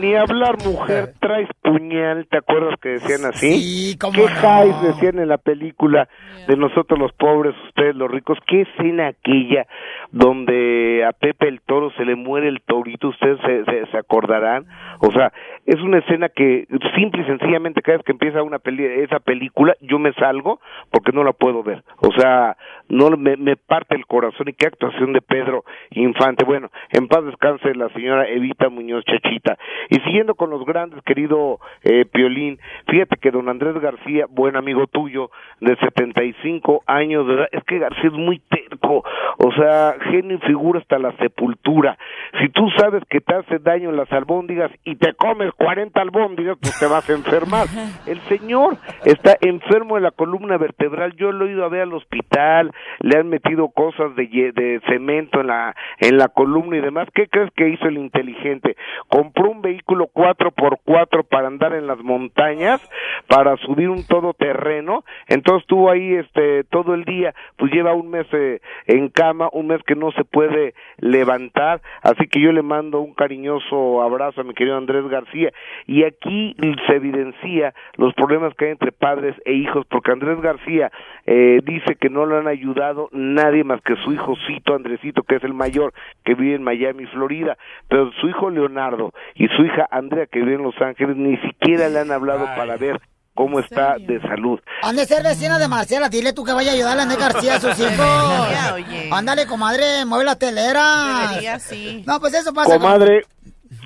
[0.00, 3.60] ni hablar mujer, traes puñal, ¿te acuerdas que decían así?
[3.60, 4.82] Sí, cómo ¿Qué no.
[4.82, 6.08] decían en la película
[6.46, 8.38] de nosotros los pobres, ustedes los ricos?
[8.46, 9.66] ¿Qué escena aquella
[10.12, 13.08] donde a Pepe el Toro se le muere el torito?
[13.08, 14.64] ¿Ustedes se, se, se acordarán?
[15.00, 15.32] O sea,
[15.68, 16.66] es una escena que
[16.96, 21.12] simple y sencillamente cada vez que empieza una peli esa película yo me salgo porque
[21.12, 21.82] no la puedo ver.
[21.98, 22.56] O sea,
[22.88, 26.46] no me, me parte el corazón y qué actuación de Pedro Infante.
[26.46, 29.58] Bueno, en paz descanse la señora Evita Muñoz Chachita.
[29.90, 34.86] Y siguiendo con los grandes, querido eh, Piolín, fíjate que don Andrés García, buen amigo
[34.86, 35.30] tuyo,
[35.60, 39.04] de 75 años de edad, es que García es muy terco,
[39.36, 41.98] o sea, genio y figura hasta la sepultura.
[42.40, 46.78] Si tú sabes que te hace daño las albóndigas y te comes 40 albóndigas, pues
[46.78, 47.66] te vas a enfermar.
[48.06, 51.94] El señor está enfermo de la columna vertebral, yo lo he ido a ver al
[51.94, 57.08] hospital, le han metido cosas de, cemento en la, en la columna y demás.
[57.12, 58.76] ¿Qué crees que hizo el inteligente?
[59.08, 62.80] Compró un vehículo 4x4 para andar en las montañas,
[63.26, 68.26] para subir un todoterreno, entonces estuvo ahí este todo el día, pues lleva un mes
[68.32, 73.00] eh, en cama, un mes que no se puede levantar, así que yo le mando
[73.00, 75.47] un cariñoso abrazo a mi querido Andrés García
[75.86, 76.54] y aquí
[76.86, 80.90] se evidencia los problemas que hay entre padres e hijos porque Andrés García
[81.26, 85.44] eh, dice que no lo han ayudado nadie más que su hijocito Andresito que es
[85.44, 85.92] el mayor
[86.24, 87.56] que vive en Miami, Florida,
[87.88, 91.88] pero su hijo Leonardo y su hija Andrea que vive en Los Ángeles ni siquiera
[91.88, 93.00] le han hablado para ver
[93.34, 94.58] cómo está de salud.
[94.82, 97.54] Han de ser vecina de Marcela, dile tú que vaya a ayudarle a Andrés García
[97.54, 99.12] a sus hijos.
[99.12, 101.28] Ándale, comadre, mueve la telera.
[101.30, 102.02] Debería, sí.
[102.06, 102.70] No, pues eso pasa.
[102.78, 102.82] con-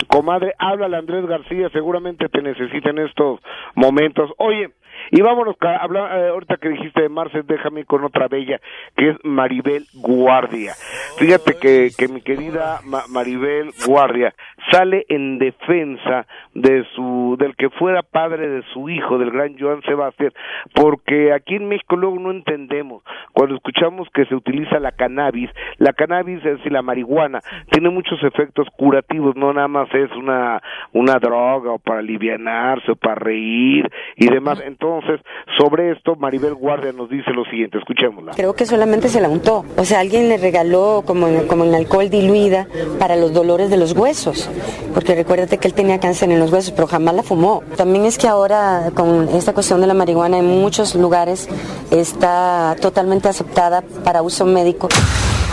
[0.08, 3.40] Comadre, háblale a Andrés García, seguramente te necesita en estos
[3.74, 4.30] momentos.
[4.38, 4.70] Oye,
[5.10, 8.60] y vámonos, ca- habla, eh, ahorita que dijiste de Marce, déjame con otra bella,
[8.96, 10.72] que es Maribel Guardia.
[11.18, 14.34] Fíjate que, que mi querida Ma- Maribel Guardia
[14.70, 19.82] sale en defensa de su, del que fuera padre de su hijo, del gran Joan
[19.82, 20.32] Sebastián,
[20.74, 23.02] porque aquí en México luego no entendemos,
[23.32, 28.22] cuando escuchamos que se utiliza la cannabis, la cannabis, es decir, la marihuana, tiene muchos
[28.22, 30.62] efectos curativos, no nada más es una,
[30.92, 34.60] una droga o para alivianarse o para reír y demás.
[34.98, 35.24] Entonces,
[35.58, 38.32] sobre esto, Maribel Guardia nos dice lo siguiente, escuchémosla.
[38.32, 39.64] Creo que solamente se la untó.
[39.76, 42.66] O sea, alguien le regaló como en, como en alcohol diluida
[42.98, 44.50] para los dolores de los huesos.
[44.94, 47.62] Porque recuérdate que él tenía cáncer en los huesos, pero jamás la fumó.
[47.76, 51.48] También es que ahora con esta cuestión de la marihuana en muchos lugares
[51.90, 54.88] está totalmente aceptada para uso médico.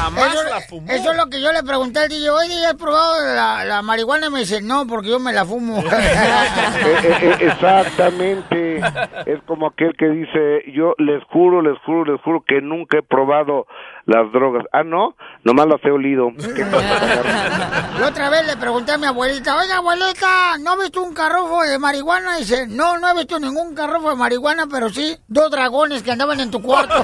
[0.08, 2.30] Eso, eso es lo que yo le pregunté al DJ.
[2.30, 4.28] Oye, ¿has probado la, la marihuana?
[4.28, 5.84] Y me dice, no, porque yo me la fumo.
[6.80, 8.78] Eh, eh, eh, exactamente,
[9.26, 13.04] es como aquel que dice, yo les juro, les juro, les juro que nunca he
[13.04, 13.68] probado
[14.06, 14.66] las drogas.
[14.72, 16.30] Ah, no, nomás las he olido.
[16.56, 17.92] ¿Qué pasa?
[18.00, 21.64] La otra vez le pregunté a mi abuelita, oiga, abuelita, ¿no has visto un carrofo
[21.64, 22.38] de marihuana?
[22.38, 26.12] Y dice, no, no he visto ningún carrofo de marihuana, pero sí dos dragones que
[26.12, 26.96] andaban en tu cuarto.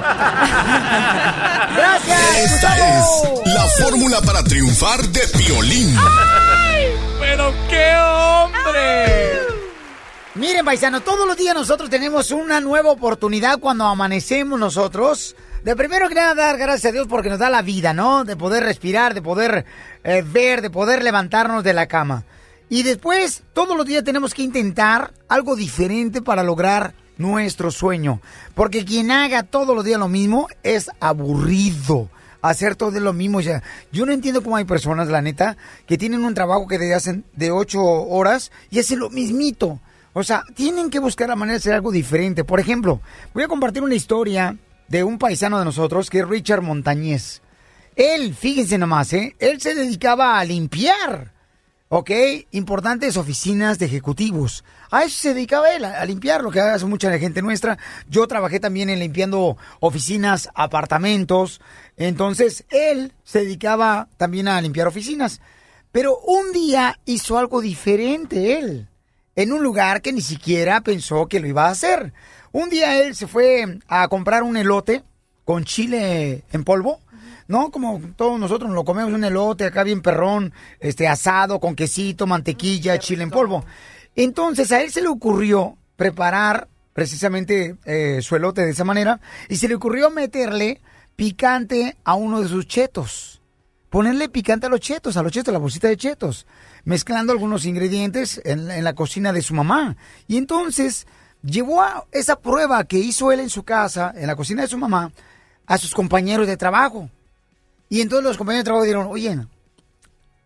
[1.76, 2.36] Gracias.
[2.38, 5.96] Esta es la fórmula para triunfar de Piolín.
[7.20, 9.40] ¡Pero qué hombre!
[10.34, 15.34] Miren, paisano, todos los días nosotros tenemos una nueva oportunidad cuando amanecemos nosotros.
[15.66, 18.24] De primero que nada dar gracias a Dios porque nos da la vida, ¿no?
[18.24, 19.64] De poder respirar, de poder
[20.04, 22.22] eh, ver, de poder levantarnos de la cama.
[22.68, 28.20] Y después, todos los días tenemos que intentar algo diferente para lograr nuestro sueño.
[28.54, 32.10] Porque quien haga todos los días lo mismo es aburrido.
[32.42, 33.42] Hacer todo lo mismo.
[33.42, 37.24] Sea, yo no entiendo cómo hay personas, la neta, que tienen un trabajo que hacen
[37.32, 39.80] de ocho horas y hacen lo mismito.
[40.12, 42.44] O sea, tienen que buscar la manera de hacer algo diferente.
[42.44, 43.00] Por ejemplo,
[43.34, 44.56] voy a compartir una historia
[44.88, 47.42] de un paisano de nosotros que es Richard Montañez.
[47.94, 49.34] Él, fíjense nomás, ¿eh?
[49.38, 51.32] Él se dedicaba a limpiar.
[52.50, 54.64] Importantes oficinas de ejecutivos.
[54.90, 57.78] A eso se dedicaba él, a, a limpiar, lo que hace mucha gente nuestra.
[58.08, 61.60] Yo trabajé también en limpiando oficinas, apartamentos.
[61.96, 65.40] Entonces, él se dedicaba también a limpiar oficinas.
[65.92, 68.88] Pero un día hizo algo diferente él,
[69.36, 72.12] en un lugar que ni siquiera pensó que lo iba a hacer.
[72.52, 75.04] Un día él se fue a comprar un elote
[75.44, 77.00] con chile en polvo,
[77.46, 77.70] ¿no?
[77.70, 82.98] Como todos nosotros lo comemos un elote acá bien perrón, este asado con quesito, mantequilla,
[82.98, 83.64] chile en polvo.
[84.16, 89.56] Entonces a él se le ocurrió preparar precisamente eh, su elote de esa manera y
[89.56, 90.80] se le ocurrió meterle
[91.14, 93.42] picante a uno de sus chetos.
[93.90, 96.46] Ponerle picante a los chetos, a los chetos, a la bolsita de chetos,
[96.86, 99.96] mezclando algunos ingredientes en, la cocina de su mamá.
[100.28, 101.06] Y entonces
[101.42, 104.78] llevó a esa prueba que hizo él en su casa, en la cocina de su
[104.78, 105.12] mamá,
[105.66, 107.10] a sus compañeros de trabajo.
[107.88, 109.36] Y entonces los compañeros de trabajo dijeron, oye,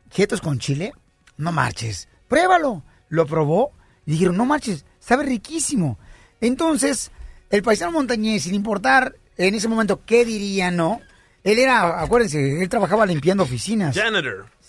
[0.08, 0.94] ¿chetos con chile?
[1.36, 2.82] No marches, pruébalo.
[3.10, 3.72] Lo probó
[4.06, 5.98] y dijeron, no marches, sabe riquísimo.
[6.40, 7.10] Entonces,
[7.50, 11.00] el paisano montañés, sin importar en ese momento qué diría, ¿no?
[11.44, 13.94] Él era, acuérdense, él trabajaba limpiando oficinas.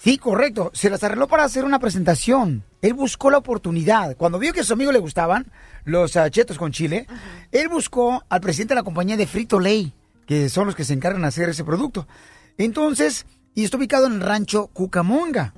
[0.03, 0.71] Sí, correcto.
[0.73, 2.63] Se las arregló para hacer una presentación.
[2.81, 4.17] Él buscó la oportunidad.
[4.17, 5.51] Cuando vio que a sus amigos le gustaban
[5.85, 7.05] los ah, chetos con chile,
[7.51, 9.93] él buscó al presidente de la compañía de Frito Lay,
[10.25, 12.07] que son los que se encargan de hacer ese producto.
[12.57, 15.53] Entonces, y está ubicado en el rancho Cucamonga.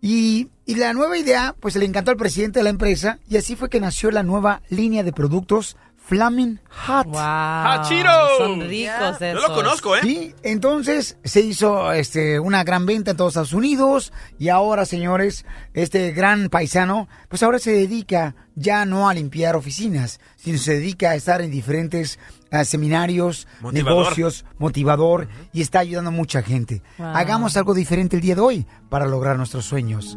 [0.00, 3.56] Y, y la nueva idea, pues le encantó al presidente de la empresa, y así
[3.56, 5.76] fue que nació la nueva línea de productos
[6.08, 7.06] Flaming Hot.
[7.08, 8.30] ¡Hot Cheetos!
[8.38, 9.48] Son ricos Yo esos.
[9.48, 10.00] lo conozco, ¿eh?
[10.02, 15.44] Sí, entonces se hizo este una gran venta en todos Estados Unidos y ahora, señores,
[15.74, 21.10] este gran paisano, pues ahora se dedica ya no a limpiar oficinas, sino se dedica
[21.10, 22.20] a estar en diferentes
[22.52, 24.02] ah, seminarios, Motivador.
[24.04, 26.82] negocios, motivador y está ayudando a mucha gente.
[26.98, 27.16] Wow.
[27.16, 30.16] Hagamos algo diferente el día de hoy para lograr nuestros sueños.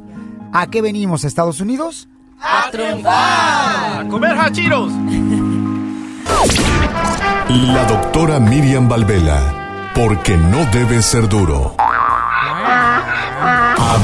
[0.54, 2.08] ¿A qué venimos, a Estados Unidos?
[2.40, 4.06] ¡A triunfar!
[4.06, 4.92] ¡A comer hachiros!
[7.50, 11.76] La doctora Miriam Valvela, porque no debe ser duro.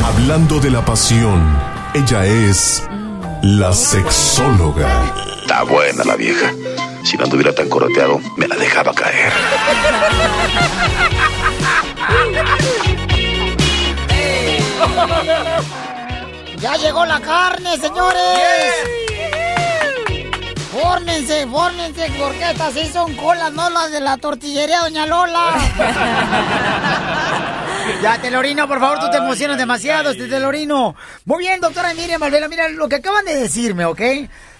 [0.03, 1.55] Hablando de la pasión,
[1.93, 2.87] ella es
[3.43, 4.89] la sexóloga.
[5.41, 6.51] Está buena la vieja.
[7.03, 9.31] Si no anduviera tan coroteado, me la dejaba caer.
[16.57, 19.04] ¡Ya llegó la carne, señores!
[20.81, 22.11] ¡Fórmense, fórmense!
[22.19, 25.53] Porque estas sí son colas, no las de la tortillería Doña Lola.
[28.01, 30.95] ya, Telorino, por favor, tú te emocionas demasiado, este Telorino.
[31.23, 34.01] Muy bien, doctora Miriam Valvela, mira lo que acaban de decirme, ¿ok?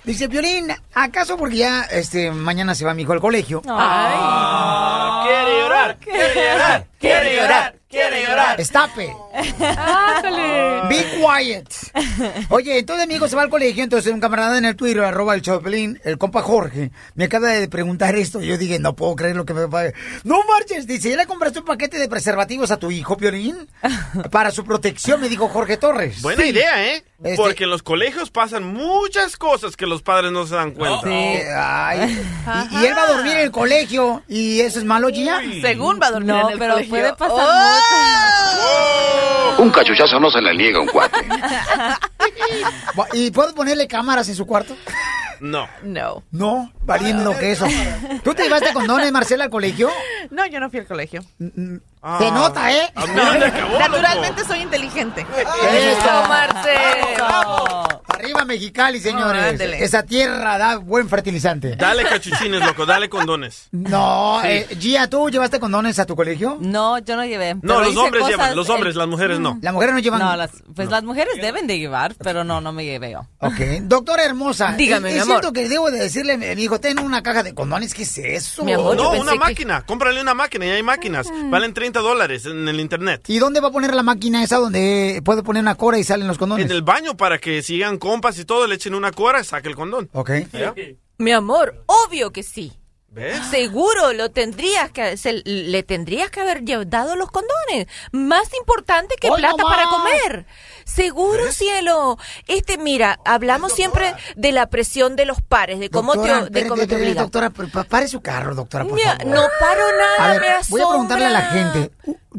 [0.06, 3.64] Dice, Violín, ¿acaso porque ya este mañana se va mi hijo al colegio?
[3.68, 8.60] Ah, quiere llorar, quiere llorar, quiere llorar, quiere llorar.
[8.62, 9.16] Estape.
[10.90, 11.68] Be quiet.
[12.50, 15.34] Oye, entonces mi hijo se va al colegio, entonces un camarada en el Twitter, arroba
[15.36, 18.42] el Chopelín, el compa Jorge, me acaba de preguntar esto.
[18.42, 19.84] Y yo dije, no puedo creer lo que me va
[20.24, 23.68] No marches, dice, ¿ya le compraste un paquete de preservativos a tu hijo, Piolín?
[24.32, 26.22] Para su protección, me dijo Jorge Torres.
[26.22, 26.50] Buena Sí.
[26.50, 27.04] idea, ¿eh?
[27.24, 31.08] Este- Porque en los colegios pasan muchas cosas que los padres no se dan cuenta.
[31.08, 32.26] Ay,
[32.72, 35.40] y, y él va a dormir en el colegio, ¿y eso es malo, Gia?
[35.62, 36.90] Según va a dormir No, en el pero colegio.
[36.92, 37.80] puede pasar ¡Oh!
[39.58, 41.26] Un cachuchazo no se le niega a un cuate.
[43.14, 44.76] ¿Y puedo ponerle cámaras en su cuarto?
[45.40, 45.68] No.
[45.84, 46.24] No.
[46.32, 47.66] No, valiendo que eso.
[48.24, 49.90] ¿Tú te llevaste condones, Marcela, al colegio?
[50.30, 51.24] No, yo no fui al colegio.
[51.40, 52.92] Se nota, ¿eh?
[52.96, 55.22] ¿A dónde acabó, Naturalmente soy inteligente.
[55.22, 56.76] Eso, Marce.
[58.16, 59.60] Arriba Mexicali, señores.
[59.60, 61.76] Esa tierra da buen fertilizante.
[61.76, 63.68] Dale cachuchines, loco, dale condones.
[63.72, 64.48] No, Sí.
[64.50, 66.58] eh, Gia, ¿tú llevaste condones a tu colegio?
[66.62, 67.56] No, yo no llevé.
[67.62, 69.58] No, los hombres cosas llevan, los hombres, las mujeres no.
[69.62, 70.20] Las mujeres no llevan.
[70.20, 73.28] No, las, pues las mujeres deben de llevar, pero no, no me llevé yo.
[73.40, 74.74] Ok, doctora hermosa.
[74.78, 75.36] Dígame, ¿es, mi es amor.
[75.42, 77.94] cierto que debo de decirle a mi hijo, ten una caja de condones?
[77.94, 78.64] ¿Qué es eso?
[78.66, 79.84] no, una máquina.
[79.86, 81.28] Cómprale una máquina y hay máquinas.
[81.50, 83.24] Valen 30 dólares en el internet.
[83.28, 86.28] ¿Y dónde va a poner la máquina esa donde puede poner una cora y salen
[86.28, 86.66] los condones?
[86.66, 89.12] En el baño para que sigan compas y todo, le echen una
[89.42, 90.10] y saque el condón.
[90.14, 90.30] Ok.
[90.54, 90.76] ¿Ya?
[91.18, 92.72] Mi amor, obvio que sí.
[93.10, 93.40] ¿Ves?
[93.50, 97.88] Seguro lo tendrías que se- le tendrías que haber dado los condones.
[98.12, 100.46] Más importante que ¡Hoy plata para comer.
[100.84, 102.18] Seguro, cielo.
[102.48, 106.68] Este, mira, hablamos siempre de la presión de los pares, de cómo Doctora, te, de
[106.68, 107.24] cómo te obligan.
[107.24, 109.28] Doctora, pa- pa- pare su carro, doctora, por Mira, favor.
[109.34, 111.92] no paro nada, A ver, me voy a preguntarle a la gente.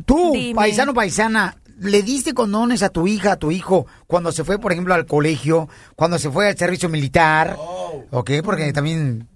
[0.05, 0.55] Tú, Dime.
[0.55, 4.73] paisano, paisana, ¿le diste condones a tu hija, a tu hijo, cuando se fue, por
[4.73, 7.57] ejemplo, al colegio, cuando se fue al servicio militar?
[8.11, 8.31] ¿Ok?
[8.43, 9.29] Porque también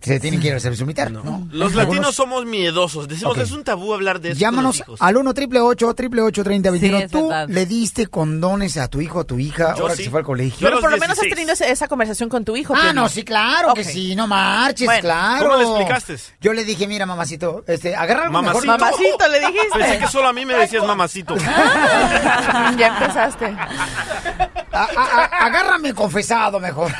[0.00, 1.10] se tienen que ir al servicio militar.
[1.10, 1.22] No.
[1.50, 3.08] Los Algunos- latinos somos miedosos.
[3.08, 3.42] Decimos Ok.
[3.42, 4.38] es un tabú hablar de eso.
[4.40, 7.48] Llámanos al 1 888 888 3021 Sí, ¿Tú verdad.
[7.48, 9.98] le diste condones a tu hijo o a tu hija Yo ahora sí.
[9.98, 10.66] que se fue al colegio?
[10.68, 12.74] Pero por lo menos has tenido esa conversación con tu hijo.
[12.76, 15.44] Ah, no, sí, claro que sí, no marches, Bueno, claro.
[15.50, 16.16] ¿cómo le explicaste?
[16.40, 18.66] Yo le dije, mira, mamacito, este, agarra algo mejor.
[18.66, 19.28] Mamacito.
[19.30, 19.78] Le dijiste.
[19.78, 21.36] Pensé que solo a mí me decías mamacito.
[22.78, 23.46] ya empezaste.
[23.46, 26.92] A- a- a- agárrame confesado mejor.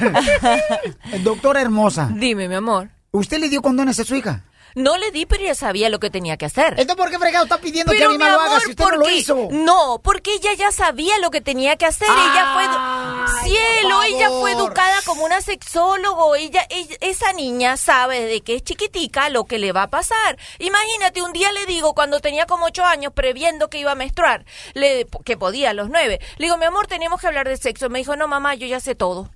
[1.22, 2.08] Doctora hermosa.
[2.12, 2.85] Dime, mi amor.
[3.16, 4.42] ¿Usted le dio condones a su hija?
[4.74, 6.74] No le di, pero ya sabía lo que tenía que hacer.
[6.76, 9.08] Entonces, ¿por qué fregado está pidiendo que Pero, más lo haga si usted no lo
[9.08, 9.48] hizo?
[9.50, 12.06] No, porque ella ya sabía lo que tenía que hacer.
[12.10, 13.48] ella fue.
[13.48, 16.34] Cielo, ella fue educada como una sexólogo.
[16.36, 20.36] Ella, ella- esa niña sabe desde que es chiquitica lo que le va a pasar.
[20.58, 24.44] Imagínate, un día le digo, cuando tenía como ocho años, previendo que iba a menstruar,
[24.74, 27.88] le, que podía a los nueve, le digo, mi amor, tenemos que hablar de sexo.
[27.88, 29.30] Me dijo, no, mamá, yo ya sé todo.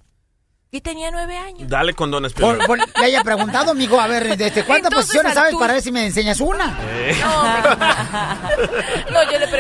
[0.73, 1.69] Y tenía nueve años.
[1.69, 2.67] Dale condones, Por, Piolín.
[2.67, 5.91] por- le haya preguntado, amigo, a ver, ¿desde cuántas Entonces, posiciones sabes para ver si
[5.91, 6.79] me enseñas una?
[6.81, 7.17] Eh.
[7.21, 9.10] No,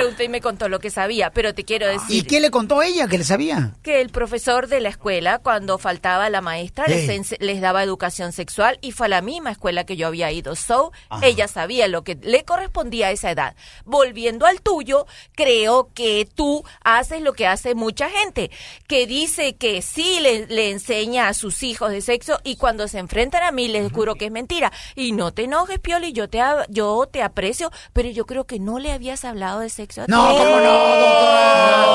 [0.00, 2.16] pregunté y me contó lo que sabía, pero te quiero decir.
[2.16, 3.74] ¿Y qué le contó ella que le sabía?
[3.82, 7.36] que el profesor de la escuela, cuando faltaba la maestra, les, Hey.
[7.40, 10.54] les daba educación sexual y fue a la misma escuela que yo había ido.
[10.56, 13.54] So, ella sabía lo que le correspondía a esa edad.
[13.84, 18.50] Volviendo al tuyo, creo que tú haces lo que hace mucha gente,
[18.86, 22.98] que dice que sí le, le enseña a sus hijos de sexo y cuando se
[22.98, 24.72] enfrentan a mí les juro que es mentira.
[24.94, 28.78] Y no te enojes, Pioli, yo te, yo te aprecio, pero yo creo que no
[28.78, 31.86] le habías hablado de sexo No, cómo no, doctora.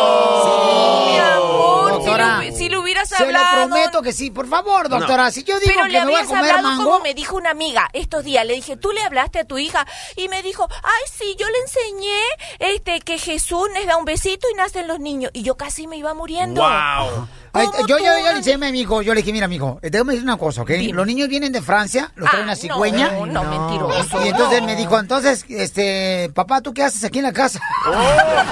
[1.06, 3.68] Mi amor, Doctora, si, lo, si lo hubieras Se lo hablado.
[3.68, 5.32] prometo que sí, por favor, doctora.
[5.32, 7.36] Si yo digo Pero que le me voy a comer hablado mango, como me dijo
[7.38, 8.46] una amiga estos días.
[8.46, 9.86] Le dije, tú le hablaste a tu hija
[10.16, 12.22] y me dijo, ay, sí, yo le enseñé
[12.60, 15.32] este que Jesús les da un besito y nacen los niños.
[15.34, 16.62] Y yo casi me iba muriendo.
[16.62, 17.28] Wow.
[17.56, 19.90] Ay, yo, yo, yo le enseñé a mi hijo, yo le dije, mira, mijo, eh,
[19.90, 20.72] déjame decir una cosa, ¿ok?
[20.94, 23.12] Los niños vienen de Francia, los traen Ah, a cigüeña.
[23.12, 24.68] no, no, mentiroso, Y entonces no.
[24.68, 27.60] me dijo, entonces, este, papá, ¿tú qué haces aquí en la casa?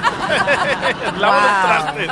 [1.18, 2.10] Los trastes.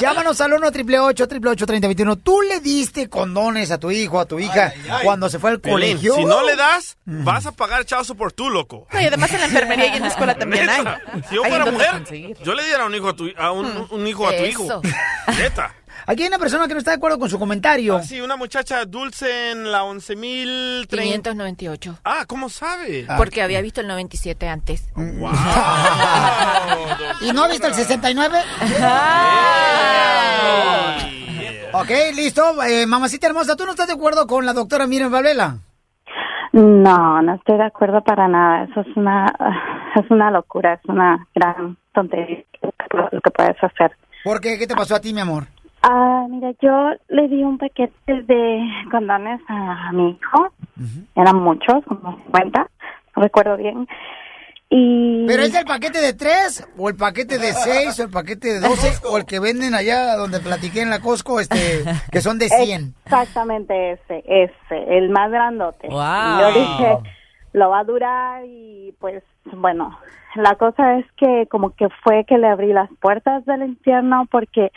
[0.00, 4.38] Llámanos al 1 888 888 3021 ¿Tú le diste condones a tu hijo, a tu
[4.38, 4.72] hija,
[5.02, 6.14] cuando se fue al colegio?
[6.14, 8.86] si no le das, vas a pagar chauzo por tú, loco.
[8.92, 10.84] No, y además en la enfermería y en la escuela también hay.
[11.28, 14.26] Si yo fuera mujer, yo le diera un hijo a tu, a un, un hijo
[14.28, 14.82] a tu hijo.
[15.38, 15.72] Neta.
[16.06, 17.96] Aquí hay una persona que no está de acuerdo con su comentario.
[17.96, 20.86] Ah, sí, una muchacha dulce en la 11.030.
[20.88, 21.98] 598.
[22.04, 23.06] Ah, ¿cómo sabe?
[23.16, 24.88] Porque había visto el 97 antes.
[25.14, 25.30] Wow.
[27.20, 28.38] ¿Y no ha visto el 69?
[31.72, 32.62] Ok, listo.
[32.64, 35.58] Eh, mamacita hermosa, ¿tú no estás de acuerdo con la doctora Miren Valvela?
[36.52, 38.64] No, no estoy de acuerdo para nada.
[38.64, 39.26] Eso es una,
[39.96, 42.44] es una locura, es una gran tontería
[42.92, 43.92] lo que puedes hacer.
[44.24, 44.58] ¿Por qué?
[44.58, 45.46] ¿Qué te pasó a ti, mi amor?
[45.86, 50.50] Ah, mira, yo le di un paquete de condones a mi hijo.
[51.14, 52.70] Eran muchos, como 50,
[53.16, 53.86] no recuerdo bien.
[54.70, 56.66] Y ¿Pero es el paquete de tres?
[56.78, 58.00] ¿O el paquete de seis?
[58.00, 58.92] ¿O el paquete de doce?
[59.10, 62.94] ¿O el que venden allá donde platiqué en la Costco, este, que son de 100?
[63.04, 65.88] Exactamente ese, ese, el más grandote.
[65.88, 66.00] Wow.
[66.00, 66.98] Y Yo dije,
[67.52, 69.98] lo va a durar y pues bueno,
[70.34, 74.72] la cosa es que como que fue que le abrí las puertas del infierno porque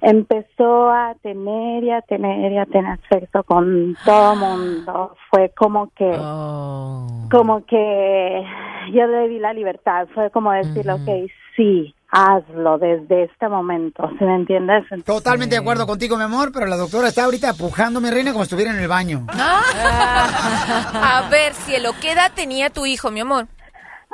[0.00, 5.16] empezó a tener y a tener y a tener sexo con todo mundo.
[5.30, 6.10] Fue como que,
[7.30, 8.44] como que
[8.92, 10.06] yo le di la libertad.
[10.14, 14.10] Fue como decirle, ok, sí, hazlo desde este momento.
[14.18, 14.84] ¿Se me entiendes?
[15.04, 18.44] Totalmente de acuerdo contigo, mi amor, pero la doctora está ahorita pujando mi reina como
[18.44, 19.26] si estuviera en el baño.
[19.32, 23.48] A ver, cielo, ¿qué edad tenía tu hijo, mi amor?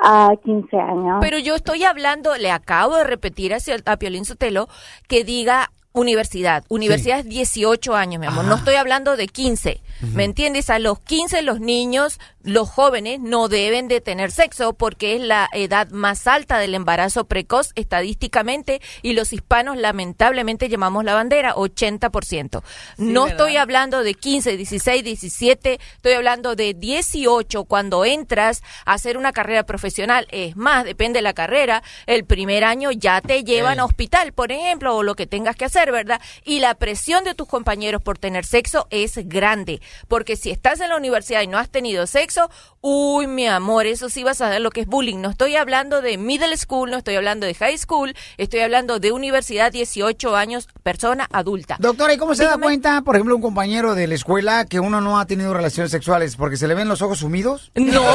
[0.02, 1.18] A 15 años.
[1.20, 4.68] Pero yo estoy hablando, le acabo de repetir hacia, a Piolín Sotelo
[5.08, 6.64] que diga universidad.
[6.68, 8.44] Universidad es 18 años, mi amor.
[8.44, 9.80] No estoy hablando de 15.
[10.14, 10.70] ¿Me entiendes?
[10.70, 15.48] A los 15 los niños, los jóvenes, no deben de tener sexo porque es la
[15.52, 22.62] edad más alta del embarazo precoz estadísticamente y los hispanos lamentablemente llamamos la bandera 80%.
[22.96, 23.28] no ¿verdad?
[23.28, 29.32] estoy hablando de 15, 16, 17, estoy hablando de 18 cuando entras a hacer una
[29.32, 30.26] carrera profesional.
[30.30, 34.50] Es más, depende de la carrera, el primer año ya te llevan a hospital, por
[34.52, 36.20] ejemplo, o lo que tengas que hacer, ¿verdad?
[36.44, 40.90] Y la presión de tus compañeros por tener sexo es grande, porque si estás en
[40.90, 42.50] la universidad y no has tenido sexo,
[42.80, 45.18] uy, mi amor, eso sí vas a ver lo que es bullying.
[45.18, 49.12] No estoy hablando de middle school, no estoy hablando de high school, estoy hablando de
[49.12, 51.76] universidad, 18 años, persona adulta.
[51.78, 55.00] Doctora, ¿y cómo se da cuenta, por ejemplo, un compañero de la escuela que uno
[55.00, 57.70] no ha tenido relaciones sexuales porque se le ven los ojos sumidos?
[57.74, 58.02] No,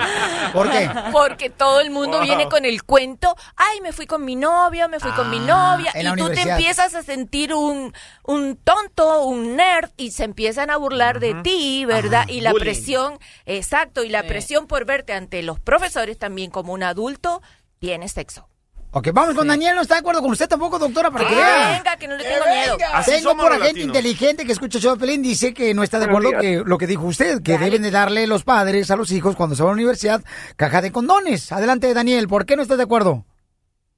[0.52, 0.90] ¿Por qué?
[1.12, 2.26] Porque todo el mundo Wow.
[2.26, 5.90] viene con el cuento, ay, me fui con mi novio, me fui con mi novia,
[5.94, 7.92] Ah, en y tú te empiezas a sentir un,
[8.24, 12.26] un tonto, un nerd, y se empiezan a burlar de ti, ¿verdad?
[12.28, 12.64] y la bullying.
[12.64, 17.40] presión, exacto, y la presión por verte ante los profesores también como un adulto,
[17.78, 18.49] tiene sexo.
[18.92, 21.40] Ok, vamos con Daniel, no está de acuerdo con usted tampoco, doctora, para que, Que
[21.40, 21.72] vea.
[21.76, 22.76] venga, que no le tengo miedo.
[23.06, 26.42] Tengo por gente inteligente que escucha show Pelín, dice que no está de Buenos acuerdo
[26.42, 26.62] días.
[26.64, 29.54] que lo que dijo usted, que deben de darle los padres a los hijos cuando
[29.54, 30.20] se van a la universidad
[30.56, 31.52] caja de condones.
[31.52, 33.24] Adelante, Daniel, ¿por qué no estás de acuerdo?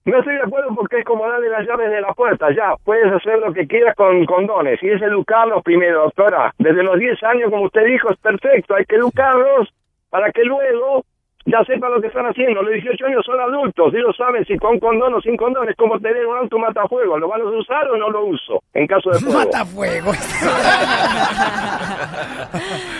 [0.05, 3.06] No estoy de acuerdo porque es como darle las llaves de la puerta, ya, puedes
[3.14, 6.52] hacer lo que quieras con condones, y es educarlos primero, doctora.
[6.59, 9.73] Desde los 10 años, como usted dijo, es perfecto, hay que educarlos
[10.10, 11.05] para que luego
[11.44, 12.62] ya sepan lo que están haciendo.
[12.62, 15.98] Los 18 años son adultos, ellos saben si con condón o sin condón es como
[16.01, 18.62] tener un auto matafuego, ¿lo van a usar o no lo uso?
[18.74, 19.39] En caso de fuego.
[19.39, 20.12] Matafuego.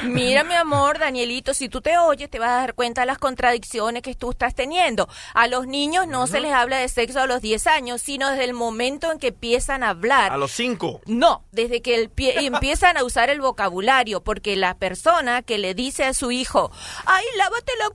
[0.05, 3.19] Mira, mi amor, Danielito, si tú te oyes, te vas a dar cuenta de las
[3.19, 5.09] contradicciones que tú estás teniendo.
[5.35, 8.44] A los niños no se les habla de sexo a los 10 años, sino desde
[8.44, 10.32] el momento en que empiezan a hablar.
[10.32, 11.01] A los cinco.
[11.06, 15.74] No, desde que el pie- empiezan a usar el vocabulario, porque la persona que le
[15.74, 16.70] dice a su hijo,
[17.06, 17.90] ay, lávate la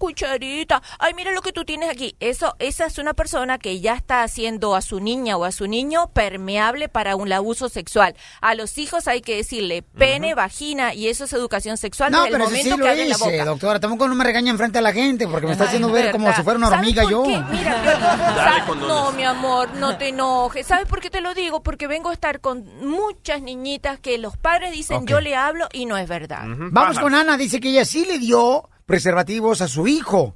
[1.00, 4.24] ay, mira lo que tú tienes aquí, eso, esa es una persona que ya está
[4.24, 8.16] haciendo a su niña o a su niño permeable para un abuso sexual.
[8.42, 12.36] A los hijos hay que decirle pene, vagina, y eso es educación sexual No, desde
[12.38, 13.46] el pero ese momento sí que lo abren la hice, boca.
[13.46, 13.80] doctora.
[13.80, 16.44] Tampoco no me regaña enfrente a la gente porque me está haciendo ver como si
[16.44, 17.24] fuera una ¿Sabes hormiga yo.
[17.24, 17.42] qué?
[17.52, 20.68] Mira, no, mi amor, no te enojes.
[20.68, 21.62] ¿Sabes por qué te lo digo?
[21.64, 25.86] Porque vengo a estar con muchas niñitas que los padres dicen yo le hablo y
[25.86, 26.44] no es verdad.
[26.46, 30.34] Vamos con Ana, dice que ella sí le dio preservativos a su hijo.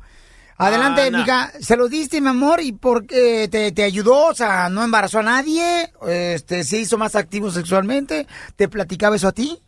[0.57, 1.17] Adelante, Ana.
[1.17, 2.61] mija, ¿se lo diste, mi amor?
[2.61, 4.27] ¿Y por qué te, te ayudó?
[4.27, 5.91] O sea, ¿no embarazó a nadie?
[6.07, 8.27] Este, ¿Se hizo más activo sexualmente?
[8.55, 9.59] ¿Te platicaba eso a ti?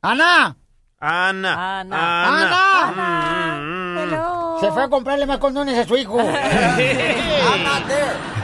[0.00, 0.56] ¡Ana!
[0.98, 1.80] Ana.
[1.80, 2.88] ¡Ana!
[2.88, 4.02] Ana.
[4.02, 4.28] ¡Ana!
[4.60, 6.16] Se fue a comprarle más condones a su hijo.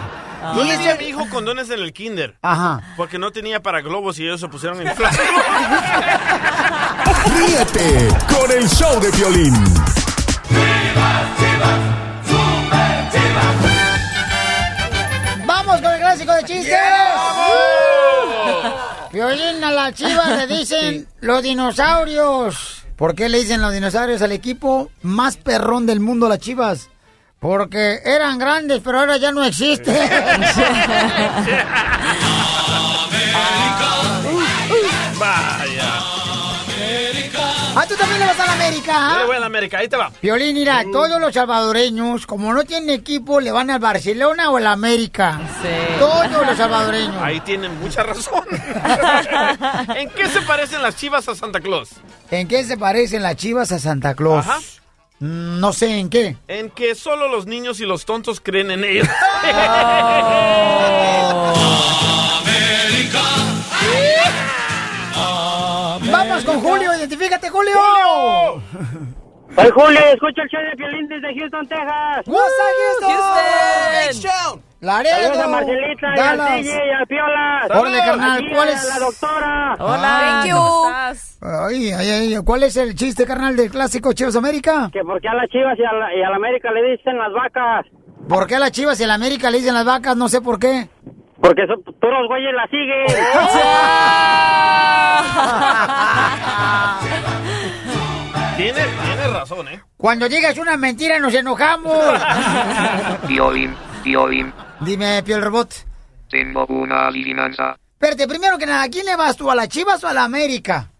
[0.54, 2.36] Yo le di a mi hijo condones en el kinder.
[2.42, 2.80] Ajá.
[2.96, 4.88] Porque no tenía para globos y ellos se pusieron en.
[7.36, 9.54] Ríete con el show de violín.
[15.44, 16.78] ¡Vamos con el clásico de chistes!
[19.12, 22.84] Violín a las chivas le dicen los dinosaurios.
[22.96, 26.90] ¿Por qué le dicen los dinosaurios al equipo más perrón del mundo, las chivas?
[27.40, 29.94] Porque eran grandes, pero ahora ya no existen.
[35.18, 36.02] Vaya.
[37.76, 38.92] ah, tú también le vas a la América.
[38.92, 39.18] Yo ¿ah?
[39.20, 40.10] le voy a la América, ahí te va.
[40.20, 44.66] Violín, mira, todos los salvadoreños, como no tienen equipo, le van al Barcelona o al
[44.66, 45.40] América.
[45.98, 47.22] Todos los salvadoreños.
[47.22, 48.44] Ahí tienen mucha razón.
[49.96, 51.90] ¿En qué se parecen las chivas a Santa Claus?
[52.32, 54.46] ¿En qué se parecen las chivas a Santa Claus?
[54.46, 54.58] Ajá.
[55.20, 56.36] Mm, No sé en qué.
[56.48, 59.08] En que solo los niños y los tontos creen en ellos.
[66.10, 67.72] Vamos con Julio, identifícate, Julio.
[69.54, 72.26] Soy Julio, escucho el show de Piolín desde Houston, Texas.
[72.26, 72.52] ¡What's
[73.02, 74.62] up, Houston!
[74.80, 76.56] Laredo, Saludos a Marcelita, y al Dallas.
[76.62, 77.66] DJ, y al Piola.
[77.80, 78.84] Órale, carnal, Aquí ¿cuál a es?
[78.88, 79.76] La doctora.
[79.80, 80.88] Hola, Thank ¿cómo you.
[80.88, 81.38] estás?
[81.42, 84.88] Ay, ay, ay, ¿cuál es el chiste, carnal, del clásico Chivas América?
[84.92, 87.32] Que porque a las chivas y a la, y a la América le dicen las
[87.32, 87.86] vacas.
[88.28, 90.16] ¿Por qué a las Chivas y a la América le dicen las vacas?
[90.16, 90.88] No sé por qué.
[91.40, 93.06] Porque son, todos los güeyes la siguen.
[98.56, 99.80] Tiene, tiene razón, ¿eh?
[99.96, 101.92] Cuando digas una mentira nos enojamos.
[103.28, 103.72] Violín,
[104.02, 105.74] violín, Dime, Piel Robot.
[106.30, 107.76] tengo una adivinanza.
[107.92, 109.50] Espérate, primero que nada, ¿a quién le vas tú?
[109.50, 110.90] ¿A las Chivas o a la América?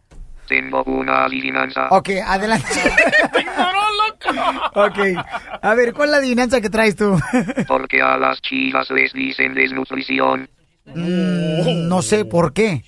[0.48, 1.88] Tengo una adivinanza.
[1.90, 2.66] Ok, adelante.
[4.74, 4.98] ok.
[5.62, 7.18] A ver, ¿cuál es la adivinanza que traes tú?
[7.68, 10.48] Porque a las chivas les dicen desnutrición.
[10.86, 12.82] Mm, no sé por qué.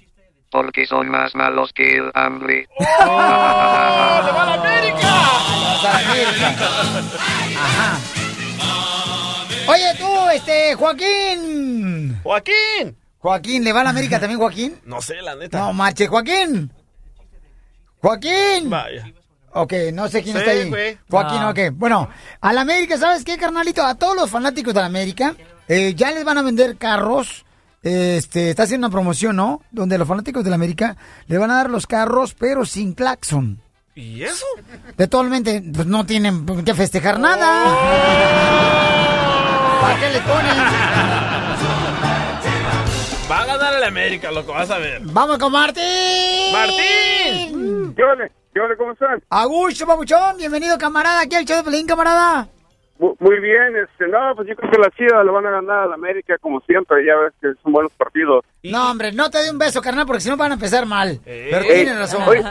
[0.51, 2.67] Porque son más malos que el hambre.
[7.53, 8.20] Ajá.
[9.71, 12.19] Oye, tú, este, Joaquín.
[12.23, 12.97] Joaquín.
[13.19, 14.77] Joaquín, ¿le va a la América también, Joaquín?
[14.85, 15.59] No sé, la neta.
[15.59, 16.73] No, marche, Joaquín.
[18.01, 18.69] Joaquín.
[18.71, 19.13] Vaya.
[19.53, 20.69] Ok, no sé quién Sí, está ahí.
[20.69, 20.99] güey.
[21.11, 21.51] Joaquín, No.
[21.51, 21.59] ok.
[21.73, 22.09] Bueno,
[22.41, 23.85] a la América, ¿sabes qué, carnalito?
[23.85, 25.35] A todos los fanáticos de la América,
[25.69, 27.45] eh, ya les van a vender carros.
[27.83, 29.63] Este, está haciendo una promoción, ¿no?
[29.71, 33.61] Donde los fanáticos de la América le van a dar los carros, pero sin claxon.
[33.95, 34.47] ¿Y eso?
[34.97, 38.87] Totalmente, pues no tienen que festejar nada.
[39.81, 40.57] ¿Para qué le ponen?
[43.31, 45.01] Va a ganar el América, loco, vas a ver.
[45.05, 46.53] Vamos con Martín.
[46.53, 47.95] ¡Martín!
[47.97, 48.29] ¿Qué onda?
[48.53, 49.23] ¿Qué onda, cómo están?
[49.31, 52.49] Augusto, papuchón, bienvenido, camarada, aquí al show de Pelín, camarada.
[52.99, 55.79] Mu- Muy bien, este, no, pues yo creo que la Chivas le van a ganar
[55.85, 58.45] a la América como siempre, ya ves que son buenos partidos.
[58.65, 61.21] No, hombre, no te dé un beso, carnal, porque si no van a empezar mal.
[61.25, 62.23] Pero Ey, tienes razón.
[62.27, 62.43] oye.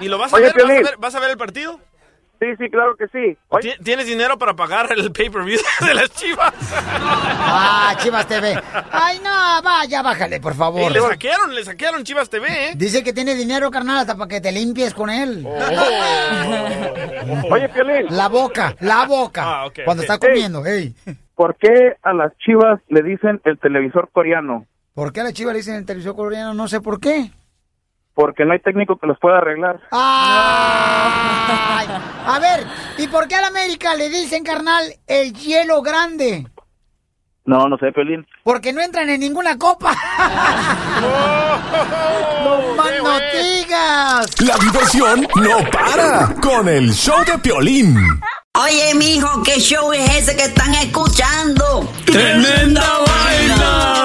[0.00, 0.54] ¿Y lo vas a Oye, ver?
[0.56, 1.78] ¿Vas a ver, vas a ver el partido?
[2.38, 3.36] Sí, sí, claro que sí.
[3.60, 6.52] Ti- ¿Tienes dinero para pagar el pay-per-view de las chivas?
[6.70, 8.60] Ah, Chivas TV.
[8.92, 10.90] Ay, no, vaya, bájale, por favor.
[10.90, 12.72] Y le saquearon, le saquearon Chivas TV, ¿eh?
[12.76, 15.46] Dice que tiene dinero, carnal, hasta para que te limpies con él.
[17.50, 18.06] Oye, Piolín.
[18.10, 19.42] La boca, la boca.
[19.44, 20.94] Ah, ok, cuando está comiendo, ey.
[21.34, 24.66] ¿Por qué a las Chivas le dicen el televisor coreano?
[24.94, 26.54] ¿Por qué a la Chivas le dicen el televisor coreano?
[26.54, 27.30] No sé por qué.
[28.16, 29.78] Porque no hay técnico que los pueda arreglar.
[29.90, 31.86] Ay,
[32.26, 32.66] a ver,
[32.96, 36.46] ¿y por qué a la América le dicen, carnal, el hielo grande?
[37.44, 38.26] No, no sé, Piolín.
[38.42, 39.92] Porque no entran en ninguna copa.
[42.42, 44.40] ¡No más no digas!
[44.40, 47.94] La diversión no para con el show de Piolín.
[48.54, 51.86] Oye, mijo, ¿qué show es ese que están escuchando?
[52.06, 54.04] ¡Tremenda vaina!